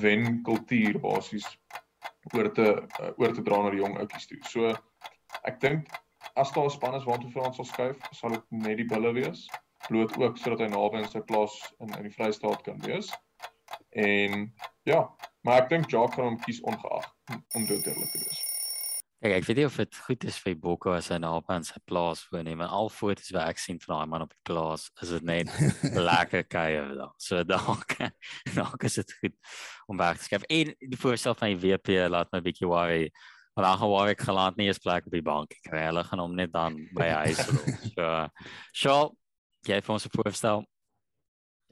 wen 0.00 0.40
kultuur 0.48 0.98
basies 1.04 1.46
oor 2.32 2.48
te 2.56 2.66
oor 3.20 3.36
te 3.36 3.44
dra 3.44 3.60
na 3.62 3.72
die 3.72 3.84
jong 3.84 4.00
ouppies 4.00 4.28
toe. 4.30 4.40
So 4.48 4.72
ek 5.48 5.60
dink 5.60 5.92
as 6.34 6.52
daar 6.52 6.64
'n 6.64 6.70
span 6.70 6.94
is 6.94 7.04
waartoe 7.04 7.30
Frans 7.30 7.56
sal 7.56 7.68
skuif, 7.68 8.00
sal 8.12 8.30
dit 8.30 8.44
net 8.50 8.76
die 8.76 8.88
Bulle 8.88 9.12
wees, 9.12 9.46
bloot 9.88 10.16
ook 10.18 10.38
sodat 10.38 10.64
hy 10.64 10.70
naby 10.72 11.02
aan 11.02 11.10
sy 11.10 11.20
plaas 11.20 11.54
in 11.80 11.92
in 11.98 12.08
die 12.08 12.16
Vrystaat 12.16 12.64
kan 12.64 12.80
wees. 12.86 13.12
En 13.90 14.52
ja, 14.82 15.04
maar 15.42 15.62
ek 15.62 15.68
dink 15.68 15.90
Jacques 15.90 16.16
gaan 16.16 16.32
hom 16.32 16.40
kies 16.40 16.60
ongeag 16.60 17.06
om 17.54 17.66
dit 17.66 17.86
eerlik 17.86 18.10
te 18.10 18.24
wees. 18.24 18.42
Kyk, 19.24 19.38
ek 19.38 19.46
weet 19.48 19.56
nie 19.56 19.64
of 19.64 19.76
dit 19.80 19.98
goed 20.04 20.24
is 20.28 20.38
vir 20.44 20.56
Bokko 20.60 20.92
as 20.92 21.06
hy 21.08 21.16
naby 21.16 21.54
aan 21.54 21.62
sy 21.64 21.78
plaas 21.88 22.26
woon 22.28 22.44
nie, 22.44 22.56
maar 22.60 22.72
al 22.76 22.90
foto's 22.92 23.30
wat 23.32 23.54
ek 23.54 23.62
sien 23.62 23.78
van 23.80 23.94
daai 23.94 24.10
man 24.12 24.24
op 24.26 24.34
die 24.34 24.42
plaas, 24.50 24.90
is 25.00 25.14
dit 25.14 25.24
net 25.24 25.48
lekker 26.10 26.44
kuier 26.44 26.90
daar. 26.98 27.14
So 27.16 27.40
dalk 27.40 27.96
dalk 28.58 28.84
is 28.84 28.98
dit 29.00 29.14
goed 29.22 29.38
om 29.88 30.02
weg 30.02 30.20
te 30.20 30.28
skuif. 30.28 30.44
En 30.52 30.74
die 30.76 31.00
voorstel 31.00 31.38
van 31.40 31.54
die 31.54 31.60
WP 31.62 31.96
laat 32.12 32.36
my 32.36 32.42
bietjie 32.44 32.68
worry. 32.68 33.08
Want 33.54 33.66
dan 33.68 33.78
gaan 33.78 33.90
Warwick 33.90 34.20
geland 34.20 34.56
nie 34.56 34.66
eens 34.66 34.78
plek 34.82 35.06
op 35.06 35.12
die 35.12 35.22
bank 35.22 35.58
kry. 35.62 35.84
Hulle 35.86 36.04
gaan 36.04 36.18
hom 36.18 36.34
net 36.34 36.52
dan 36.52 36.78
by 36.94 37.08
huis 37.22 37.42
los. 37.46 37.90
So, 37.94 38.06
Shaw, 38.74 39.02
jy 39.62 39.78
het 39.78 39.86
vir 39.86 39.94
ons 39.94 40.06
'n 40.06 40.14
voorstel. 40.14 40.64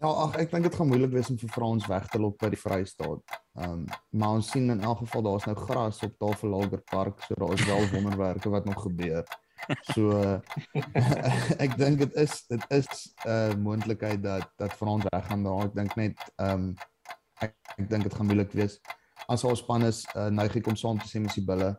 Ja, 0.03 0.11
ag 0.11 0.35
ek 0.43 0.51
dink 0.51 0.64
dit 0.66 0.74
gaan 0.74 0.89
moeilik 0.91 1.12
wees 1.14 1.28
om 1.30 1.37
vir 1.39 1.51
Frans 1.55 1.85
weg 1.87 2.09
te 2.11 2.18
loop 2.18 2.41
by 2.43 2.49
die 2.51 2.59
Vrystaat. 2.59 3.20
Ehm 3.59 3.72
um, 3.72 3.83
maar 4.18 4.39
ons 4.39 4.49
sien 4.51 4.70
in 4.70 4.80
elk 4.83 4.99
geval 5.05 5.22
daar's 5.22 5.47
nou 5.47 5.55
gras 5.55 6.01
op 6.03 6.16
Tafellager 6.18 6.83
Park, 6.91 7.22
so 7.22 7.35
daar 7.39 7.53
is 7.55 7.66
wel 7.66 7.87
wonderwerke 7.93 8.51
wat 8.51 8.64
nog 8.64 8.83
gebeur. 8.83 9.22
So 9.93 10.11
uh, 10.11 10.41
ek 11.64 11.76
dink 11.78 12.03
dit 12.03 12.18
is 12.18 12.35
dit 12.51 12.64
is 12.78 12.89
'n 13.26 13.30
uh, 13.30 13.55
moontlikheid 13.55 14.22
dat 14.22 14.51
dat 14.59 14.74
Frans 14.74 15.07
weggaan 15.11 15.47
daar. 15.47 15.70
Ek 15.70 15.74
dink 15.74 15.95
net 15.95 16.18
ehm 16.37 16.51
um, 16.51 16.74
ek, 17.39 17.55
ek 17.78 17.89
dink 17.91 18.03
dit 18.03 18.14
gaan 18.14 18.26
moeilik 18.26 18.59
wees. 18.59 18.80
As 19.33 19.43
haar 19.47 19.57
span 19.57 19.87
is 19.89 20.03
uh, 20.12 20.28
neig 20.28 20.57
ek 20.61 20.68
om 20.68 20.76
saam 20.76 20.99
te 21.01 21.09
sê 21.09 21.20
met 21.22 21.33
die 21.33 21.45
Bulle. 21.47 21.70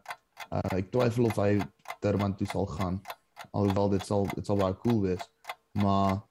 Uh, 0.49 0.77
ek 0.79 0.89
twyfel 0.93 1.29
of 1.29 1.37
hy 1.37 1.59
Durban 2.01 2.33
toe 2.39 2.47
sal 2.49 2.65
gaan. 2.71 3.01
Alhoewel 3.53 3.93
dit 3.93 4.05
sal 4.07 4.25
dit 4.33 4.47
sal 4.47 4.57
baie 4.61 4.77
cool 4.81 5.03
wees. 5.03 5.27
Maar 5.77 6.23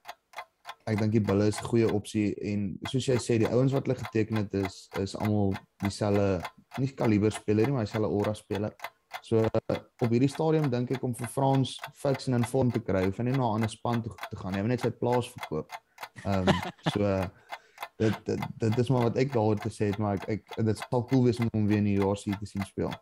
ek 0.91 0.99
dink 0.99 1.15
die 1.15 1.23
Bulle 1.23 1.47
is 1.53 1.61
'n 1.61 1.69
goeie 1.69 1.93
opsie 1.95 2.33
en 2.43 2.73
soos 2.91 3.07
jy 3.07 3.19
sê 3.23 3.39
die 3.39 3.51
ouens 3.51 3.73
wat 3.73 3.87
hulle 3.87 3.99
geteken 4.01 4.43
het 4.43 4.55
is 4.65 4.89
is 4.99 5.15
almal 5.15 5.55
dieselfde 5.85 6.43
nie 6.83 6.91
kaliber 6.99 7.31
speler 7.31 7.67
nie 7.67 7.77
maar 7.77 7.87
dieselfde 7.87 8.11
aura 8.11 8.35
speler. 8.35 8.75
So 9.23 9.47
op 10.03 10.11
hierdie 10.11 10.31
stadium 10.31 10.71
dink 10.71 10.91
ek 10.91 11.05
om 11.07 11.15
vir 11.15 11.31
Frans 11.31 11.77
fiks 11.95 12.27
en 12.27 12.35
in 12.41 12.49
vorm 12.49 12.73
te 12.73 12.83
kry, 12.83 13.05
hoef 13.07 13.21
hy 13.23 13.29
nie 13.29 13.37
na 13.37 13.47
'n 13.47 13.61
ander 13.61 13.71
span 13.71 14.03
toe 14.03 14.15
te 14.31 14.37
gaan 14.37 14.53
nie. 14.53 14.59
Hy 14.59 14.67
moet 14.67 14.75
net 14.75 14.87
sy 14.89 14.91
plaas 14.91 15.31
verkoop. 15.31 15.71
Ehm 16.25 16.49
um, 16.49 16.61
so 16.91 17.07
dit, 17.97 18.15
dit 18.25 18.41
dit 18.59 18.79
is 18.79 18.89
maar 18.89 19.09
wat 19.09 19.19
ek 19.21 19.33
daaroor 19.33 19.61
te 19.61 19.71
sê 19.73 19.91
het, 19.91 19.99
maar 19.99 20.21
ek, 20.27 20.29
ek 20.57 20.65
dit 20.67 20.83
sal 20.83 21.05
cool 21.11 21.25
wees 21.27 21.41
om 21.43 21.51
hom 21.53 21.67
weer 21.71 21.83
in 21.83 21.91
die 21.91 21.99
jaar 21.99 22.17
te 22.17 22.49
sien 22.49 22.67
speel. 22.69 22.93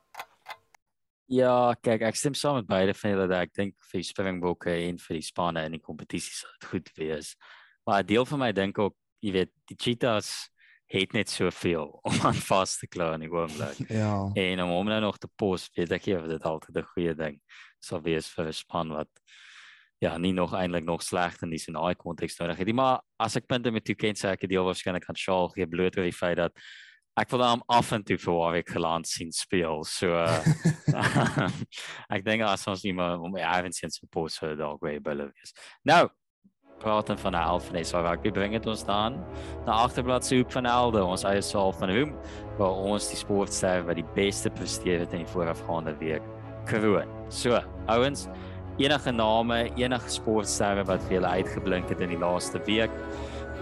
Ja, 1.30 1.74
kyk, 1.78 2.03
ek 2.03 2.16
stem 2.18 2.34
saam 2.34 2.59
met 2.59 2.66
beide 2.66 2.95
van 2.95 3.12
julle 3.12 3.28
dat 3.30 3.47
ek 3.47 3.55
dink 3.55 3.76
vir 3.91 4.01
die 4.01 4.09
Springbokke 4.09 4.72
en 4.88 4.99
vir 4.99 5.20
die 5.20 5.26
spanne 5.26 5.62
in 5.68 5.76
die 5.78 5.84
kompetisie 5.84 6.34
sal 6.34 6.51
dit 6.57 6.70
goed 6.72 6.91
wees. 6.99 7.36
Maar 7.86 8.03
'n 8.03 8.07
deel 8.07 8.26
van 8.26 8.38
my 8.38 8.53
dink 8.53 8.78
ook, 8.78 8.97
jy 9.22 9.32
weet, 9.32 9.53
die 9.70 9.76
Cheetahs 9.78 10.51
het 10.91 11.12
net 11.12 11.30
soveel 11.30 12.01
om 12.09 12.16
aan 12.26 12.34
vas 12.34 12.78
te 12.78 12.86
kla 12.86 13.14
in 13.14 13.28
die 13.28 13.30
oomblik. 13.30 13.78
Ja. 14.01 14.30
En 14.34 14.62
om 14.62 14.70
hom 14.70 14.86
nou 14.86 15.01
nog 15.01 15.18
te 15.18 15.28
pos, 15.36 15.70
weet 15.76 15.93
ek 15.93 16.07
nie 16.07 16.18
of 16.18 16.26
dit 16.26 16.43
altyd 16.43 16.76
'n 16.76 16.91
goeie 16.95 17.14
ding 17.14 17.41
sal 17.80 18.03
wees 18.05 18.28
vir 18.34 18.49
'n 18.49 18.53
span 18.53 18.93
wat 18.93 19.09
ja, 20.01 20.16
nie 20.18 20.32
nog 20.32 20.55
eintlik 20.57 20.86
nog 20.88 21.03
sleg 21.05 21.36
in 21.44 21.53
die 21.53 21.61
scenario 21.61 21.98
konteks 22.01 22.38
nodig 22.40 22.61
het 22.62 22.70
nie, 22.70 22.76
maar 22.76 23.03
as 23.20 23.36
ek 23.36 23.48
punte 23.51 23.72
met 23.72 23.84
toe 23.84 23.96
ken 23.98 24.16
sê 24.16 24.32
ek 24.32 24.46
het 24.46 24.53
deel 24.53 24.64
waarskynlik 24.64 25.09
aan 25.09 25.18
Shaw 25.18 25.51
gee 25.53 25.68
bloot 25.68 25.98
oor 25.98 26.09
die 26.09 26.16
feit 26.16 26.38
dat 26.40 26.57
ek 27.20 27.28
wil 27.34 27.42
hom 27.44 27.62
af 27.68 27.90
en 27.92 28.05
toe 28.07 28.16
vir 28.22 28.32
Warwick 28.32 28.70
geland 28.72 29.09
sien 29.09 29.32
speel. 29.34 29.82
So 29.84 30.14
uh, 30.14 30.40
ek 32.14 32.24
dink 32.24 32.46
as 32.46 32.64
ons 32.70 32.86
nie 32.86 32.94
maar 32.96 33.20
om 33.20 33.36
Ivan 33.36 33.76
se 33.76 33.90
support 33.92 34.32
so 34.32 34.55
dalk 34.57 34.80
weer 34.86 35.03
bulle 35.05 35.28
wees. 35.28 35.53
Nou, 35.84 36.07
praten 36.80 37.18
van 37.18 37.36
'n 37.36 37.44
Alphanes 37.44 37.92
waar 37.92 38.16
ek 38.16 38.32
bring 38.32 38.53
dit 38.57 38.66
ons 38.66 38.84
dan 38.84 39.20
na 39.66 39.72
agterblad 39.84 40.24
se 40.24 40.36
hoek 40.36 40.53
van 40.53 40.66
Elde, 40.66 41.05
ons 41.05 41.24
eie 41.24 41.42
saal 41.42 41.72
van 41.72 41.90
Hoem 41.90 42.16
waar 42.57 42.72
ons 42.72 43.11
die 43.11 43.20
sportster 43.20 43.84
wat 43.84 43.96
die 43.96 44.11
beste 44.14 44.51
presteer 44.51 45.05
het 45.05 45.12
in 45.12 45.24
die 45.24 45.32
voorafgaande 45.32 45.92
week 46.01 46.22
kroon. 46.64 47.09
So, 47.28 47.61
ouens, 47.86 48.28
enige 48.81 49.12
name, 49.12 49.57
enige 49.76 50.09
sportsterre 50.09 50.87
wat 50.89 51.03
vir 51.05 51.18
julle 51.18 51.31
uitgeblink 51.37 51.91
het 51.93 52.01
in 52.01 52.14
die 52.14 52.20
laaste 52.20 52.62
week, 52.64 52.93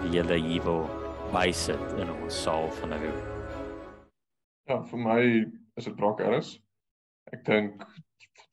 wie 0.02 0.12
julle 0.14 0.36
hier 0.38 0.62
wil 0.62 0.84
bysit 1.32 1.96
in 1.98 2.12
ons 2.12 2.36
saal 2.44 2.68
van 2.78 2.94
Hoem. 2.94 3.16
Ja, 4.70 4.76
vir 4.86 5.02
my 5.02 5.18
is 5.80 5.88
dit 5.88 5.96
Brock 5.98 6.22
Harris. 6.22 6.52
Ek 7.34 7.42
dink 7.48 7.82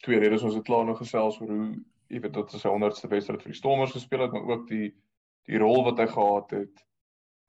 twee 0.07 0.18
redes 0.24 0.47
ons 0.47 0.57
het 0.57 0.66
klaar 0.66 0.88
nog 0.89 0.97
gesels 1.03 1.38
oor 1.43 1.53
hoe 1.53 1.70
jy 2.09 2.24
weet 2.24 2.34
dit 2.39 2.57
is 2.57 2.66
sy 2.66 2.74
100ste 2.74 3.11
wedstryd 3.13 3.45
vir 3.45 3.53
die 3.53 3.61
Stormers 3.61 3.93
gespeel 3.93 4.26
het, 4.26 4.34
maar 4.34 4.57
ook 4.57 4.68
die 4.72 4.89
die 5.45 5.61
rol 5.61 5.84
wat 5.86 6.01
hy 6.01 6.09
gehad 6.09 6.57
het 6.57 6.86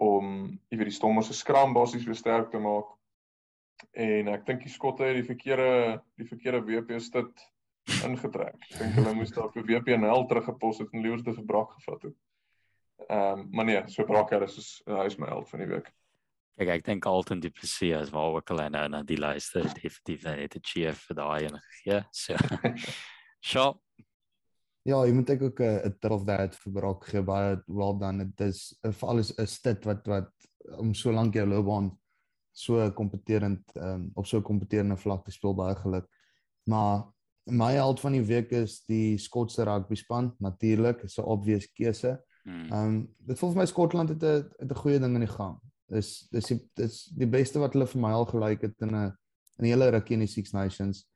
om 0.05 0.33
jy 0.69 0.77
weet 0.77 0.91
die 0.93 0.99
Stormers 0.99 1.33
se 1.33 1.41
skram 1.41 1.73
basies 1.73 2.05
weer 2.05 2.21
sterk 2.21 2.53
te 2.53 2.61
maak. 2.61 2.93
En 3.97 4.29
ek 4.29 4.45
dink 4.45 4.67
die 4.69 4.77
skotte 4.77 5.09
het 5.09 5.17
die 5.23 5.29
verkeerde 5.33 6.03
die 6.21 6.29
verkeerde 6.29 6.67
WP 6.69 7.01
stit 7.01 7.47
ingetrek. 7.87 8.57
Ek 8.71 8.79
dink 8.79 8.99
hulle 8.99 9.15
moes 9.15 9.35
daar 9.35 9.53
vir 9.55 9.67
WP 9.69 9.95
en 9.95 10.09
hel 10.09 10.27
teruggepos 10.27 10.83
het 10.83 10.93
en 10.93 11.05
liewer 11.05 11.23
te 11.23 11.35
verbrak 11.37 11.77
gevat 11.79 12.09
het. 12.11 12.17
Ehm 13.07 13.39
um, 13.39 13.47
maar 13.53 13.65
nee, 13.65 13.83
so 13.93 14.05
Brakker 14.05 14.43
is 14.43 14.59
is 14.59 14.71
hy 14.87 15.07
is 15.07 15.19
my 15.19 15.29
held 15.31 15.49
van 15.49 15.63
die 15.63 15.71
week. 15.71 15.93
Kyk, 16.57 16.71
ek 16.73 16.85
dink 16.87 17.07
Alton 17.07 17.41
Du 17.41 17.51
Plessis 17.53 18.07
is 18.07 18.13
waar 18.15 18.39
ook 18.39 18.51
al 18.51 18.63
nou 18.73 18.87
na 18.89 19.03
die 19.05 19.19
lyste 19.21 19.63
definitief 19.77 20.25
net 20.25 20.57
'n 20.57 20.65
cheer 20.65 20.95
vir 20.95 21.17
daai 21.17 21.47
en 21.51 21.61
ja, 21.85 22.01
so. 22.11 22.35
Sjoe. 23.49 23.75
Ja, 24.87 25.01
jy 25.03 25.13
moet 25.13 25.31
ek 25.31 25.43
ook 25.43 25.61
'n 25.61 25.95
turf 26.01 26.25
dat 26.25 26.57
vir 26.57 26.73
Brak 26.73 27.05
gee 27.11 27.23
baie 27.23 27.57
well 27.67 27.99
done. 27.99 28.25
Dit 28.25 28.49
is 28.49 28.79
vir 28.83 29.09
alles 29.09 29.35
'n 29.39 29.47
stit 29.47 29.85
wat 29.85 30.07
wat 30.07 30.33
om 30.79 30.95
so 30.95 31.13
lank 31.13 31.35
jou 31.35 31.47
loopbaan 31.47 31.91
so 32.53 32.91
kompeterend 32.91 33.77
um, 33.77 34.11
op 34.15 34.27
so 34.27 34.39
'n 34.39 34.43
kompeterende 34.43 34.97
vlak 34.97 35.25
te 35.25 35.31
speel 35.31 35.55
baie 35.55 35.75
geluk. 35.75 36.09
Maar 36.65 37.05
my 37.47 37.73
held 37.73 38.01
van 38.01 38.13
die 38.13 38.25
week 38.27 38.51
is 38.51 38.81
die 38.91 39.19
Skotse 39.19 39.65
rugby 39.65 39.95
span. 39.95 40.35
Natuurlik, 40.39 41.03
is 41.03 41.19
'n 41.19 41.23
obvious 41.23 41.73
keuse. 41.73 42.23
Hmm. 42.43 42.71
Ehm 42.71 42.85
um, 42.85 43.15
dit 43.19 43.39
voel 43.39 43.51
vir 43.51 43.59
my 43.59 43.67
Skotland 43.67 44.09
het 44.09 44.23
'n 44.23 44.51
het 44.59 44.71
'n 44.71 44.83
goeie 44.83 44.99
ding 44.99 45.15
in 45.15 45.27
die 45.27 45.35
gang. 45.37 45.61
Dis 45.87 46.29
dis 46.31 46.47
die, 46.47 46.71
dis 46.75 47.05
die 47.15 47.27
beste 47.27 47.59
wat 47.59 47.73
hulle 47.73 47.87
vir 47.87 48.01
my 48.01 48.11
al 48.11 48.27
gelyk 48.27 48.63
het 48.63 48.81
in 48.81 48.95
'n 48.95 49.17
in 49.59 49.65
die 49.65 49.73
hele 49.73 49.91
rugby 49.91 50.13
in 50.13 50.21
die 50.21 50.27
Six 50.27 50.53
Nations. 50.53 51.07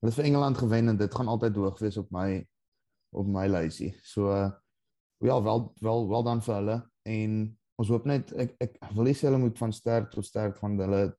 Hulle 0.00 0.12
het 0.12 0.14
vir 0.14 0.24
Engeland 0.24 0.58
gewen 0.58 0.88
en 0.88 0.96
dit 0.96 1.14
gaan 1.14 1.28
altyd 1.28 1.56
hoog 1.56 1.78
wees 1.78 1.96
op 1.96 2.10
my 2.10 2.46
op 3.12 3.26
my 3.26 3.46
lysie. 3.46 3.94
So 4.02 4.30
uh, 4.30 4.50
ja, 5.18 5.42
wel 5.42 5.72
wel 5.80 6.08
wel 6.08 6.22
dan 6.22 6.42
vir 6.42 6.54
hulle 6.54 6.90
en 7.02 7.58
ons 7.76 7.88
hoop 7.88 8.04
net 8.04 8.32
ek 8.32 8.54
ek 8.60 8.78
wil 8.94 9.04
nie 9.04 9.14
sê 9.14 9.28
hulle 9.28 9.38
moet 9.38 9.58
van 9.58 9.72
sterk 9.72 10.10
tot 10.10 10.26
sterk 10.26 10.56
van 10.58 10.78
hulle 10.78 11.16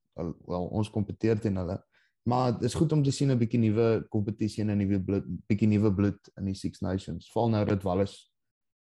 wel 0.48 0.68
ons 0.68 0.90
kompeteer 0.90 1.40
teen 1.40 1.58
hulle. 1.58 1.78
Maar 2.24 2.52
dit 2.54 2.64
is 2.70 2.74
goed 2.74 2.92
om 2.92 3.04
te 3.04 3.12
sien 3.12 3.32
'n 3.32 3.38
bietjie 3.38 3.60
nuwe 3.60 4.06
kompetisie 4.10 4.64
en 4.64 4.70
'n 4.72 4.78
nuwe 4.78 5.02
bloed, 5.02 5.26
bietjie 5.48 5.68
nuwe 5.68 5.94
bloed 5.94 6.32
in 6.38 6.46
die 6.46 6.54
Six 6.54 6.80
Nations. 6.80 7.32
Val 7.32 7.50
nou 7.50 7.66
dit 7.66 7.84
Wallis 7.84 8.32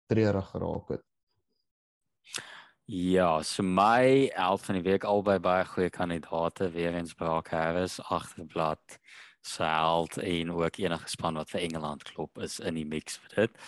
treurig 0.07 0.49
geraak 0.49 0.89
het. 0.89 1.03
Ja, 2.85 3.43
so 3.43 3.63
my 3.63 4.31
elf 4.33 4.65
van 4.65 4.75
die 4.75 4.83
week 4.83 5.03
albei 5.03 5.39
baie 5.39 5.65
goeie 5.65 5.89
kandidate 5.89 6.71
weer 6.71 6.95
eens 6.95 7.13
Brock 7.13 7.47
Harris 7.47 7.99
agterblad 8.01 8.97
Salt 9.41 10.17
en 10.17 10.51
ook 10.51 10.77
enige 10.77 11.09
span 11.09 11.37
wat 11.37 11.49
vir 11.49 11.61
Engeland 11.61 12.03
klop 12.03 12.37
is 12.37 12.59
in 12.59 12.73
die 12.73 12.85
mix 12.85 13.17
vir 13.17 13.35
dit. 13.35 13.59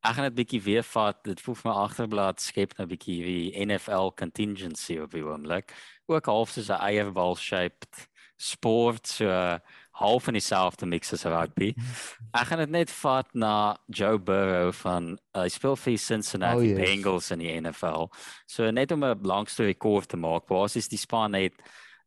Ek 0.00 0.16
gaan 0.16 0.30
dit 0.30 0.38
bietjie 0.38 0.62
weer 0.64 0.82
vat. 0.82 1.18
Dit 1.24 1.42
voel 1.44 1.58
vir 1.60 1.68
my 1.68 1.76
agterblad 1.82 2.40
skep 2.40 2.72
nou 2.78 2.86
bietjie 2.88 3.18
die 3.26 3.66
NFL 3.66 4.14
contingency 4.16 4.96
op 4.98 5.12
die 5.12 5.26
oomblik. 5.26 5.74
Ook 6.08 6.32
half 6.32 6.56
soos 6.56 6.70
'n 6.72 6.80
eierbal 6.80 7.36
shaped 7.36 8.08
sport 8.40 9.06
so 9.06 9.28
half 10.00 10.28
in 10.28 10.34
dieselfde 10.34 10.86
mix 10.86 11.12
as 11.12 11.24
rugby. 11.28 11.74
Ek 12.38 12.48
gaan 12.48 12.62
dit 12.64 12.72
net 12.72 12.92
vat 13.02 13.28
na 13.36 13.76
Joe 13.92 14.18
Burrow 14.18 14.72
van 14.80 15.12
hy 15.36 15.44
uh, 15.44 15.52
speel 15.52 15.76
vir 15.76 15.98
Cincinnati 16.00 16.56
oh, 16.56 16.68
yes. 16.70 16.80
Bengals 16.80 17.30
in 17.36 17.44
die 17.44 17.52
NFL. 17.60 18.08
So 18.48 18.70
net 18.72 18.94
om 18.96 19.04
'n 19.04 19.28
lang 19.28 19.48
storie 19.48 19.76
kort 19.76 20.08
te 20.08 20.16
maak, 20.16 20.48
basies 20.48 20.88
die 20.88 21.00
span 21.00 21.36
het 21.36 21.56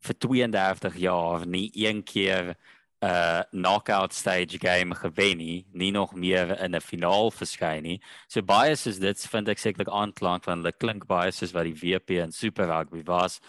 vir 0.04 0.18
32 0.26 0.98
jaar 1.00 1.46
nie 1.46 1.70
een 1.74 2.02
keer 2.04 2.56
'n 3.04 3.06
uh, 3.06 3.44
knockout 3.52 4.14
stage 4.14 4.58
game 4.58 4.96
gewen 4.96 5.38
nie, 5.38 5.66
nie 5.72 5.92
nog 5.92 6.16
meer 6.16 6.58
in 6.60 6.76
'n 6.76 6.82
finaal 6.82 7.32
verskyn 7.32 7.84
nie. 7.84 8.02
So 8.28 8.42
baie 8.42 8.76
soos 8.76 8.98
dit 8.98 9.28
vind 9.28 9.50
ek 9.50 9.60
sekerlik 9.60 9.92
aanklank 9.92 10.44
van 10.44 10.64
hulle 10.64 10.72
klink 10.72 11.06
baie 11.06 11.32
soos 11.32 11.54
wat 11.54 11.68
die 11.68 11.78
WP 11.78 12.24
in 12.24 12.32
Super 12.32 12.66
Rugby 12.68 13.04
was 13.06 13.42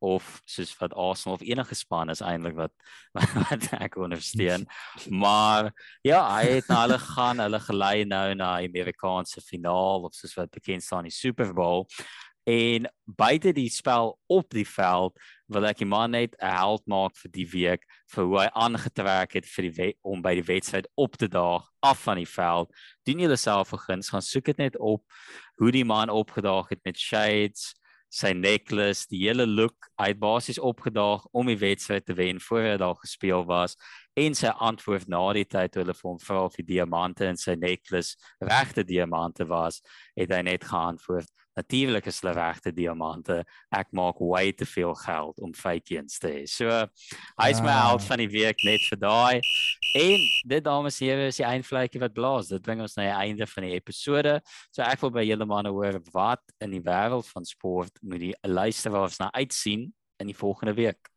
of 0.00 0.40
soos 0.48 0.72
wat 0.80 0.94
Arsenal 0.94 1.36
of 1.36 1.44
enige 1.44 1.74
span 1.74 2.10
is 2.10 2.22
eintlik 2.24 2.56
wat 2.62 2.72
wat 3.12 3.68
ek 3.80 3.96
ondersteun. 4.00 4.66
Maar 5.24 5.72
ja, 6.06 6.22
hy 6.36 6.56
het 6.56 6.68
na 6.68 6.82
hulle 6.84 6.98
gaan, 6.98 7.42
hulle 7.44 7.60
gelei 7.60 8.04
nou 8.08 8.34
na 8.34 8.56
die 8.60 8.70
Amerikaanse 8.70 9.44
finaal 9.44 10.08
of 10.08 10.16
soos 10.16 10.36
wat 10.38 10.50
bekend 10.50 10.84
staan 10.84 11.08
die 11.08 11.14
Super 11.14 11.54
Bowl. 11.54 11.86
En 12.48 12.88
buite 13.04 13.52
die 13.52 13.68
spel 13.70 14.14
op 14.26 14.48
die 14.50 14.66
veld 14.66 15.18
wil 15.50 15.66
ek 15.68 15.82
die 15.82 15.88
man 15.88 16.14
net 16.16 16.34
'n 16.40 16.54
held 16.56 16.86
maak 16.86 17.16
vir 17.16 17.30
die 17.30 17.46
week 17.46 17.84
vir 18.14 18.24
hoe 18.24 18.38
hy 18.40 18.48
aangetrek 18.54 19.34
het 19.34 19.46
vir 19.46 19.68
die 19.68 19.94
om 20.02 20.22
by 20.22 20.34
die 20.34 20.46
wedstryd 20.48 20.88
op 20.96 21.16
te 21.16 21.28
daag 21.28 21.68
af 21.82 22.02
van 22.06 22.16
die 22.16 22.28
veld. 22.28 22.72
Doen 23.04 23.20
julle 23.20 23.36
self 23.36 23.72
'n 23.72 23.84
guns, 23.86 24.10
gaan 24.10 24.22
soek 24.22 24.44
dit 24.44 24.58
net 24.58 24.78
op 24.78 25.04
hoe 25.58 25.70
die 25.70 25.84
man 25.84 26.08
opgedaag 26.08 26.68
het 26.70 26.80
met 26.84 26.96
shades, 26.96 27.74
sy 28.10 28.32
necklace, 28.34 29.06
die 29.10 29.22
hele 29.22 29.46
look, 29.46 29.88
hy 30.00 30.10
het 30.10 30.20
basies 30.20 30.58
opgedaag 30.58 31.22
om 31.32 31.50
die 31.50 31.58
wedstryd 31.60 32.04
te 32.08 32.16
wen 32.18 32.40
voor 32.42 32.66
hy 32.66 32.76
daar 32.82 32.98
gespeel 32.98 33.44
was. 33.46 33.76
En 34.18 34.34
sy 34.34 34.50
antwoord 34.50 35.08
na 35.08 35.22
die 35.36 35.46
tyd 35.46 35.72
toe 35.72 35.84
hulle 35.84 35.94
vir 35.94 36.10
hom 36.10 36.18
vra 36.20 36.44
of 36.48 36.58
die 36.58 36.66
diamante 36.66 37.28
in 37.30 37.38
sy 37.38 37.54
necklace 37.54 38.18
regte 38.42 38.84
diamante 38.84 39.46
was, 39.46 39.78
het 40.18 40.34
hy 40.34 40.42
net 40.50 40.66
geantwoord 40.66 41.30
Natuurlik 41.60 42.08
is 42.08 42.20
hulle 42.22 42.32
regte 42.36 42.72
diamante. 42.72 43.40
Ek 43.76 43.90
maak 43.96 44.20
way 44.24 44.52
te 44.56 44.66
veel 44.68 44.94
geld 45.02 45.40
om 45.44 45.52
fake 45.56 45.98
eens 45.98 46.18
te 46.22 46.30
hê. 46.32 46.42
So 46.48 46.70
hy's 47.40 47.60
my 47.60 47.74
ah. 47.74 47.82
held 47.90 48.06
van 48.08 48.22
die 48.22 48.30
week 48.32 48.64
net 48.64 48.86
vir 48.88 49.00
daai. 49.02 49.40
En 50.00 50.26
dit 50.54 50.64
dames 50.64 51.00
en 51.00 51.06
here 51.06 51.28
is 51.28 51.40
die 51.40 51.48
eindvlekkie 51.48 52.00
wat 52.00 52.16
blaas. 52.16 52.50
Dit 52.52 52.64
bring 52.64 52.80
ons 52.84 52.96
na 52.96 53.08
die 53.10 53.28
einde 53.28 53.48
van 53.50 53.68
die 53.68 53.74
episode. 53.76 54.38
So 54.72 54.84
ek 54.86 55.04
wil 55.04 55.14
by 55.18 55.26
julle 55.26 55.48
manne 55.50 55.72
hoor 55.74 56.00
wat 56.14 56.42
in 56.64 56.76
die 56.76 56.84
wêreld 56.86 57.28
van 57.34 57.48
sport 57.48 58.00
moet 58.00 58.24
die 58.24 58.34
luisteraars 58.48 59.20
na 59.20 59.30
uitsien 59.36 59.90
in 60.20 60.32
die 60.32 60.36
volgende 60.36 60.76
week. 60.78 61.12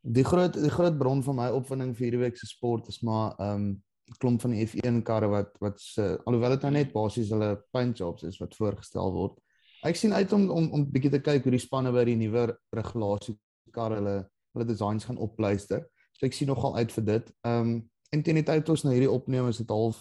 Die 0.00 0.24
groot 0.24 0.56
die 0.56 0.72
groot 0.72 0.96
bron 0.98 1.22
van 1.26 1.36
my 1.42 1.52
opwinding 1.52 1.92
vir 1.96 2.08
hierdie 2.08 2.24
week 2.24 2.38
se 2.38 2.48
sport 2.48 2.88
is 2.88 3.02
maar 3.04 3.34
ehm 3.38 3.70
um, 3.70 3.70
klomp 4.18 4.42
van 4.42 4.54
die 4.54 4.66
F1 4.66 5.02
karre 5.06 5.28
wat 5.30 5.54
wat 5.62 5.80
se 5.80 6.16
alhoewel 6.26 6.56
dit 6.56 6.66
nou 6.66 6.72
net 6.74 6.92
basies 6.92 7.30
hulle 7.34 7.52
paint 7.72 7.98
jobs 7.98 8.26
is 8.26 8.40
wat 8.42 8.56
voorgestel 8.58 9.12
word. 9.14 9.38
Ek 9.86 9.96
sien 9.96 10.12
uit 10.12 10.32
om 10.32 10.48
om 10.50 10.68
om 10.76 10.86
bietjie 10.92 11.12
te 11.14 11.22
kyk 11.24 11.46
hoe 11.46 11.54
die 11.54 11.62
spanne 11.62 11.92
by 11.94 12.04
die 12.08 12.18
nuwe 12.20 12.50
regulasie 12.76 13.36
karre 13.74 14.00
hulle 14.00 14.16
hulle 14.54 14.66
designs 14.66 15.06
gaan 15.06 15.20
opluister. 15.22 15.86
So 16.18 16.26
ek 16.26 16.34
sien 16.36 16.50
nogal 16.50 16.76
uit 16.76 16.92
vir 16.98 17.08
dit. 17.14 17.32
Ehm 17.46 17.60
um, 17.70 17.78
en 18.10 18.22
teen 18.26 18.40
die 18.40 18.42
tyd 18.42 18.68
ons 18.72 18.82
nou 18.82 18.90
hierdie 18.90 19.10
opname 19.10 19.52
is 19.52 19.60
dit 19.62 19.70
half 19.70 20.00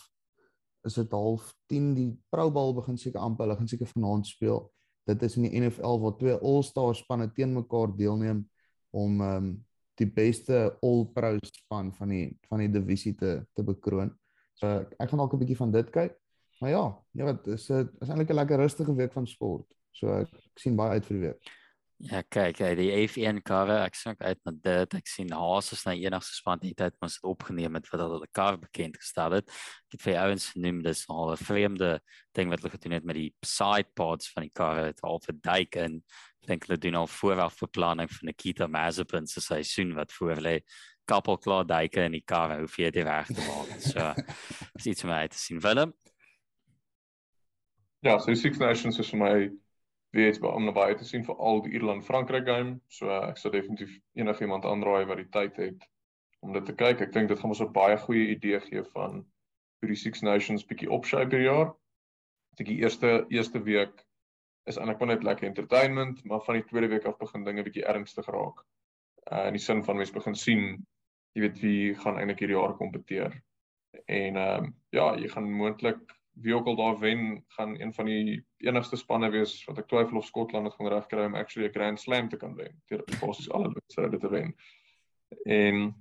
is 0.88 0.96
dit 0.98 1.12
half 1.14 1.52
10 1.70 1.90
die 1.94 2.10
Pro 2.34 2.50
Bowl 2.52 2.74
begin 2.74 2.98
seker 2.98 3.22
amper 3.22 3.46
hulle 3.46 3.58
gaan 3.60 3.70
seker 3.70 3.90
vanaand 3.92 4.28
speel. 4.28 4.64
Dit 5.06 5.24
is 5.24 5.36
in 5.38 5.46
die 5.46 5.62
NFL 5.62 6.00
waar 6.02 6.16
twee 6.18 6.38
All-Star 6.38 6.96
spanne 6.98 7.30
teen 7.36 7.54
mekaar 7.54 7.94
deelneem 7.98 8.46
om 8.92 9.22
ehm 9.22 9.36
um, 9.44 9.58
die 10.00 10.08
beste 10.08 10.78
all-pro 10.86 11.36
span 11.46 11.92
van 11.96 12.14
die 12.14 12.26
van 12.50 12.64
die 12.64 12.72
divisie 12.72 13.16
te 13.20 13.40
te 13.54 13.66
bekroon. 13.66 14.12
So 14.60 14.68
ek 14.98 15.10
gaan 15.10 15.22
dalk 15.22 15.34
'n 15.34 15.44
bietjie 15.44 15.60
van 15.60 15.72
dit 15.72 15.90
kyk. 15.90 16.16
Maar 16.60 16.70
ja, 16.70 16.86
ja 17.16 17.26
wat 17.26 17.48
is 17.48 17.70
'n 17.70 17.90
is 18.02 18.10
eintlik 18.10 18.30
'n 18.30 18.40
lekker 18.42 18.58
rustige 18.58 18.96
week 18.96 19.14
van 19.14 19.28
sport. 19.28 19.68
So 19.92 20.12
ek, 20.14 20.34
ek 20.34 20.60
sien 20.60 20.76
baie 20.76 21.00
uit 21.00 21.06
vir 21.06 21.18
die 21.18 21.26
week. 21.28 21.40
Ja, 22.00 22.22
hy 22.24 22.70
die 22.80 22.92
F1 23.10 23.42
karre, 23.44 23.82
ek 23.84 23.98
sien 24.00 24.16
uit 24.22 24.40
na 24.48 24.54
dit. 24.56 24.94
Ek 24.96 25.10
sien 25.12 25.34
Haas 25.36 25.74
is 25.76 25.82
nou 25.84 25.98
enigste 26.00 26.38
span 26.38 26.62
die 26.62 26.72
tyd 26.72 26.96
mos 27.04 27.18
dit 27.18 27.28
opgeneem 27.28 27.76
het 27.76 27.90
wat 27.92 28.00
hulle 28.06 28.22
die 28.24 28.32
kar 28.32 28.56
bekend 28.62 28.96
gestel 29.02 29.36
het. 29.36 29.52
Ek 29.90 29.98
het 29.98 30.06
vir 30.06 30.20
ouens 30.22 30.46
genoem 30.54 30.80
dis 30.86 31.04
al 31.12 31.34
'n 31.34 31.44
vreemde 31.44 31.92
ding 32.32 32.50
wat 32.50 32.64
hulle 32.64 32.72
gedoen 32.72 32.96
het 32.96 33.04
met 33.04 33.20
die 33.20 33.34
side 33.44 33.92
pods 34.00 34.32
van 34.32 34.48
die 34.48 34.56
karre, 34.56 34.86
dit 34.94 35.04
al 35.04 35.20
vir 35.20 35.36
duik 35.44 35.76
in 35.76 36.02
dink 36.48 36.66
hulle 36.66 36.80
doen 36.80 36.96
al 36.96 37.08
vooraf 37.08 37.60
beplanning 37.60 38.08
vir 38.08 38.32
Nikita 38.32 38.68
Mazepin 38.68 39.28
se 39.28 39.42
seisoen 39.42 39.94
wat 39.94 40.14
voor 40.16 40.40
lê. 40.40 40.60
Kappel 41.06 41.38
klaar 41.38 41.66
duike 41.66 42.06
in 42.06 42.16
die 42.16 42.24
kar 42.24 42.56
hoe 42.58 42.68
vir 42.68 42.92
die 42.92 43.04
reg 43.04 43.28
te 43.28 43.44
maak. 43.44 43.76
So 43.82 44.14
is 44.80 44.88
iets 44.88 45.04
om 45.04 45.12
uit 45.12 45.32
te 45.32 45.38
sien 45.38 45.60
Willem. 45.60 45.94
Ja, 48.02 48.18
so 48.20 48.34
Six 48.34 48.58
Nations 48.58 49.00
is 49.00 49.10
vir 49.10 49.20
my 49.20 49.52
weet 50.16 50.42
om 50.42 50.66
na 50.66 50.72
baie 50.74 50.96
te 50.98 51.06
sien 51.06 51.24
vir 51.26 51.38
al 51.38 51.62
die 51.66 51.76
Ierland 51.78 52.06
Frankryk 52.06 52.46
game. 52.46 52.80
So 52.88 53.10
ek 53.14 53.38
sou 53.38 53.52
definitief 53.54 53.94
enigiemand 54.18 54.66
aanraai 54.66 55.06
wat 55.06 55.22
die 55.22 55.30
tyd 55.30 55.58
het 55.62 55.88
om 56.46 56.54
dit 56.54 56.66
te 56.66 56.76
kyk. 56.76 57.02
Ek 57.02 57.14
dink 57.14 57.30
dit 57.30 57.40
gaan 57.40 57.54
ons 57.54 57.62
'n 57.62 57.74
baie 57.74 57.98
goeie 57.98 58.30
idee 58.36 58.60
gee 58.60 58.84
van 58.94 59.26
hoe 59.80 59.90
die 59.90 59.96
Six 59.96 60.22
Nations 60.22 60.66
bietjie 60.66 60.92
opshape 60.92 61.30
per 61.30 61.42
jaar. 61.42 61.74
Dink 62.58 62.70
die 62.70 62.80
eerste 62.82 63.26
eerste 63.30 63.62
week 63.64 64.06
is 64.66 64.78
eintlik 64.78 65.06
net 65.08 65.24
lekker 65.24 65.48
entertainment, 65.48 66.26
maar 66.26 66.42
van 66.46 66.60
die 66.60 66.64
tweede 66.64 66.88
week 66.88 67.06
af 67.06 67.18
begin 67.18 67.44
dinge 67.44 67.64
bietjie 67.64 67.86
ernstig 67.86 68.28
raak. 68.28 68.64
Uh 69.32 69.48
in 69.48 69.54
die 69.54 69.64
sin 69.64 69.84
van 69.84 69.98
mense 69.98 70.14
begin 70.14 70.36
sien, 70.36 70.86
jy 71.36 71.42
weet 71.42 71.62
wie 71.62 71.96
gaan 71.96 72.18
eintlik 72.18 72.40
hierdie 72.40 72.58
jaar 72.58 72.76
kompeteer. 72.78 73.42
En 74.06 74.36
ehm 74.36 74.64
uh, 74.64 74.72
ja, 74.90 75.16
jy 75.18 75.28
gaan 75.28 75.52
moontlik 75.52 76.19
wie 76.42 76.56
ook 76.56 76.68
al 76.68 76.76
daar 76.76 77.00
wen, 77.00 77.44
gaan 77.56 77.80
een 77.80 77.94
van 77.94 78.06
die 78.06 78.44
enigste 78.58 78.98
spanne 78.98 79.30
wees 79.30 79.58
wat 79.68 79.78
ek 79.82 79.88
twyfel 79.88 80.18
of 80.18 80.26
Skotland 80.26 80.70
dit 80.70 80.76
gaan 80.76 80.92
regkry 80.94 81.26
om 81.26 81.36
actually 81.36 81.68
'n 81.70 81.74
Grand 81.74 82.00
Slam 82.00 82.30
te 82.30 82.38
kan 82.38 82.56
wen. 82.56 82.82
Deur 82.88 83.04
basies 83.20 83.50
alle 83.50 83.74
wedstryde 83.74 84.18
te 84.18 84.30
wen. 84.30 84.56
En 85.46 85.96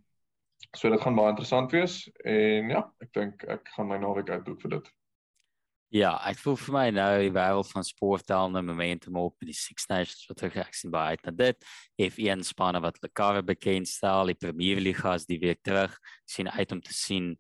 So 0.77 0.91
dit 0.91 1.01
gaan 1.01 1.17
baie 1.17 1.33
interessant 1.33 1.73
wees 1.73 2.01
en 2.29 2.73
ja, 2.75 2.85
ek 3.03 3.13
dink 3.17 3.45
ek 3.49 3.71
gaan 3.77 3.89
my 3.89 3.99
naweek 4.03 4.31
uitboek 4.35 4.65
vir 4.65 4.79
dit. 4.79 4.89
Ja, 5.97 6.11
ek 6.29 6.37
voel 6.43 6.59
vir 6.61 6.75
my 6.75 6.83
nou 6.93 7.13
die 7.23 7.33
wêreld 7.33 7.71
van 7.71 7.87
sport 7.87 8.27
tel 8.29 8.51
nou 8.53 8.61
momentum 8.67 9.17
op 9.17 9.41
in 9.41 9.49
die 9.49 9.57
Six 9.57 9.89
Nations 9.89 10.27
wat 10.29 10.43
ek 10.45 10.59
gesien 10.59 10.93
by 10.93 11.07
uit 11.15 11.23
na 11.25 11.33
dit. 11.33 11.69
F1 12.05 12.45
spanne 12.45 12.83
wat 12.85 13.01
Le 13.01 13.09
Carre 13.09 13.41
bekend 13.41 13.89
stel, 13.89 14.29
die 14.29 14.37
Premier 14.37 14.83
League 14.85 15.09
as 15.09 15.25
die 15.31 15.41
week 15.41 15.63
terug 15.65 15.97
sien 16.29 16.51
uit 16.53 16.77
om 16.77 16.83
te 16.85 16.93
sien 16.93 17.33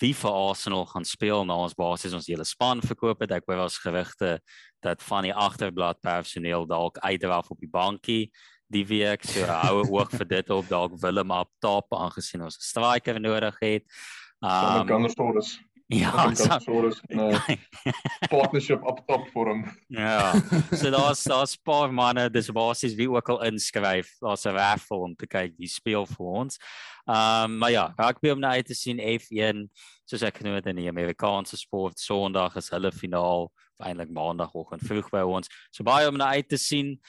wie 0.00 0.14
vir 0.14 0.30
Arsenal 0.30 0.86
gaan 0.86 1.04
speel 1.04 1.44
na 1.44 1.56
ons 1.64 1.76
basies 1.78 2.14
ons 2.16 2.26
hele 2.30 2.44
span 2.44 2.82
verkoop 2.82 3.20
het. 3.24 3.34
Ek 3.36 3.46
hoor 3.46 3.64
ons 3.66 3.78
gerugte 3.78 4.38
dat 4.84 5.02
van 5.02 5.28
die 5.28 5.34
agterblad 5.34 6.00
personeel 6.04 6.66
dalk 6.66 6.98
uitdraf 6.98 7.50
op 7.50 7.60
die 7.60 7.70
bankie 7.70 8.32
die 8.72 8.84
week 8.88 9.24
so 9.28 9.44
hou 9.64 9.84
oog 9.84 10.10
vir 10.14 10.28
dit 10.36 10.50
op 10.50 10.68
dalk 10.68 10.98
Willem 11.02 11.30
op 11.34 11.50
top 11.62 11.94
aangesien 11.94 12.42
ons 12.42 12.58
'n 12.58 12.68
striker 12.70 13.20
nodig 13.20 13.56
het. 13.60 13.84
Um, 14.40 14.86
kan 14.86 15.04
ons 15.04 15.16
Ja, 15.92 16.32
soos 16.34 17.00
'n 17.12 17.58
partnership 18.32 18.84
op 18.88 19.02
top 19.06 19.26
vir 19.32 19.50
hom. 19.50 19.64
Ja. 19.92 20.32
So 20.72 20.90
daar's 20.90 21.24
daar's 21.24 21.56
'n 21.56 21.62
paar 21.62 21.92
manne, 21.92 22.30
dis 22.30 22.48
basies 22.50 22.94
wie 22.94 23.10
ook 23.10 23.28
al 23.28 23.42
inskryf. 23.44 24.16
Daar's 24.20 24.46
'n 24.46 24.56
raffle 24.56 24.96
om 24.96 25.14
te 25.14 25.26
kyk 25.26 25.52
wie 25.58 25.68
speel 25.68 26.06
vir 26.06 26.26
ons. 26.26 26.58
Ehm 27.06 27.44
um, 27.44 27.58
maar 27.58 27.70
ja, 27.70 27.92
rugby 27.96 28.30
om 28.30 28.40
nou 28.40 28.52
uit 28.52 28.66
te 28.66 28.74
sien 28.74 28.98
F1, 28.98 29.68
soos 30.04 30.22
ek 30.22 30.36
genoem 30.40 30.54
het 30.54 30.66
in 30.66 30.76
die 30.76 30.88
Amerikaanse 30.88 31.56
sport, 31.56 31.98
Sondag 31.98 32.56
is 32.56 32.70
hulle 32.70 32.92
finaal, 32.92 33.52
eintlik 33.84 34.10
Maandagoggend 34.10 34.82
vroeg 34.82 35.10
by 35.10 35.20
ons. 35.20 35.48
So 35.70 35.84
baie 35.84 36.08
om 36.08 36.16
nou 36.16 36.28
uit 36.28 36.48
te 36.48 36.56
sien. 36.56 37.00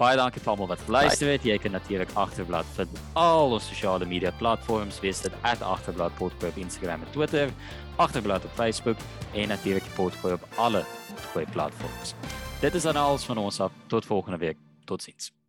Baie 0.00 0.16
dankie 0.16 0.40
vir 0.40 0.54
almal 0.54 0.70
wat 0.70 0.80
geluister 0.86 1.28
het. 1.28 1.42
Jy 1.44 1.58
kan 1.60 1.74
natuurlik 1.76 2.12
agterblad 2.16 2.68
vind 2.76 3.00
al 3.20 3.52
ons 3.52 3.66
sosiale 3.68 4.06
media 4.08 4.30
platforms, 4.38 5.00
wees 5.04 5.20
dit 5.20 5.32
@agterblad.co 5.44 6.30
op 6.48 6.56
Instagram 6.56 7.02
en 7.04 7.10
Twitter, 7.12 7.52
agterblad 7.96 8.44
op 8.44 8.54
Facebook 8.54 8.96
en 9.34 9.48
natuurlik 9.48 9.84
die 9.84 9.92
potgooi 9.92 10.32
op 10.34 10.46
alle 10.56 10.84
goeie 11.32 11.50
platforms. 11.52 12.14
Dit 12.60 12.74
is 12.74 12.82
dan 12.82 12.96
alles 12.96 13.24
van 13.24 13.38
ons 13.38 13.60
af. 13.60 13.72
Tot 13.86 14.06
volgende 14.06 14.38
week. 14.38 14.56
Totsiens. 14.84 15.39